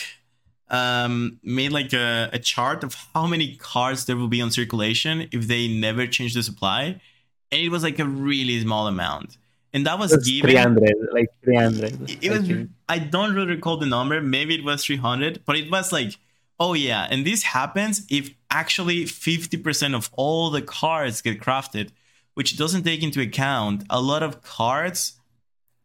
um 0.69 1.39
made 1.45 1.71
like 1.71 1.93
a, 1.93 2.29
a 2.33 2.39
chart 2.39 2.83
of 2.83 2.95
how 3.14 3.27
many 3.27 3.57
cards 3.57 4.05
there 4.07 4.17
will 4.17 4.29
be 4.29 4.41
on 4.41 4.51
circulation 4.51 5.29
if 5.33 5.47
they 5.47 5.69
never 5.69 6.07
change 6.07 6.35
the 6.35 6.43
supply. 6.43 7.01
And 7.53 7.61
it 7.61 7.69
was 7.69 7.83
like 7.85 7.99
a 8.01 8.05
really 8.05 8.61
small 8.61 8.89
amount. 8.89 9.39
And 9.73 9.87
that 9.87 9.99
was 9.99 10.12
It's 10.12 10.29
given 10.29 10.51
300, 10.51 10.95
like 11.12 11.29
300. 11.45 12.11
it, 12.11 12.25
it 12.25 12.31
was 12.31 12.69
i 12.89 12.99
don't 12.99 13.35
really 13.35 13.49
recall 13.49 13.77
the 13.77 13.87
number. 13.87 14.21
Maybe 14.21 14.55
it 14.55 14.64
was 14.64 14.85
300 14.85 15.45
but 15.45 15.57
it 15.57 15.71
was 15.71 15.93
like 15.93 16.17
oh 16.59 16.75
yeah. 16.75 17.07
And 17.11 17.27
this 17.27 17.43
happens 17.43 18.07
if 18.11 18.31
actually 18.51 19.05
50% 19.05 19.95
of 19.95 20.11
all 20.14 20.51
the 20.51 20.62
cards 20.62 21.21
get 21.23 21.41
crafted 21.41 21.91
which 22.35 22.57
doesn't 22.57 22.85
take 22.85 23.03
into 23.03 23.21
account 23.21 23.85
a 23.91 24.01
lot 24.01 24.23
of 24.23 24.43
cards 24.43 25.14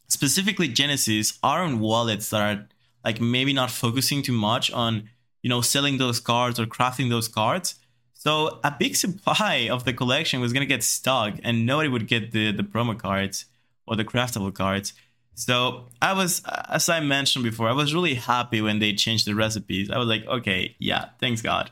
specifically 0.08 0.68
genesis 0.68 1.40
are 1.44 1.64
on 1.64 1.80
wallets 1.80 2.30
that 2.30 2.42
are 2.42 2.68
like 3.04 3.20
maybe 3.20 3.54
not 3.54 3.72
focusing 3.72 4.22
too 4.22 4.34
much 4.34 4.72
on 4.72 5.10
you 5.42 5.50
know 5.50 5.62
selling 5.62 5.98
those 5.98 6.20
cards 6.20 6.60
or 6.60 6.66
crafting 6.66 7.10
those 7.10 7.28
cards. 7.28 7.76
So 8.14 8.60
a 8.64 8.74
big 8.78 8.96
supply 9.04 9.70
of 9.72 9.86
the 9.86 9.94
collection 9.94 10.42
was 10.42 10.54
to 10.54 10.66
get 10.66 10.84
stuck 10.84 11.36
and 11.44 11.66
nobody 11.66 11.90
would 11.90 12.08
get 12.08 12.32
the 12.32 12.52
the 12.52 12.64
promo 12.64 12.98
cards 12.98 13.46
or 13.88 13.96
the 13.96 14.06
craftable 14.06 14.54
cards. 14.54 14.94
So 15.34 15.88
i 16.02 16.14
was 16.14 16.44
as 16.70 16.90
i 16.90 17.00
mentioned 17.00 17.44
before 17.44 17.68
i 17.70 17.72
was 17.72 17.94
really 17.94 18.16
happy 18.16 18.62
when 18.62 18.80
they 18.80 18.94
changed 18.94 19.26
the 19.26 19.36
recipes. 19.36 19.90
I 19.90 19.98
was 19.98 20.08
like 20.08 20.26
okay 20.26 20.76
yeah 20.80 21.10
thanks 21.20 21.42
god. 21.42 21.72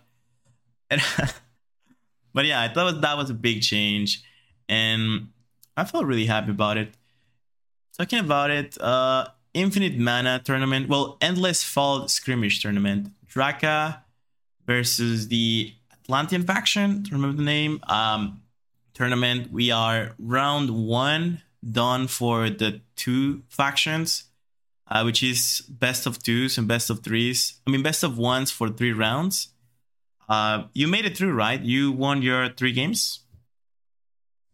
And 0.90 1.02
but 2.34 2.46
yeah 2.46 2.62
i 2.62 2.68
thought 2.68 3.02
that 3.02 3.18
was 3.18 3.30
a 3.30 3.36
big 3.36 3.62
change 3.62 4.24
and 4.68 5.30
i 5.78 5.84
felt 5.84 6.06
really 6.06 6.26
happy 6.26 6.52
about 6.52 6.78
it. 6.78 6.96
Talking 7.98 8.20
about 8.20 8.50
it 8.50 8.80
uh 8.82 9.28
infinite 9.54 9.98
mana 9.98 10.42
tournament 10.44 10.88
well 10.88 11.18
endless 11.22 11.64
fall 11.64 12.08
skirmish 12.08 12.62
tournament 12.62 13.12
draka 13.28 14.02
versus 14.66 15.28
the 15.30 15.74
atlantean 15.92 16.44
faction 16.44 17.06
remember 17.12 17.38
the 17.38 17.44
name 17.44 17.80
um 17.88 18.42
tournament. 19.00 19.50
We 19.50 19.72
are 19.72 20.12
round 20.20 20.70
one 20.70 21.42
done 21.64 22.08
for 22.08 22.50
the 22.50 22.82
two 22.98 23.44
factions 23.48 24.26
uh, 24.92 25.04
which 25.04 25.24
is 25.24 25.62
best 25.70 26.06
of 26.06 26.22
twos 26.22 26.58
and 26.58 26.68
best 26.68 26.90
of 26.90 27.02
threes. 27.02 27.62
I 27.66 27.72
mean 27.72 27.82
best 27.82 28.04
of 28.04 28.18
ones 28.18 28.52
for 28.52 28.68
three 28.70 28.92
rounds. 28.92 29.50
Uh 30.28 30.64
you 30.74 30.88
made 30.88 31.06
it 31.06 31.16
through 31.18 31.34
right? 31.34 31.62
You 31.62 31.92
won 31.94 32.22
your 32.22 32.50
three 32.50 32.74
games 32.74 33.22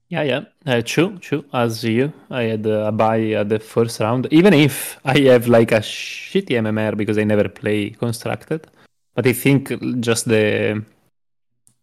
Yeah, 0.08 0.22
yeah, 0.22 0.42
uh, 0.68 0.82
true, 0.84 1.18
true. 1.18 1.46
As 1.52 1.84
you, 1.84 2.14
I 2.30 2.44
had 2.44 2.68
uh, 2.68 2.86
a 2.88 2.92
buy 2.92 3.22
at 3.32 3.50
the 3.50 3.60
first 3.60 4.00
round. 4.00 4.28
Even 4.32 4.54
if 4.54 5.00
I 5.04 5.18
have 5.22 5.48
like 5.48 5.72
a 5.72 5.80
shitty 5.80 6.52
MMR 6.52 6.96
because 6.96 7.18
I 7.18 7.24
never 7.24 7.50
play 7.50 7.90
constructed, 7.90 8.68
but 9.16 9.26
I 9.26 9.34
think 9.34 9.74
just 10.02 10.28
the 10.28 10.84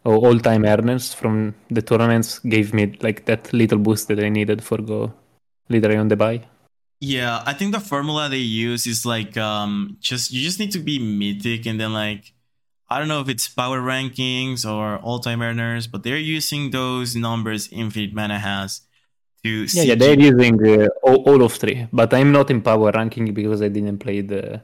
all-time 0.05 0.65
earners 0.65 1.15
from 1.15 1.55
the 1.71 1.83
tournaments 1.83 2.39
gave 2.41 2.75
me 2.75 2.97
like 3.01 3.25
that 3.27 3.53
little 3.53 3.79
boost 3.79 4.09
that 4.09 4.21
I 4.21 4.29
needed 4.29 4.63
for 4.63 4.79
go 4.79 5.13
literally 5.69 5.97
on 5.97 6.09
the 6.09 6.17
buy. 6.17 6.43
Yeah, 7.01 7.43
I 7.45 7.53
think 7.53 7.73
the 7.73 7.81
formula 7.81 8.29
they 8.29 8.39
use 8.39 8.87
is 8.87 9.05
like 9.05 9.37
um 9.37 9.97
just 10.01 10.31
you 10.31 10.41
just 10.43 10.61
need 10.61 10.71
to 10.73 10.79
be 10.79 10.99
mythic 10.99 11.67
and 11.67 11.81
then 11.81 11.93
like 11.93 12.33
I 12.93 12.99
don't 12.99 13.09
know 13.09 13.21
if 13.21 13.29
it's 13.29 13.49
power 13.49 13.81
rankings 13.81 14.61
or 14.71 14.99
all 14.99 15.19
time 15.19 15.41
earners, 15.43 15.87
but 15.87 16.03
they're 16.03 16.19
using 16.19 16.71
those 16.71 17.17
numbers 17.17 17.69
Infinite 17.73 18.13
Mana 18.13 18.39
has 18.39 18.83
to 19.45 19.51
Yeah, 19.63 19.67
see 19.67 19.89
yeah, 19.89 19.95
they're 19.95 20.21
using 20.21 20.55
uh, 20.67 20.89
all, 21.03 21.17
all 21.29 21.43
of 21.43 21.55
three, 21.55 21.89
but 21.93 22.13
I'm 22.13 22.33
not 22.33 22.51
in 22.51 22.61
power 22.61 22.91
ranking 22.95 23.33
because 23.33 23.63
I 23.63 23.69
didn't 23.69 23.99
play 23.99 24.21
the 24.21 24.61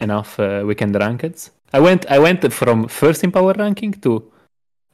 enough 0.00 0.38
uh, 0.38 0.62
weekend 0.64 0.94
rankings. 0.94 1.50
I 1.72 1.80
went, 1.80 2.06
I 2.06 2.18
went 2.18 2.52
from 2.52 2.88
first 2.88 3.24
in 3.24 3.32
power 3.32 3.54
ranking 3.58 3.92
to 4.04 4.30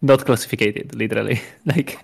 not 0.00 0.24
classified, 0.24 0.94
literally. 0.94 1.40
like, 1.66 1.98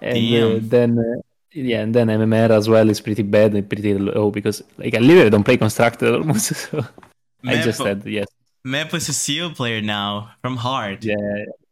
and 0.00 0.34
uh, 0.34 0.58
then 0.60 0.98
uh, 0.98 1.20
yeah, 1.52 1.80
and 1.82 1.94
then 1.94 2.08
MMR 2.08 2.50
as 2.50 2.68
well 2.68 2.88
is 2.90 3.00
pretty 3.00 3.22
bad 3.22 3.54
and 3.54 3.68
pretty 3.68 3.94
low 3.94 4.30
because 4.30 4.62
like 4.78 4.94
I 4.94 4.98
literally 4.98 5.30
don't 5.30 5.44
play 5.44 5.56
constructed 5.56 6.12
almost. 6.14 6.52
So 6.70 6.84
I 7.46 7.56
just 7.56 7.80
said 7.82 8.04
yes. 8.06 8.26
Mep 8.64 8.94
is 8.94 9.08
a 9.08 9.12
seal 9.12 9.50
player 9.50 9.80
now 9.80 10.32
from 10.42 10.56
Heart. 10.56 11.04
Yeah, 11.04 11.16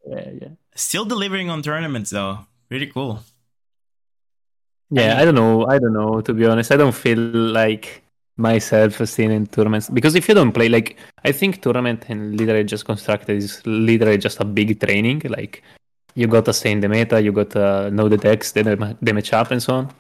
yeah, 0.07 0.31
yeah. 0.41 0.49
Still 0.75 1.05
delivering 1.05 1.51
on 1.51 1.63
tournaments 1.63 2.11
though. 2.11 2.47
Pretty 2.69 2.87
cool. 2.87 3.21
Yeah, 4.91 5.19
I 5.19 5.25
don't 5.25 5.35
know. 5.35 5.67
I 5.67 5.79
don't 5.79 5.93
know. 5.93 6.21
To 6.21 6.33
be 6.33 6.47
honest, 6.47 6.73
I 6.73 6.77
don't 6.77 6.95
feel 6.95 7.19
like 7.19 8.03
myself 8.39 9.05
still 9.07 9.31
in 9.31 9.47
tournaments 9.47 9.91
because 9.91 10.15
if 10.15 10.29
you 10.29 10.35
don't 10.35 10.53
play, 10.53 10.69
like, 10.69 10.97
I 11.25 11.33
think 11.33 11.61
tournament 11.61 12.07
and 12.09 12.39
literally 12.39 12.65
just 12.65 12.87
constructed 12.87 13.37
is 13.37 13.61
literally 13.67 14.17
just 14.17 14.41
a 14.41 14.45
big 14.45 14.81
training. 14.81 15.23
Like, 15.29 15.63
you 16.15 16.27
got 16.27 16.47
to 16.47 16.53
stay 16.53 16.73
in 16.73 16.81
the 16.81 16.89
meta, 16.89 17.21
you 17.21 17.33
got 17.33 17.51
to 17.51 17.91
know 17.91 18.09
the 18.09 18.17
decks, 18.17 18.53
then 18.53 18.65
the, 18.65 18.97
the 19.03 19.13
matchup, 19.13 19.51
and 19.51 19.63
so 19.63 19.75
on. 19.75 19.93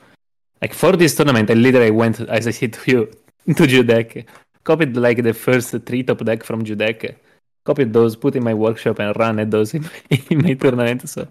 Like 0.62 0.72
for 0.72 0.96
this 0.96 1.14
tournament, 1.14 1.50
I 1.50 1.54
literally 1.54 1.90
went, 1.90 2.20
as 2.20 2.46
I 2.46 2.50
said 2.50 2.72
to 2.72 2.90
you, 2.90 3.06
to 3.54 3.66
Judek, 3.66 4.26
copied 4.64 4.96
like 4.96 5.22
the 5.22 5.34
first 5.34 5.74
three 5.86 6.02
top 6.02 6.24
deck 6.24 6.44
from 6.44 6.64
Judek, 6.64 7.16
copied 7.64 7.92
those, 7.92 8.16
put 8.16 8.36
in 8.36 8.44
my 8.44 8.54
workshop, 8.54 8.98
and 9.00 9.16
ran 9.18 9.38
at 9.38 9.50
those 9.50 9.74
in, 9.74 9.84
in 10.30 10.42
my 10.42 10.54
tournament. 10.54 11.08
So, 11.08 11.26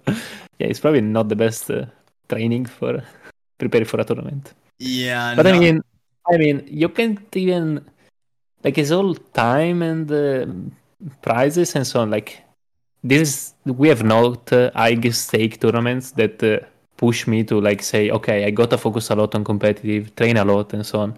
yeah, 0.60 0.68
it's 0.68 0.80
probably 0.80 1.02
not 1.02 1.30
the 1.30 1.36
best 1.36 1.70
uh, 1.72 1.86
training 2.30 2.66
for 2.66 3.04
preparing 3.58 3.86
for 3.88 4.00
a 4.00 4.04
tournament. 4.04 4.54
Yeah, 4.80 5.36
But 5.36 5.48
I 5.48 5.58
mean, 5.58 5.82
I 6.32 6.38
mean, 6.38 6.68
you 6.68 6.90
can't 6.90 7.36
even 7.36 7.86
like 8.64 8.78
it's 8.78 8.92
all 8.92 9.16
time 9.16 9.82
and 9.82 10.12
uh, 10.12 10.46
prizes 11.22 11.76
and 11.76 11.86
so 11.86 12.02
on. 12.02 12.12
Like 12.12 12.42
this, 13.04 13.22
is, 13.22 13.54
we 13.66 13.88
have 13.88 14.04
not 14.04 14.52
uh, 14.54 14.72
high 14.76 15.00
stake 15.10 15.60
tournaments 15.60 16.12
that 16.12 16.44
uh, 16.44 16.60
push 16.98 17.28
me 17.28 17.44
to 17.46 17.62
like 17.62 17.82
say, 17.82 18.10
okay, 18.12 18.46
I 18.46 18.52
got 18.52 18.70
to 18.72 18.78
focus 18.78 19.10
a 19.10 19.16
lot 19.16 19.36
on 19.36 19.44
competitive, 19.44 20.16
train 20.16 20.38
a 20.38 20.46
lot, 20.46 20.74
and 20.74 20.86
so 20.86 21.00
on. 21.00 21.18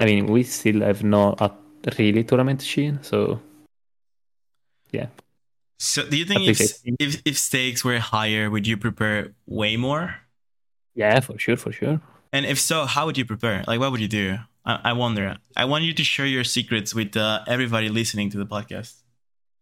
I 0.00 0.06
mean, 0.06 0.26
we 0.26 0.42
still 0.42 0.80
have 0.80 1.04
not 1.04 1.40
a 1.40 1.52
really 1.98 2.24
tournament 2.24 2.62
scene, 2.62 2.98
so 3.02 3.40
yeah. 4.90 5.06
So 5.78 6.08
do 6.08 6.16
you 6.16 6.24
think 6.24 6.48
if, 6.48 6.60
if 6.84 7.22
if 7.24 7.38
stakes 7.38 7.84
were 7.84 7.98
higher, 7.98 8.50
would 8.50 8.66
you 8.66 8.76
prepare 8.76 9.34
way 9.46 9.76
more? 9.76 10.16
Yeah, 10.94 11.20
for 11.20 11.38
sure, 11.38 11.56
for 11.56 11.72
sure. 11.72 12.00
And 12.32 12.46
if 12.46 12.58
so, 12.58 12.86
how 12.86 13.06
would 13.06 13.18
you 13.18 13.24
prepare? 13.24 13.64
Like, 13.66 13.80
what 13.80 13.90
would 13.92 14.00
you 14.00 14.08
do? 14.08 14.38
I, 14.64 14.80
I 14.90 14.92
wonder. 14.92 15.36
I 15.56 15.64
want 15.64 15.84
you 15.84 15.92
to 15.94 16.04
share 16.04 16.26
your 16.26 16.44
secrets 16.44 16.94
with 16.94 17.16
uh, 17.16 17.40
everybody 17.46 17.88
listening 17.88 18.30
to 18.30 18.38
the 18.38 18.46
podcast. 18.46 18.94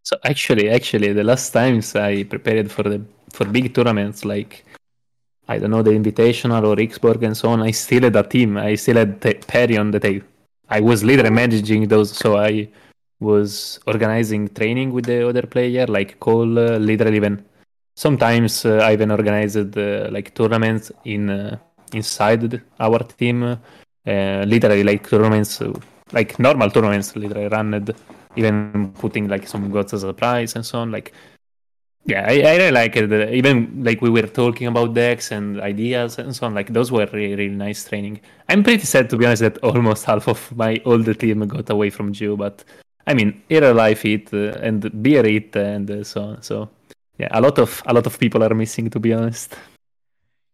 So 0.03 0.17
actually, 0.25 0.71
actually, 0.71 1.13
the 1.13 1.25
last 1.25 1.51
times 1.51 1.95
I 1.95 2.25
prepared 2.25 2.71
for 2.71 2.83
the 2.83 3.05
for 3.33 3.45
big 3.45 3.75
tournaments 3.75 4.25
like 4.25 4.65
I 5.49 5.59
don't 5.59 5.71
know 5.71 5.83
the 5.83 5.93
Invitational 5.93 6.65
or 6.67 6.77
Xborg 6.77 7.23
and 7.23 7.37
so 7.37 7.49
on, 7.51 7.63
I 7.63 7.71
still 7.71 8.03
had 8.03 8.17
a 8.17 8.23
team. 8.23 8.59
I 8.59 8.75
still 8.75 8.97
had 8.97 9.21
t- 9.21 9.35
Perry 9.35 9.79
on 9.79 9.91
the 9.91 10.01
tape. 10.01 10.25
I 10.69 10.81
was 10.81 11.03
literally 11.03 11.31
managing 11.31 11.89
those, 11.89 12.17
so 12.17 12.37
I 12.37 12.69
was 13.21 13.81
organizing 13.87 14.49
training 14.49 14.93
with 14.93 15.07
the 15.07 15.27
other 15.27 15.43
player, 15.43 15.87
like 15.87 16.21
Cole, 16.21 16.59
uh, 16.59 16.79
literally 16.79 17.17
even. 17.17 17.45
Sometimes 17.97 18.65
uh, 18.65 18.77
I 18.77 18.93
even 18.93 19.11
organized 19.11 19.77
uh, 19.77 20.09
like 20.11 20.35
tournaments 20.35 20.93
in 21.05 21.31
uh, 21.31 21.57
inside 21.93 22.63
our 22.79 22.99
team, 23.01 23.43
uh, 23.43 23.57
literally 24.07 24.85
like 24.85 25.09
tournaments, 25.09 25.61
uh, 25.63 25.73
like 26.13 26.39
normal 26.39 26.71
tournaments, 26.71 27.17
literally 27.17 27.49
run 27.49 27.87
even 28.37 28.93
putting 28.99 29.27
like 29.29 29.49
some 29.49 29.71
gods 29.71 29.93
as 29.93 30.05
a 30.05 30.13
prize 30.13 30.55
and 30.55 30.65
so 30.65 30.79
on. 30.79 30.93
Like, 30.93 31.13
yeah, 32.09 32.25
I, 32.27 32.41
I 32.41 32.57
really 32.57 32.71
like 32.71 32.97
it. 32.97 33.13
Even 33.35 33.85
like 33.85 34.01
we 34.01 34.09
were 34.09 34.23
talking 34.27 34.67
about 34.67 34.95
decks 34.95 35.31
and 35.31 35.61
ideas 35.61 36.19
and 36.19 36.35
so 36.35 36.47
on. 36.47 36.55
Like 36.55 36.73
those 36.73 36.91
were 36.91 37.07
really, 37.13 37.37
really 37.37 37.55
nice 37.55 37.85
training. 37.85 38.21
I'm 38.49 38.63
pretty 38.65 38.87
sad 38.87 39.11
to 39.11 39.19
be 39.19 39.27
honest 39.27 39.43
that 39.43 39.59
almost 39.59 40.05
half 40.11 40.27
of 40.27 40.41
my 40.57 40.81
older 40.87 41.13
team 41.13 41.47
got 41.47 41.69
away 41.69 41.91
from 41.91 42.13
GU, 42.13 42.39
but 42.39 42.65
I 43.07 43.13
mean, 43.13 43.43
real 43.51 43.75
life 43.75 44.07
it 44.07 44.33
uh, 44.33 44.59
and 44.63 44.81
beer 45.03 45.27
it 45.27 45.55
and 45.55 45.91
uh, 45.91 46.03
so 46.03 46.23
on. 46.23 46.43
So 46.43 46.71
yeah, 47.19 47.29
a 47.31 47.43
lot 47.43 47.59
of 47.59 47.83
a 47.85 47.93
lot 47.93 48.07
of 48.07 48.19
people 48.19 48.43
are 48.43 48.55
missing 48.55 48.89
to 48.89 48.99
be 48.99 49.13
honest. 49.13 49.55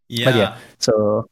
Yeah. 0.08 0.24
But 0.24 0.34
yeah, 0.34 0.56
so 0.80 1.26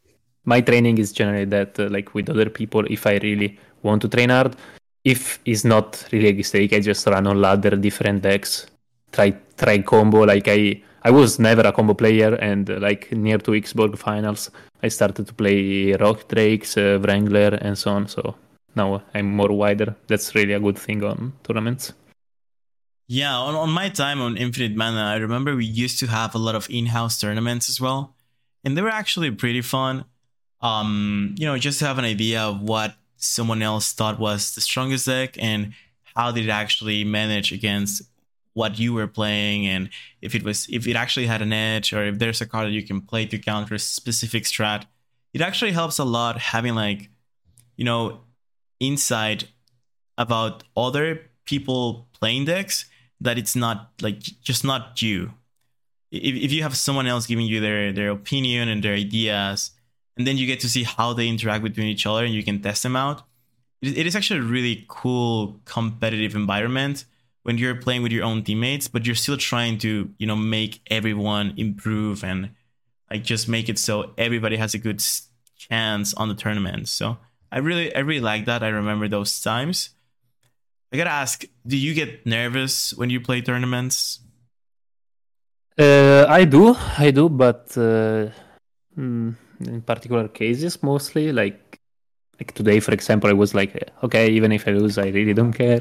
my 0.45 0.61
training 0.61 0.99
is 0.99 1.13
generally 1.13 1.47
that 1.47 1.81
uh, 1.81 1.89
like 1.91 2.15
with 2.15 2.31
other 2.31 2.49
people, 2.49 2.85
if 2.89 3.09
I 3.09 3.19
really 3.19 3.59
want 3.83 4.03
to 4.03 4.09
train 4.09 4.29
hard, 4.31 4.55
if 5.03 5.41
it's 5.45 5.65
not 5.65 6.07
really 6.13 6.29
a 6.29 6.33
mistake, 6.33 6.73
I 6.75 6.79
just 6.79 7.05
run 7.09 7.27
on 7.27 7.41
ladder 7.41 7.75
different 7.75 8.23
decks, 8.23 8.69
try 9.13 9.31
try 9.57 9.79
combo. 9.83 10.25
Like 10.25 10.49
I 10.49 10.83
I 11.05 11.11
was 11.11 11.39
never 11.39 11.63
a 11.63 11.73
combo 11.73 11.95
player, 11.95 12.35
and 12.35 12.71
uh, 12.71 12.79
like 12.81 13.13
near 13.13 13.39
to 13.39 13.53
Xborg 13.53 13.99
finals, 13.99 14.51
I 14.83 14.89
started 14.89 15.27
to 15.27 15.35
play 15.35 15.93
Rock 15.93 16.29
Drakes, 16.29 16.77
uh, 16.77 16.99
Wrangler, 17.03 17.59
and 17.61 17.77
so 17.77 17.91
on. 17.93 18.09
So 18.09 18.37
now 18.75 19.03
I'm 19.15 19.35
more 19.35 19.53
wider. 19.53 19.97
That's 20.07 20.35
really 20.35 20.53
a 20.53 20.61
good 20.61 20.79
thing 20.79 21.03
on 21.05 21.33
tournaments. 21.43 21.93
Yeah, 23.09 23.37
on, 23.37 23.55
on 23.55 23.71
my 23.71 23.89
time 23.91 24.23
on 24.23 24.37
Infinite 24.37 24.75
Mana, 24.75 25.05
I 25.05 25.17
remember 25.17 25.55
we 25.55 25.67
used 25.67 25.99
to 25.99 26.07
have 26.07 26.35
a 26.35 26.39
lot 26.39 26.55
of 26.55 26.71
in-house 26.71 27.21
tournaments 27.21 27.69
as 27.69 27.81
well, 27.81 28.15
and 28.65 28.77
they 28.77 28.83
were 28.83 28.89
actually 28.89 29.31
pretty 29.33 29.61
fun. 29.61 30.05
Um, 30.63 31.35
you 31.37 31.47
know, 31.47 31.59
just 31.59 31.81
to 31.81 31.87
have 31.87 31.99
an 31.99 32.05
idea 32.05 32.41
of 32.41 32.63
what 32.63 32.95
someone 33.17 33.61
else 33.61 33.93
thought 33.93 34.19
was 34.19 34.55
the 34.55 34.61
strongest 34.61 35.07
deck 35.07 35.37
and 35.39 35.75
how 36.15 36.31
did 36.31 36.47
it 36.47 36.51
actually 36.51 37.05
manage 37.05 37.53
against 37.53 38.03
what 38.55 38.79
you 38.79 38.93
were 38.93 39.07
playing 39.07 39.67
and 39.67 39.89
if 40.21 40.35
it 40.35 40.43
was 40.43 40.67
if 40.71 40.87
it 40.87 40.97
actually 40.97 41.27
had 41.27 41.41
an 41.41 41.53
edge 41.53 41.93
or 41.93 42.05
if 42.05 42.19
there's 42.19 42.41
a 42.41 42.47
card 42.47 42.67
that 42.67 42.73
you 42.73 42.83
can 42.83 43.01
play 43.01 43.25
to 43.25 43.39
counter 43.39 43.75
a 43.75 43.79
specific 43.79 44.45
strat 44.45 44.85
it 45.33 45.41
actually 45.41 45.73
helps 45.73 45.99
a 45.99 46.05
lot 46.05 46.39
having 46.39 46.75
like 46.75 47.09
you 47.77 47.85
know 47.85 48.21
insight 48.81 49.49
about 50.19 50.65
other 50.77 51.31
people 51.45 52.09
playing 52.13 52.45
decks 52.45 52.87
that 53.21 53.39
it's 53.39 53.57
not 53.57 53.93
like 54.01 54.19
just 54.21 54.65
not 54.65 55.01
you. 55.01 55.33
If, 56.11 56.35
if 56.35 56.53
you 56.53 56.63
have 56.63 56.77
someone 56.77 57.07
else 57.07 57.27
giving 57.27 57.47
you 57.47 57.61
their 57.61 57.93
their 57.93 58.11
opinion 58.11 58.69
and 58.69 58.83
their 58.83 58.95
ideas 58.95 59.71
and 60.17 60.27
then 60.27 60.37
you 60.37 60.47
get 60.47 60.61
to 60.61 60.69
see 60.69 60.83
how 60.83 61.13
they 61.15 61.29
interact 61.29 61.65
between 61.65 61.87
each 61.87 62.05
other 62.07 62.25
and 62.25 62.35
you 62.35 62.43
can 62.43 62.61
test 62.61 62.83
them 62.83 62.97
out 62.97 63.23
it, 63.81 63.97
it 63.97 64.07
is 64.07 64.15
actually 64.15 64.41
a 64.41 64.43
really 64.43 64.85
cool 64.89 65.61
competitive 65.65 66.35
environment 66.35 67.07
when 67.43 67.59
you're 67.59 67.75
playing 67.75 68.03
with 68.03 68.13
your 68.13 68.25
own 68.25 68.43
teammates 68.43 68.89
but 68.89 69.05
you're 69.07 69.15
still 69.15 69.37
trying 69.37 69.79
to 69.79 70.11
you 70.19 70.27
know 70.27 70.37
make 70.37 70.81
everyone 70.91 71.55
improve 71.57 72.23
and 72.25 72.51
like 73.11 73.23
just 73.23 73.49
make 73.49 73.69
it 73.69 73.79
so 73.79 74.15
everybody 74.17 74.57
has 74.57 74.73
a 74.75 74.79
good 74.79 75.03
chance 75.57 76.15
on 76.15 76.29
the 76.29 76.35
tournament. 76.35 76.89
So 76.89 77.19
i 77.51 77.59
really 77.59 77.95
i 77.95 78.01
really 78.01 78.21
like 78.21 78.47
that. 78.47 78.63
I 78.63 78.69
remember 78.69 79.09
those 79.09 79.41
times. 79.41 79.91
I 80.93 80.97
gotta 80.97 81.11
ask 81.11 81.45
do 81.67 81.77
you 81.77 81.95
get 81.95 82.27
nervous 82.27 82.95
when 82.95 83.11
you 83.11 83.21
play 83.21 83.41
tournaments? 83.41 84.21
Uh, 85.79 86.27
i 86.29 86.45
do 86.45 86.77
i 86.99 87.11
do 87.11 87.31
but 87.31 87.65
uh, 87.79 88.29
mm, 88.95 89.35
in 89.61 89.81
particular 89.81 90.29
cases 90.29 90.83
mostly 90.83 91.33
like 91.33 91.81
like 92.39 92.53
today 92.53 92.79
for 92.79 92.93
example 92.93 93.31
i 93.31 93.33
was 93.33 93.55
like 93.55 93.73
okay 94.03 94.29
even 94.29 94.53
if 94.53 94.69
i 94.69 94.71
lose 94.71 94.99
i 94.99 95.09
really 95.09 95.33
don't 95.33 95.55
care 95.55 95.81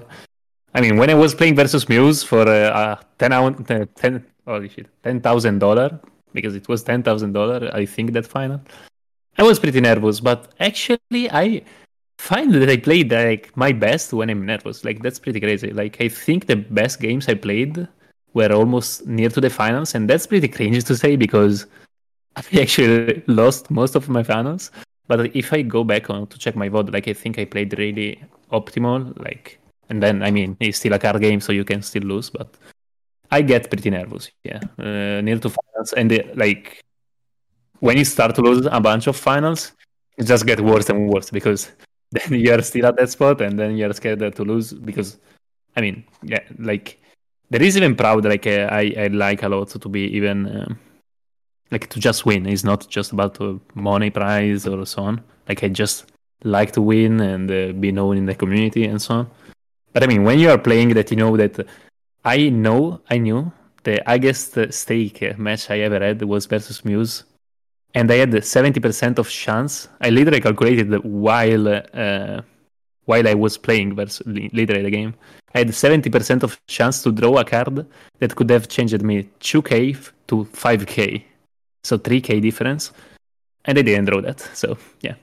i 0.74 0.82
mean 0.82 0.98
when 0.98 1.10
i 1.10 1.14
was 1.14 1.34
playing 1.36 1.56
versus 1.56 1.88
muse 1.90 2.24
for 2.24 2.48
uh, 2.48 2.96
10 3.20 3.34
out 3.34 3.68
10 3.68 4.26
oh 4.48 4.68
shit 4.68 4.88
$10000 5.04 6.00
because 6.34 6.56
it 6.56 6.68
was 6.68 6.84
$10000 6.84 7.74
i 7.74 7.86
think 7.86 8.14
that 8.14 8.26
final 8.26 8.62
i 9.38 9.44
was 9.44 9.60
pretty 9.60 9.82
nervous 9.82 10.20
but 10.20 10.52
actually 10.60 11.30
i 11.32 11.62
find 12.18 12.54
that 12.54 12.70
i 12.70 12.78
played 12.78 13.12
like 13.12 13.56
my 13.56 13.72
best 13.72 14.14
when 14.14 14.30
i'm 14.30 14.46
nervous 14.46 14.84
like 14.86 15.02
that's 15.02 15.20
pretty 15.20 15.40
crazy 15.40 15.72
like 15.72 16.00
i 16.02 16.08
think 16.08 16.46
the 16.46 16.56
best 16.56 17.00
games 17.00 17.28
i 17.28 17.34
played 17.34 17.88
were 18.34 18.52
almost 18.54 19.06
near 19.06 19.30
to 19.30 19.42
the 19.42 19.50
finals 19.50 19.96
and 19.96 20.10
that's 20.10 20.28
pretty 20.28 20.48
cringe 20.48 20.84
to 20.84 20.96
say 20.96 21.16
because 21.16 21.66
I 22.36 22.62
actually 22.62 23.24
lost 23.28 23.70
most 23.70 23.96
of 23.96 24.08
my 24.08 24.24
finals. 24.24 24.72
But 25.08 25.36
if 25.36 25.52
I 25.52 25.62
go 25.64 25.84
back 25.84 26.10
on 26.10 26.28
to 26.28 26.38
check 26.38 26.56
my 26.56 26.70
VOD, 26.70 26.94
like 26.94 27.08
I 27.08 27.14
think 27.14 27.38
I 27.38 27.46
played 27.46 27.78
really 27.78 28.24
optimal. 28.52 29.18
Like, 29.20 29.60
and 29.92 30.02
then 30.02 30.24
I 30.24 30.32
mean, 30.32 30.58
it's 30.60 30.78
still 30.78 30.94
a 30.94 31.00
card 31.00 31.22
game, 31.22 31.42
so 31.42 31.52
you 31.52 31.66
can 31.66 31.82
still 31.82 32.04
lose. 32.04 32.30
But 32.30 32.48
I 33.30 33.42
get 33.42 33.70
pretty 33.70 33.90
nervous. 33.90 34.32
Yeah, 34.44 34.62
uh, 34.80 35.22
near 35.22 35.38
to 35.40 35.50
finals, 35.50 35.94
and 35.94 36.10
the, 36.10 36.24
like 36.36 36.82
when 37.80 37.98
you 37.98 38.06
start 38.06 38.34
to 38.36 38.42
lose 38.42 38.66
a 38.72 38.80
bunch 38.80 39.08
of 39.08 39.16
finals, 39.18 39.74
it 40.18 40.24
just 40.24 40.46
get 40.46 40.62
worse 40.62 40.90
and 40.90 41.10
worse 41.10 41.30
because 41.30 41.72
then 42.12 42.40
you're 42.40 42.62
still 42.62 42.86
at 42.86 42.96
that 42.98 43.10
spot, 43.10 43.42
and 43.42 43.60
then 43.60 43.76
you're 43.76 43.94
scared 43.94 44.36
to 44.36 44.44
lose 44.44 44.74
because, 44.74 45.18
I 45.76 45.82
mean, 45.82 46.06
yeah, 46.24 46.44
like 46.58 47.00
there 47.50 47.62
is 47.62 47.76
even 47.76 47.96
proud. 47.96 48.24
Like 48.24 48.48
uh, 48.48 48.70
I 48.72 48.94
I 48.98 49.08
like 49.08 49.44
a 49.44 49.50
lot 49.50 49.70
to 49.70 49.90
be 49.90 50.04
even. 50.18 50.48
Uh, 50.48 50.74
like 51.72 51.88
to 51.88 52.00
just 52.02 52.26
win. 52.26 52.46
It's 52.46 52.66
not 52.66 52.90
just 52.90 53.14
about 53.14 53.40
money 53.76 54.10
prize 54.10 54.68
or 54.68 54.86
so 54.86 55.04
on. 55.04 55.22
Like 55.48 55.64
I 55.64 55.70
just 55.70 56.12
like 56.44 56.72
to 56.74 56.82
win 56.82 57.22
and 57.22 57.50
uh, 57.50 57.72
be 57.80 57.92
known 57.94 58.18
in 58.18 58.26
the 58.26 58.36
community 58.36 58.84
and 58.86 59.02
so 59.02 59.14
on. 59.16 59.30
But 59.94 60.04
I 60.04 60.08
mean, 60.08 60.24
when 60.24 60.40
you 60.40 60.50
are 60.50 60.58
playing 60.58 60.90
that, 60.90 61.12
you 61.12 61.18
know 61.18 61.36
that 61.38 61.66
I 62.24 62.50
know 62.50 63.02
I 63.10 63.18
knew 63.18 63.52
the 63.84 64.02
highest 64.06 64.58
stake 64.72 65.38
match 65.38 65.70
I 65.70 65.80
ever 65.80 66.00
had 66.00 66.22
was 66.22 66.46
versus 66.46 66.86
Muse, 66.86 67.24
and 67.94 68.10
I 68.12 68.16
had 68.16 68.44
seventy 68.46 68.80
percent 68.80 69.20
of 69.20 69.30
chance. 69.30 69.90
I 70.00 70.10
literally 70.10 70.42
calculated 70.42 71.04
while 71.04 71.68
uh, 71.68 72.42
while 73.06 73.28
I 73.28 73.34
was 73.34 73.58
playing 73.58 73.96
versus 73.96 74.26
literally 74.26 74.84
the 74.84 74.92
game. 74.92 75.14
I 75.54 75.60
had 75.60 75.74
seventy 75.74 76.10
percent 76.10 76.44
of 76.44 76.60
chance 76.68 77.04
to 77.04 77.12
draw 77.12 77.38
a 77.40 77.44
card 77.44 77.86
that 78.20 78.36
could 78.36 78.50
have 78.50 78.68
changed 78.68 79.02
me 79.02 79.30
two 79.40 79.62
k 79.62 79.96
to 80.28 80.46
five 80.46 80.86
k 80.86 81.26
so 81.84 81.98
3k 81.98 82.42
difference 82.42 82.92
and 83.66 83.78
I 83.78 83.82
didn't 83.82 84.06
draw 84.06 84.22
that 84.22 84.40
so 84.40 84.78
yeah 85.02 85.16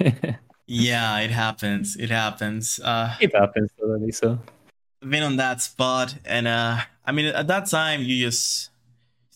yeah 0.68 1.18
it 1.20 1.30
happens. 1.30 1.96
It 1.96 2.10
happens. 2.10 2.78
Uh 2.78 3.16
it 3.20 3.34
happens 3.34 3.70
already 3.82 4.12
so. 4.12 4.38
Been 5.00 5.22
on 5.22 5.36
that 5.36 5.62
spot 5.62 6.14
and 6.24 6.46
uh 6.48 6.78
i 7.06 7.12
mean 7.12 7.26
at 7.26 7.46
that 7.46 7.66
time 7.70 8.02
you 8.02 8.26
just 8.26 8.70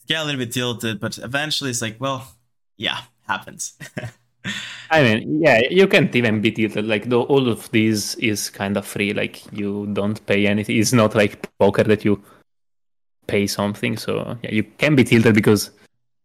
get 0.09 0.21
a 0.21 0.25
little 0.25 0.39
bit 0.39 0.53
tilted 0.53 0.99
but 1.01 1.17
eventually 1.19 1.71
it's 1.71 1.81
like 1.81 1.97
well 2.01 2.37
yeah 2.77 3.01
happens. 3.27 3.79
I 4.91 5.03
mean 5.03 5.41
yeah 5.41 5.61
you 5.71 5.87
can't 5.89 6.15
even 6.15 6.41
be 6.41 6.53
tilted. 6.53 6.87
Like 6.87 7.11
all 7.11 7.49
of 7.49 7.71
this 7.71 8.15
is 8.17 8.51
kind 8.51 8.77
of 8.77 8.87
free. 8.87 9.13
Like 9.15 9.41
you 9.53 9.87
don't 9.93 10.25
pay 10.27 10.47
anything. 10.47 10.77
It's 10.77 10.93
not 10.93 11.15
like 11.15 11.49
poker 11.59 11.85
that 11.85 12.05
you 12.05 12.23
pay 13.27 13.47
something. 13.47 13.97
So 13.97 14.37
yeah 14.43 14.53
you 14.53 14.65
can 14.65 14.97
be 14.97 15.05
tilted 15.05 15.35
because 15.35 15.71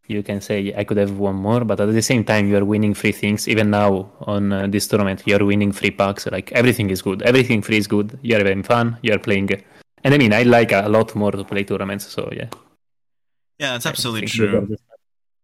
you 0.07 0.23
can 0.23 0.41
say 0.41 0.73
I 0.75 0.83
could 0.83 0.97
have 0.97 1.17
won 1.19 1.35
more, 1.35 1.63
but 1.63 1.79
at 1.79 1.91
the 1.91 2.01
same 2.01 2.23
time 2.23 2.47
you 2.47 2.57
are 2.57 2.65
winning 2.65 2.93
free 2.93 3.11
things. 3.11 3.47
Even 3.47 3.69
now 3.69 4.11
on 4.21 4.53
uh, 4.53 4.67
this 4.67 4.87
tournament, 4.87 5.23
you 5.25 5.35
are 5.35 5.45
winning 5.45 5.71
free 5.71 5.91
packs. 5.91 6.25
Like 6.27 6.51
everything 6.53 6.89
is 6.89 7.01
good. 7.01 7.21
Everything 7.21 7.61
free 7.61 7.77
is 7.77 7.87
good. 7.87 8.17
You 8.21 8.35
are 8.35 8.39
having 8.39 8.63
fun. 8.63 8.97
You 9.01 9.13
are 9.13 9.19
playing, 9.19 9.49
and 10.03 10.13
I 10.13 10.17
mean 10.17 10.33
I 10.33 10.43
like 10.43 10.71
a 10.71 10.87
lot 10.87 11.15
more 11.15 11.31
to 11.31 11.43
play 11.43 11.63
tournaments. 11.63 12.07
So 12.07 12.29
yeah. 12.31 12.49
Yeah, 13.59 13.73
that's 13.73 13.85
absolutely 13.85 14.27
true. 14.27 14.77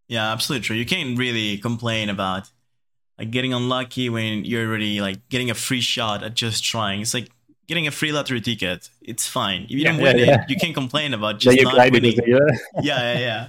Yeah, 0.07 0.31
absolutely 0.31 0.65
true. 0.65 0.75
You 0.75 0.85
can't 0.85 1.17
really 1.17 1.57
complain 1.57 2.09
about 2.09 2.49
like 3.17 3.31
getting 3.31 3.53
unlucky 3.53 4.09
when 4.09 4.45
you're 4.45 4.67
already 4.67 5.01
like 5.01 5.27
getting 5.29 5.49
a 5.49 5.55
free 5.55 5.81
shot 5.81 6.23
at 6.23 6.35
just 6.35 6.63
trying. 6.63 7.01
It's 7.01 7.13
like 7.13 7.29
getting 7.67 7.87
a 7.87 7.91
free 7.91 8.11
lottery 8.11 8.41
ticket. 8.41 8.89
It's 9.01 9.27
fine. 9.27 9.63
If 9.63 9.71
you 9.71 9.77
yeah, 9.79 9.91
don't 9.91 10.01
win 10.01 10.17
yeah, 10.17 10.43
it, 10.43 10.49
you 10.49 10.55
can't 10.55 10.73
complain 10.73 11.13
about 11.13 11.39
just 11.39 11.61
not 11.63 11.91
winning. 11.91 12.13
yeah, 12.27 12.39
yeah, 12.81 13.19
yeah. 13.19 13.47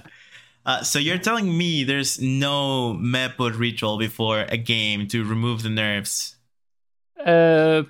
Uh, 0.65 0.81
so 0.81 0.97
you're 0.97 1.19
telling 1.19 1.55
me 1.55 1.83
there's 1.83 2.19
no 2.19 2.93
map 2.93 3.37
Mepod 3.37 3.59
ritual 3.59 3.97
before 3.97 4.45
a 4.49 4.57
game 4.57 5.07
to 5.07 5.23
remove 5.23 5.61
the 5.61 5.69
nerves? 5.69 6.35
Uh, 7.23 7.83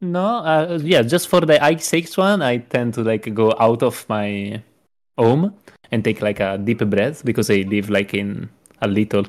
no. 0.00 0.38
Uh, 0.38 0.78
yeah, 0.82 1.02
just 1.02 1.28
for 1.28 1.40
the 1.40 1.54
i6 1.54 2.18
one, 2.18 2.42
I 2.42 2.58
tend 2.58 2.94
to 2.94 3.02
like 3.02 3.32
go 3.32 3.54
out 3.60 3.82
of 3.82 4.04
my 4.08 4.60
home 5.16 5.54
and 5.92 6.02
take 6.02 6.20
like 6.20 6.40
a 6.40 6.58
deep 6.58 6.78
breath 6.78 7.24
because 7.24 7.48
I 7.48 7.64
live 7.68 7.90
like 7.90 8.12
in 8.12 8.50
a 8.82 8.88
little, 8.88 9.26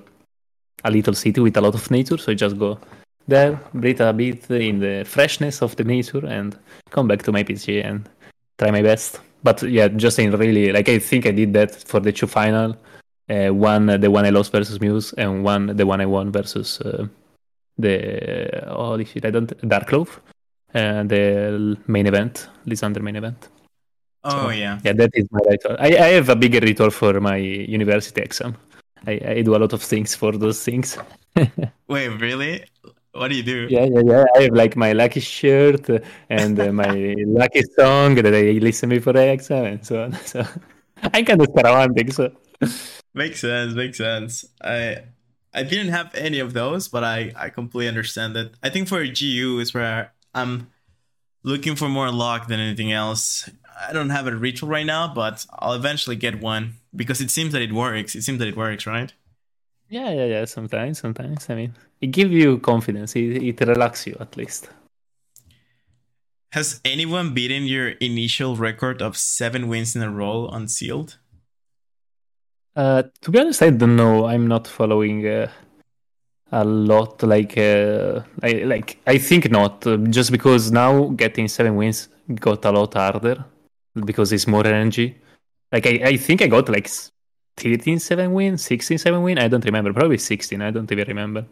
a 0.83 0.89
little 0.89 1.13
city 1.13 1.41
with 1.41 1.57
a 1.57 1.61
lot 1.61 1.75
of 1.75 1.91
nature. 1.91 2.17
So 2.17 2.31
I 2.31 2.35
just 2.35 2.57
go 2.57 2.79
there, 3.27 3.59
breathe 3.75 4.01
a 4.01 4.11
bit 4.11 4.49
in 4.49 4.79
the 4.79 5.03
freshness 5.05 5.61
of 5.61 5.75
the 5.75 5.83
nature, 5.83 6.25
and 6.25 6.57
come 6.89 7.07
back 7.07 7.21
to 7.23 7.31
my 7.31 7.43
PC 7.43 7.85
and 7.85 8.09
try 8.57 8.71
my 8.71 8.81
best 8.81 9.19
but 9.45 9.61
yeah, 9.61 9.87
just 9.87 10.15
saying 10.15 10.31
really, 10.31 10.71
like 10.71 10.89
I 10.89 10.97
think 10.99 11.27
I 11.27 11.31
did 11.31 11.53
that 11.53 11.71
for 11.89 11.99
the 11.99 12.11
two 12.11 12.27
final. 12.27 12.75
Uh, 13.29 13.49
one 13.49 13.85
the 14.03 14.09
one 14.09 14.25
I 14.25 14.31
lost 14.31 14.51
versus 14.51 14.81
Muse, 14.81 15.13
and 15.13 15.43
one 15.43 15.63
the 15.79 15.85
one 15.85 16.01
I 16.01 16.07
won 16.07 16.31
versus 16.31 16.81
uh, 16.81 17.05
the 17.77 17.93
holy 18.67 19.05
shit 19.05 19.23
I 19.25 19.31
don't 19.31 19.51
Dark 19.69 19.87
Clove, 19.87 20.19
uh, 20.73 21.03
the 21.03 21.77
main 21.87 22.07
event, 22.07 22.49
Lysander 22.65 23.01
main 23.01 23.15
event. 23.15 23.49
Oh 24.23 24.29
so, 24.29 24.49
yeah, 24.49 24.79
yeah, 24.83 24.93
that 24.93 25.11
is 25.13 25.27
my 25.31 25.41
ritual. 25.47 25.75
I, 25.79 25.89
I 26.07 26.09
have 26.17 26.29
a 26.29 26.35
bigger 26.35 26.59
ritual 26.59 26.89
for 26.89 27.21
my 27.21 27.37
university 27.37 28.21
exam. 28.21 28.57
I, 29.07 29.13
I 29.27 29.41
do 29.43 29.55
a 29.55 29.59
lot 29.63 29.73
of 29.73 29.81
things 29.83 30.15
for 30.15 30.31
those 30.31 30.63
things. 30.63 30.97
Wait, 31.87 32.09
really? 32.09 32.65
What 33.15 33.29
do 33.29 33.35
you 33.35 33.43
do? 33.43 33.67
Yeah, 33.69 33.85
yeah, 33.85 34.01
yeah. 34.05 34.25
I 34.35 34.41
have 34.43 34.53
like 34.53 34.75
my 34.75 34.91
lucky 34.91 35.21
shirt 35.21 35.89
and 36.29 36.59
uh, 36.59 36.73
my 36.73 37.15
lucky 37.25 37.61
song 37.79 38.15
that 38.15 38.35
I 38.35 38.59
listen 38.59 38.89
to 38.89 38.97
before 38.97 39.13
the 39.13 39.31
exam 39.31 39.65
and 39.65 39.85
so 39.85 40.03
on. 40.03 40.11
So 40.25 40.45
I 41.01 41.23
kind 41.23 41.41
of 41.41 41.47
scaramantic, 41.47 42.13
so 42.13 42.31
makes 43.13 43.39
sense. 43.39 43.73
Makes 43.73 43.97
sense. 43.97 44.45
I 44.61 45.03
I 45.53 45.63
didn't 45.63 45.89
have 45.93 46.13
any 46.13 46.39
of 46.39 46.53
those, 46.53 46.89
but 46.89 47.03
I 47.03 47.31
I 47.35 47.49
completely 47.49 47.87
understand 47.87 48.35
that. 48.35 48.51
I 48.61 48.69
think 48.69 48.89
for 48.89 49.03
GU 49.05 49.59
is 49.59 49.73
where 49.73 50.11
I'm 50.33 50.67
looking 51.43 51.75
for 51.75 51.87
more 51.87 52.11
luck 52.11 52.47
than 52.47 52.59
anything 52.59 52.91
else. 52.91 53.49
I 53.87 53.93
don't 53.93 54.09
have 54.09 54.27
a 54.27 54.35
ritual 54.35 54.69
right 54.69 54.85
now, 54.85 55.13
but 55.13 55.45
I'll 55.59 55.73
eventually 55.73 56.15
get 56.15 56.41
one 56.41 56.75
because 56.95 57.21
it 57.21 57.31
seems 57.31 57.53
that 57.53 57.61
it 57.61 57.71
works. 57.71 58.15
It 58.15 58.23
seems 58.23 58.39
that 58.39 58.47
it 58.47 58.57
works, 58.57 58.85
right? 58.85 59.13
Yeah, 59.95 60.11
yeah, 60.11 60.25
yeah. 60.25 60.45
Sometimes, 60.45 60.99
sometimes. 60.99 61.49
I 61.49 61.55
mean, 61.55 61.73
it 62.01 62.07
gives 62.07 62.31
you 62.31 62.59
confidence. 62.59 63.15
It, 63.15 63.41
it 63.41 63.61
relaxes 63.61 64.07
you 64.07 64.17
at 64.19 64.35
least. 64.35 64.67
Has 66.51 66.81
anyone 66.83 67.33
beaten 67.33 67.63
your 67.63 67.89
initial 68.09 68.57
record 68.57 69.01
of 69.01 69.15
seven 69.15 69.69
wins 69.69 69.95
in 69.95 70.01
a 70.01 70.11
row 70.11 70.49
unsealed? 70.51 71.17
Uh, 72.75 73.03
to 73.21 73.31
be 73.31 73.39
honest, 73.39 73.61
I 73.61 73.69
don't 73.69 73.95
know. 73.95 74.25
I'm 74.25 74.47
not 74.47 74.67
following 74.67 75.25
uh, 75.25 75.49
a 76.51 76.65
lot. 76.65 77.23
Like, 77.23 77.57
uh, 77.57 78.19
I, 78.43 78.51
like 78.73 78.99
I 79.07 79.17
think 79.17 79.49
not. 79.49 79.79
Just 80.09 80.29
because 80.29 80.73
now 80.73 81.07
getting 81.15 81.47
seven 81.47 81.77
wins 81.77 82.09
got 82.33 82.65
a 82.65 82.71
lot 82.71 82.93
harder 82.95 83.45
because 84.03 84.33
it's 84.33 84.45
more 84.45 84.67
energy. 84.67 85.15
Like 85.71 85.87
I, 85.87 86.01
I 86.03 86.17
think 86.17 86.41
I 86.41 86.47
got 86.47 86.67
like 86.67 86.89
13 87.57 87.99
7 87.99 88.33
win, 88.33 88.57
16 88.57 88.97
7 88.97 89.23
win. 89.23 89.39
I 89.39 89.47
don't 89.47 89.63
remember. 89.65 89.93
Probably 89.93 90.17
16. 90.17 90.61
I 90.61 90.71
don't 90.71 90.91
even 90.91 91.07
remember 91.07 91.45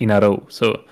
in 0.00 0.10
a 0.10 0.20
row. 0.20 0.44
So 0.48 0.84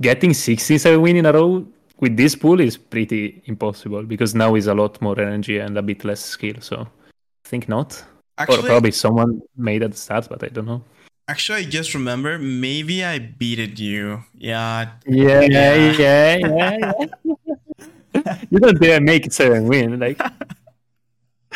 getting 0.00 0.34
16 0.34 0.78
7 0.78 1.00
win 1.00 1.16
in 1.16 1.26
a 1.26 1.32
row 1.32 1.66
with 2.00 2.16
this 2.16 2.34
pool 2.34 2.60
is 2.60 2.76
pretty 2.76 3.42
impossible 3.46 4.02
because 4.02 4.34
now 4.34 4.54
is 4.54 4.66
a 4.66 4.74
lot 4.74 5.00
more 5.00 5.18
energy 5.20 5.58
and 5.58 5.76
a 5.78 5.82
bit 5.82 6.04
less 6.04 6.20
skill. 6.20 6.56
So 6.60 6.80
I 6.80 7.48
think 7.48 7.68
not. 7.68 8.02
Actually, 8.36 8.58
or 8.58 8.62
probably 8.62 8.90
someone 8.90 9.40
made 9.56 9.82
at 9.82 9.92
the 9.92 9.96
start, 9.96 10.28
but 10.28 10.42
I 10.42 10.48
don't 10.48 10.66
know. 10.66 10.82
Actually, 11.28 11.60
I 11.60 11.64
just 11.64 11.94
remember 11.94 12.38
maybe 12.38 13.04
I 13.04 13.18
beated 13.18 13.78
you. 13.78 14.24
Yeah. 14.34 14.90
Yeah, 15.06 15.40
yeah, 15.40 15.74
yeah, 15.74 16.36
yeah. 16.36 16.92
yeah. 17.24 18.36
you 18.50 18.58
don't 18.58 18.80
dare 18.80 19.00
make 19.00 19.32
seven 19.32 19.66
win. 19.66 20.00
Like 20.00 20.20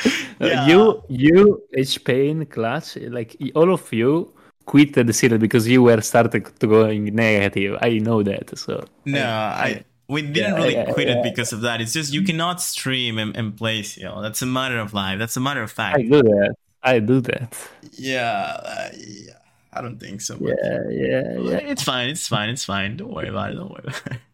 yeah. 0.40 0.66
you, 0.66 1.02
you, 1.08 1.62
H 1.74 2.04
Pain, 2.04 2.46
Clutch, 2.46 2.96
like 2.96 3.36
all 3.54 3.72
of 3.72 3.92
you 3.92 4.32
quit 4.68 4.92
the 4.92 5.12
series 5.12 5.40
because 5.40 5.66
you 5.66 5.82
were 5.82 6.00
starting 6.00 6.44
to 6.44 6.66
going 6.66 7.04
negative. 7.14 7.78
I 7.80 7.98
know 7.98 8.22
that. 8.22 8.56
So 8.58 8.84
no, 9.04 9.24
I, 9.24 9.66
I 9.66 9.84
we 10.08 10.22
didn't 10.22 10.36
yeah, 10.36 10.54
really 10.54 10.74
yeah, 10.74 10.92
quit 10.92 11.08
yeah. 11.08 11.18
it 11.18 11.22
because 11.22 11.52
of 11.52 11.62
that. 11.62 11.80
It's 11.80 11.92
just 11.92 12.12
you 12.12 12.22
cannot 12.22 12.60
stream 12.60 13.18
and, 13.18 13.36
and 13.36 13.56
play 13.56 13.84
You 13.96 14.04
know, 14.04 14.22
That's 14.22 14.42
a 14.42 14.46
matter 14.46 14.78
of 14.78 14.94
life. 14.94 15.18
That's 15.18 15.36
a 15.36 15.40
matter 15.40 15.62
of 15.62 15.70
fact. 15.70 15.98
I 15.98 16.02
do 16.02 16.22
that. 16.22 16.54
I 16.82 16.98
do 17.00 17.20
that. 17.22 17.56
Yeah, 17.92 18.60
uh, 18.64 18.88
yeah. 18.96 19.32
I 19.72 19.82
don't 19.82 19.98
think 19.98 20.20
so. 20.20 20.36
Yeah, 20.40 20.54
yeah, 20.90 21.38
yeah. 21.38 21.56
It's 21.72 21.82
fine. 21.82 22.08
It's 22.08 22.26
fine. 22.26 22.48
It's 22.50 22.64
fine. 22.64 22.96
Don't 22.96 23.12
worry 23.12 23.28
about 23.28 23.52
it. 23.52 23.54
Don't 23.54 23.70
worry 23.70 23.84
about 23.84 24.06
it. 24.06 24.18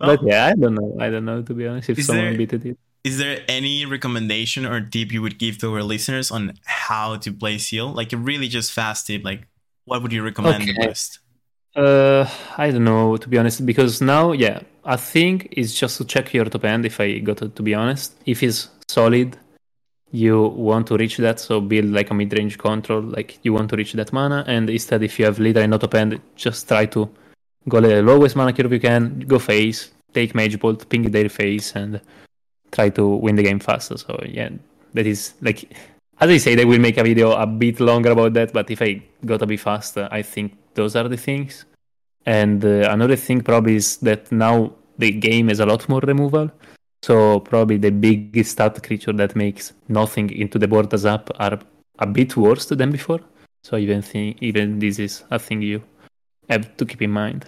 Well, 0.00 0.16
but 0.16 0.24
yeah, 0.24 0.46
I 0.46 0.54
don't 0.54 0.76
know. 0.76 0.96
I 1.00 1.10
don't 1.10 1.24
know 1.24 1.42
to 1.42 1.54
be 1.54 1.66
honest. 1.66 1.90
If 1.90 2.04
someone 2.04 2.26
there, 2.26 2.38
beat 2.38 2.52
it, 2.52 2.78
is 3.04 3.18
there 3.18 3.42
any 3.48 3.86
recommendation 3.86 4.66
or 4.66 4.80
tip 4.80 5.12
you 5.12 5.22
would 5.22 5.38
give 5.38 5.58
to 5.58 5.74
our 5.74 5.82
listeners 5.82 6.30
on 6.30 6.54
how 6.64 7.16
to 7.16 7.32
play 7.32 7.58
seal? 7.58 7.92
Like 7.92 8.12
a 8.12 8.16
really 8.16 8.48
just 8.48 8.72
fast 8.72 9.06
tip. 9.06 9.24
Like, 9.24 9.46
what 9.84 10.02
would 10.02 10.12
you 10.12 10.22
recommend 10.22 10.62
okay. 10.62 10.72
the 10.72 10.86
best? 10.86 11.20
Uh, 11.76 12.28
I 12.56 12.70
don't 12.70 12.84
know 12.84 13.16
to 13.16 13.28
be 13.28 13.38
honest 13.38 13.64
because 13.64 14.00
now, 14.00 14.32
yeah, 14.32 14.60
I 14.84 14.96
think 14.96 15.48
it's 15.52 15.74
just 15.74 15.98
to 15.98 16.04
check 16.04 16.32
your 16.34 16.46
top 16.46 16.64
end. 16.64 16.84
If 16.84 17.00
I 17.00 17.18
got 17.18 17.38
to, 17.38 17.48
to 17.48 17.62
be 17.62 17.74
honest, 17.74 18.14
if 18.26 18.42
it's 18.42 18.68
solid, 18.88 19.36
you 20.10 20.42
want 20.42 20.86
to 20.86 20.96
reach 20.96 21.18
that 21.18 21.38
so 21.38 21.60
build 21.60 21.86
like 21.86 22.10
a 22.10 22.14
mid-range 22.14 22.56
control 22.56 23.02
like 23.02 23.38
you 23.42 23.52
want 23.52 23.68
to 23.68 23.76
reach 23.76 23.92
that 23.92 24.12
mana 24.12 24.42
and 24.46 24.70
instead 24.70 25.02
if 25.02 25.18
you 25.18 25.24
have 25.24 25.38
leader 25.38 25.60
and 25.60 25.70
not 25.70 25.82
top 25.82 25.94
end 25.94 26.18
just 26.34 26.66
try 26.66 26.86
to 26.86 27.08
go 27.68 27.80
the 27.80 28.02
lowest 28.02 28.34
mana 28.34 28.52
curve 28.52 28.72
you 28.72 28.80
can 28.80 29.20
go 29.20 29.38
face 29.38 29.90
take 30.14 30.34
mage 30.34 30.58
bolt 30.58 30.88
ping 30.88 31.02
their 31.10 31.28
face 31.28 31.72
and 31.76 32.00
try 32.72 32.88
to 32.88 33.06
win 33.06 33.36
the 33.36 33.42
game 33.42 33.58
faster 33.58 33.96
so 33.96 34.18
yeah 34.26 34.50
that 34.94 35.06
is 35.06 35.34
like 35.40 35.72
as 36.20 36.30
i 36.30 36.36
say 36.36 36.54
they 36.54 36.64
will 36.64 36.78
make 36.78 36.96
a 36.98 37.02
video 37.02 37.32
a 37.32 37.46
bit 37.46 37.80
longer 37.80 38.10
about 38.10 38.32
that 38.34 38.52
but 38.52 38.70
if 38.70 38.82
i 38.82 39.02
got 39.24 39.42
a 39.42 39.46
bit 39.46 39.60
faster 39.60 40.08
i 40.10 40.22
think 40.22 40.56
those 40.74 40.96
are 40.96 41.08
the 41.08 41.16
things 41.16 41.64
and 42.26 42.64
uh, 42.64 42.88
another 42.90 43.16
thing 43.16 43.40
probably 43.40 43.76
is 43.76 43.96
that 43.98 44.30
now 44.32 44.72
the 44.98 45.10
game 45.10 45.48
has 45.48 45.60
a 45.60 45.66
lot 45.66 45.88
more 45.88 46.00
removal 46.00 46.50
so 47.02 47.40
probably 47.40 47.76
the 47.76 47.90
biggest 47.90 48.52
stat 48.52 48.82
creature 48.82 49.12
that 49.12 49.36
makes 49.36 49.72
nothing 49.88 50.30
into 50.30 50.58
the 50.58 50.66
board 50.66 50.92
as 50.92 51.06
up 51.06 51.30
are 51.38 51.58
a 51.98 52.06
bit 52.06 52.36
worse 52.36 52.66
than 52.66 52.90
before. 52.90 53.20
So 53.62 53.76
even 53.76 54.02
think 54.02 54.38
even 54.40 54.78
this 54.78 54.98
is 54.98 55.24
a 55.30 55.38
thing 55.38 55.62
you 55.62 55.82
have 56.48 56.76
to 56.76 56.86
keep 56.86 57.02
in 57.02 57.10
mind. 57.10 57.46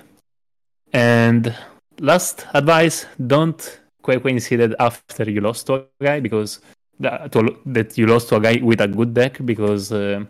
And 0.93 1.55
last 1.99 2.47
advice: 2.55 3.07
don't 3.27 3.81
coincide 4.03 4.75
after 4.79 5.31
you 5.31 5.41
lost 5.41 5.67
to 5.67 5.75
a 5.75 5.85
guy 6.03 6.21
because 6.21 6.61
that, 6.99 7.33
to, 7.33 7.57
that 7.67 7.97
you 7.99 8.07
lost 8.07 8.29
to 8.29 8.37
a 8.37 8.41
guy 8.41 8.61
with 8.63 8.81
a 8.81 8.89
good 8.89 9.15
deck 9.15 9.45
because 9.45 9.93
uh, 9.93 10.25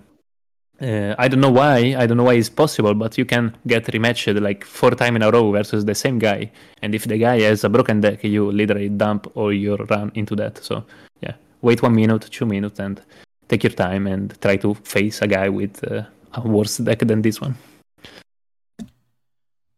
uh, 0.81 1.15
I 1.19 1.29
don't 1.29 1.41
know 1.41 1.51
why. 1.51 1.95
I 1.99 2.07
don't 2.07 2.17
know 2.17 2.25
why 2.25 2.35
it's 2.35 2.49
possible, 2.49 2.95
but 2.95 3.19
you 3.19 3.27
can 3.27 3.55
get 3.67 3.85
rematched 3.87 4.41
like 4.41 4.65
four 4.65 4.93
times 4.93 5.17
in 5.17 5.23
a 5.23 5.31
row 5.31 5.51
versus 5.53 5.85
the 5.85 5.95
same 5.95 6.19
guy. 6.19 6.51
And 6.81 6.95
if 6.95 7.05
the 7.05 7.19
guy 7.19 7.41
has 7.41 7.65
a 7.65 7.69
broken 7.69 8.01
deck, 8.01 8.25
you 8.25 8.51
literally 8.51 8.89
dump 8.89 9.31
all 9.35 9.53
your 9.53 9.77
run 9.77 10.11
into 10.15 10.35
that. 10.37 10.59
So 10.59 10.85
yeah, 11.21 11.35
wait 11.61 11.83
one 11.83 11.95
minute, 11.95 12.23
two 12.31 12.47
minutes, 12.47 12.79
and 12.79 13.01
take 13.49 13.65
your 13.65 13.73
time 13.73 14.07
and 14.07 14.41
try 14.41 14.57
to 14.57 14.75
face 14.75 15.21
a 15.21 15.27
guy 15.27 15.49
with 15.51 15.85
uh, 15.85 16.05
a 16.33 16.41
worse 16.41 16.79
deck 16.79 17.01
than 17.01 17.21
this 17.21 17.41
one. 17.41 17.57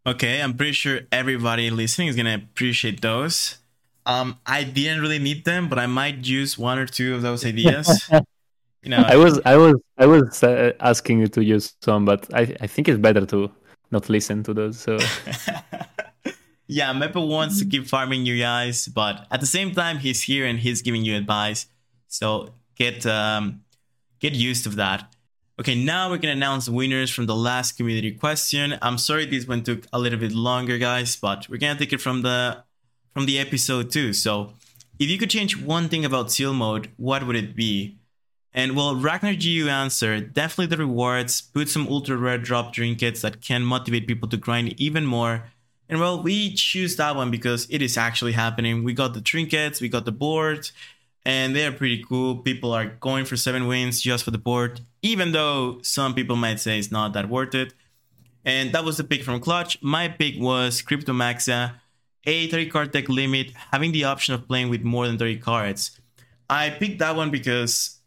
Okay, 0.06 0.40
I'm 0.42 0.54
pretty 0.54 0.72
sure 0.72 1.00
everybody 1.10 1.70
listening 1.70 2.08
is 2.08 2.16
gonna 2.16 2.34
appreciate 2.34 3.00
those. 3.00 3.58
Um, 4.04 4.38
I 4.46 4.64
didn't 4.64 5.00
really 5.00 5.18
need 5.18 5.44
them, 5.44 5.68
but 5.68 5.78
I 5.78 5.86
might 5.86 6.26
use 6.26 6.58
one 6.58 6.78
or 6.78 6.86
two 6.86 7.14
of 7.14 7.22
those 7.22 7.44
ideas. 7.44 8.10
you 8.82 8.90
know 8.90 9.04
i 9.06 9.14
was 9.14 9.40
i 9.44 9.56
was 9.56 9.76
i 9.98 10.04
was 10.04 10.42
uh, 10.42 10.72
asking 10.80 11.20
you 11.20 11.28
to 11.28 11.40
use 11.44 11.76
some 11.82 12.04
but 12.04 12.26
i 12.34 12.40
i 12.60 12.66
think 12.66 12.88
it's 12.88 12.98
better 12.98 13.24
to 13.24 13.48
not 13.92 14.08
listen 14.08 14.42
to 14.42 14.52
those 14.52 14.76
so. 14.76 14.98
Yeah 16.72 16.94
Mepo 16.94 17.28
wants 17.28 17.58
to 17.58 17.66
keep 17.66 17.86
farming 17.86 18.24
you 18.24 18.38
guys 18.38 18.88
but 18.88 19.26
at 19.30 19.40
the 19.40 19.46
same 19.46 19.72
time 19.72 19.98
he's 19.98 20.22
here 20.22 20.46
and 20.46 20.58
he's 20.58 20.80
giving 20.80 21.04
you 21.04 21.16
advice. 21.16 21.66
So 22.08 22.54
get 22.76 23.04
um 23.04 23.62
get 24.20 24.34
used 24.34 24.64
to 24.64 24.70
that. 24.70 25.14
Okay 25.60 25.74
now 25.74 26.10
we 26.10 26.18
can 26.18 26.30
announce 26.30 26.66
the 26.66 26.72
winners 26.72 27.10
from 27.10 27.26
the 27.26 27.36
last 27.36 27.76
community 27.76 28.12
question. 28.12 28.78
I'm 28.80 28.96
sorry 28.96 29.26
this 29.26 29.46
one 29.46 29.62
took 29.62 29.86
a 29.92 29.98
little 29.98 30.18
bit 30.18 30.32
longer 30.32 30.78
guys 30.78 31.14
but 31.16 31.46
we're 31.48 31.58
gonna 31.58 31.78
take 31.78 31.92
it 31.92 32.00
from 32.00 32.22
the 32.22 32.64
from 33.12 33.26
the 33.26 33.38
episode 33.38 33.90
too 33.90 34.12
so 34.12 34.52
if 34.98 35.08
you 35.08 35.18
could 35.18 35.30
change 35.30 35.60
one 35.60 35.88
thing 35.88 36.04
about 36.04 36.32
seal 36.32 36.52
mode 36.52 36.90
what 36.96 37.26
would 37.26 37.36
it 37.36 37.56
be 37.56 37.96
and 38.54 38.76
well, 38.76 38.94
Ragnar 38.94 39.34
GU 39.34 39.68
answered, 39.68 40.34
definitely 40.34 40.66
the 40.66 40.76
rewards, 40.76 41.40
put 41.40 41.68
some 41.70 41.88
ultra 41.88 42.16
rare 42.16 42.38
drop 42.38 42.72
trinkets 42.72 43.22
that 43.22 43.40
can 43.40 43.62
motivate 43.62 44.06
people 44.06 44.28
to 44.28 44.36
grind 44.36 44.78
even 44.78 45.06
more. 45.06 45.44
And 45.88 46.00
well, 46.00 46.22
we 46.22 46.54
choose 46.54 46.96
that 46.96 47.16
one 47.16 47.30
because 47.30 47.66
it 47.70 47.80
is 47.80 47.96
actually 47.96 48.32
happening. 48.32 48.84
We 48.84 48.92
got 48.92 49.14
the 49.14 49.22
trinkets, 49.22 49.80
we 49.80 49.88
got 49.88 50.04
the 50.04 50.12
board, 50.12 50.70
and 51.24 51.56
they're 51.56 51.72
pretty 51.72 52.04
cool. 52.06 52.36
People 52.36 52.72
are 52.72 52.86
going 52.86 53.24
for 53.24 53.36
seven 53.36 53.66
wins 53.66 54.02
just 54.02 54.24
for 54.24 54.30
the 54.30 54.38
board, 54.38 54.80
even 55.00 55.32
though 55.32 55.80
some 55.82 56.14
people 56.14 56.36
might 56.36 56.60
say 56.60 56.78
it's 56.78 56.92
not 56.92 57.14
that 57.14 57.30
worth 57.30 57.54
it. 57.54 57.72
And 58.44 58.72
that 58.72 58.84
was 58.84 58.96
the 58.96 59.04
pick 59.04 59.22
from 59.22 59.40
Clutch. 59.40 59.82
My 59.82 60.08
pick 60.08 60.34
was 60.38 60.82
Cryptomaxia, 60.82 61.74
a 62.24 62.48
30 62.48 62.66
card 62.66 62.92
deck 62.92 63.08
limit, 63.08 63.52
having 63.72 63.92
the 63.92 64.04
option 64.04 64.34
of 64.34 64.46
playing 64.46 64.68
with 64.70 64.82
more 64.82 65.06
than 65.06 65.18
30 65.18 65.38
cards. 65.38 65.98
I 66.48 66.70
picked 66.70 66.98
that 66.98 67.16
one 67.16 67.30
because 67.30 67.98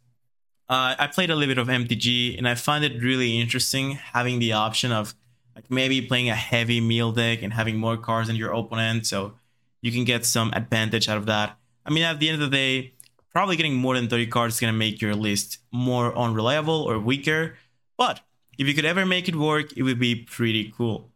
uh, 0.70 0.95
I 0.97 1.07
played 1.07 1.30
a 1.30 1.36
little 1.36 1.53
bit 1.53 1.61
of 1.61 1.68
MTG 1.68 2.38
and 2.38 2.47
I 2.47 2.55
find 2.55 2.84
it 2.84 3.01
really 3.01 3.39
interesting 3.39 3.91
having 3.91 4.39
the 4.39 4.53
option 4.53 4.91
of 4.91 5.16
like 5.55 5.70
maybe 5.70 6.01
playing 6.01 6.30
a 6.30 6.36
heavy 6.36 6.82
meal 6.82 7.11
deck 7.11 7.41
and 7.41 7.53
having 7.53 7.78
more 7.78 7.97
cards 7.97 8.28
than 8.28 8.36
your 8.36 8.51
opponent, 8.51 9.05
so 9.05 9.34
you 9.82 9.91
can 9.91 10.03
get 10.03 10.26
some 10.26 10.51
advantage 10.53 11.07
out 11.07 11.18
of 11.18 11.26
that. 11.28 11.57
I 11.86 11.91
mean, 11.91 12.03
at 12.03 12.20
the 12.20 12.30
end 12.30 12.41
of 12.41 12.51
the 12.51 12.55
day, 12.55 12.93
probably 13.32 13.55
getting 13.55 13.76
more 13.76 13.95
than 13.95 14.09
30 14.09 14.28
cards 14.28 14.55
is 14.55 14.59
gonna 14.59 14.74
make 14.74 15.01
your 15.01 15.16
list 15.16 15.59
more 15.72 16.18
unreliable 16.18 16.84
or 16.84 16.99
weaker, 16.99 17.57
but 17.97 18.22
if 18.57 18.68
you 18.68 18.74
could 18.74 18.86
ever 18.86 19.05
make 19.05 19.28
it 19.28 19.36
work, 19.36 19.76
it 19.78 19.84
would 19.84 19.99
be 19.99 20.16
pretty 20.16 20.74
cool. 20.76 21.09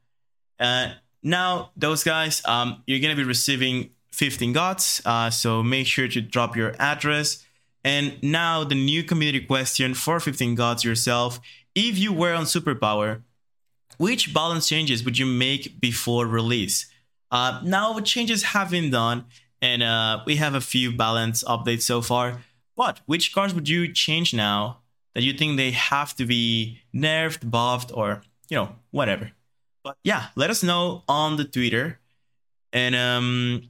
Uh, 0.60 0.94
now, 1.24 1.72
those 1.76 2.04
guys, 2.04 2.42
um, 2.46 2.84
you're 2.88 3.00
gonna 3.00 3.16
be 3.16 3.24
receiving 3.24 3.92
15 4.12 4.54
gods, 4.54 5.02
uh, 5.06 5.30
so 5.30 5.64
make 5.64 5.88
sure 5.88 6.08
to 6.08 6.22
drop 6.22 6.56
your 6.56 6.76
address 6.80 7.46
and 7.84 8.22
now 8.22 8.64
the 8.64 8.76
new 8.76 9.04
community 9.04 9.46
question 9.46 9.94
for 9.94 10.20
15 10.20 10.56
gods 10.56 10.84
yourself. 10.84 11.40
If 11.76 11.98
you 11.98 12.12
were 12.12 12.34
on 12.34 12.46
superpower, 12.46 13.22
which 13.98 14.34
balance 14.34 14.68
changes 14.68 15.04
would 15.04 15.18
you 15.18 15.26
make 15.26 15.80
before 15.80 16.26
release? 16.26 16.88
Uh, 17.32 17.62
now 17.64 18.00
changes 18.00 18.44
have 18.44 18.72
been 18.72 18.90
done 18.90 19.26
and 19.62 19.84
uh, 19.84 20.22
we 20.26 20.38
have 20.38 20.56
a 20.56 20.62
few 20.62 20.92
balance 20.92 21.44
updates 21.44 21.84
so 21.84 22.02
far. 22.02 22.42
But 22.76 23.02
which 23.06 23.34
cards 23.34 23.54
would 23.54 23.68
you 23.68 23.92
change 23.92 24.34
now 24.34 24.80
that 25.14 25.24
you 25.24 25.34
think 25.34 25.58
they 25.58 25.72
have 25.72 26.16
to 26.16 26.26
be 26.26 26.80
nerfed, 26.96 27.50
buffed, 27.50 27.92
or 27.94 28.22
you 28.50 28.56
know 28.56 28.76
whatever? 28.92 29.32
But 29.90 29.98
yeah, 30.04 30.28
let 30.36 30.52
us 30.52 30.62
know 30.62 31.02
on 31.08 31.38
the 31.38 31.46
Twitter. 31.46 31.98
And 32.72 32.94
um, 32.94 33.64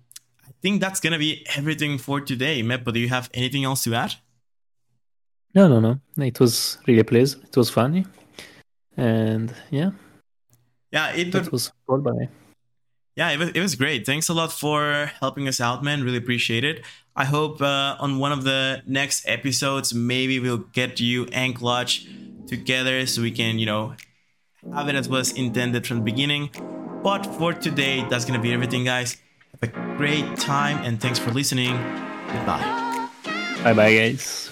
I 0.45 0.51
think 0.61 0.81
that's 0.81 0.99
gonna 0.99 1.17
be 1.17 1.47
everything 1.55 1.97
for 1.97 2.19
today. 2.19 2.61
Mepo, 2.61 2.91
do 2.93 2.99
you 2.99 3.07
have 3.07 3.29
anything 3.33 3.63
else 3.63 3.85
to 3.85 3.95
add? 3.95 4.15
No, 5.55 5.69
no, 5.69 5.79
no. 5.79 5.97
It 6.17 6.37
was 6.41 6.77
really 6.85 6.99
a 6.99 7.05
pleasure. 7.05 7.37
It 7.41 7.55
was 7.55 7.69
funny, 7.69 8.05
and 8.97 9.53
yeah, 9.69 9.91
yeah, 10.91 11.13
it 11.15 11.31
that 11.31 11.53
was 11.53 11.71
all 11.87 11.99
by. 11.99 12.27
Yeah, 13.15 13.31
it 13.31 13.39
was, 13.39 13.49
it 13.51 13.61
was 13.61 13.75
great. 13.75 14.05
Thanks 14.05 14.27
a 14.27 14.33
lot 14.33 14.51
for 14.51 15.11
helping 15.21 15.47
us 15.47 15.61
out, 15.61 15.85
man. 15.85 16.03
Really 16.03 16.17
appreciate 16.17 16.65
it. 16.65 16.83
I 17.15 17.23
hope 17.23 17.61
uh, 17.61 17.95
on 17.97 18.19
one 18.19 18.33
of 18.33 18.43
the 18.43 18.83
next 18.85 19.25
episodes, 19.25 19.93
maybe 19.93 20.37
we'll 20.41 20.65
get 20.73 20.99
you 20.99 21.27
and 21.31 21.55
Clutch 21.55 22.07
together 22.47 23.05
so 23.05 23.21
we 23.21 23.31
can, 23.31 23.57
you 23.57 23.65
know, 23.65 23.95
have 24.73 24.89
it 24.89 24.95
as 24.95 25.09
was 25.09 25.31
intended 25.33 25.87
from 25.87 25.97
the 25.97 26.03
beginning. 26.03 26.49
But 27.03 27.25
for 27.25 27.53
today, 27.53 28.05
that's 28.09 28.25
to 28.39 28.43
be 28.43 28.53
everything, 28.53 28.83
guys. 28.83 29.17
Have 29.61 29.69
a 29.69 29.95
great 29.97 30.37
time 30.37 30.77
and 30.83 30.99
thanks 30.99 31.19
for 31.19 31.31
listening. 31.31 31.75
Goodbye. 32.27 33.09
Bye 33.63 33.73
bye, 33.73 33.95
guys. 33.95 34.48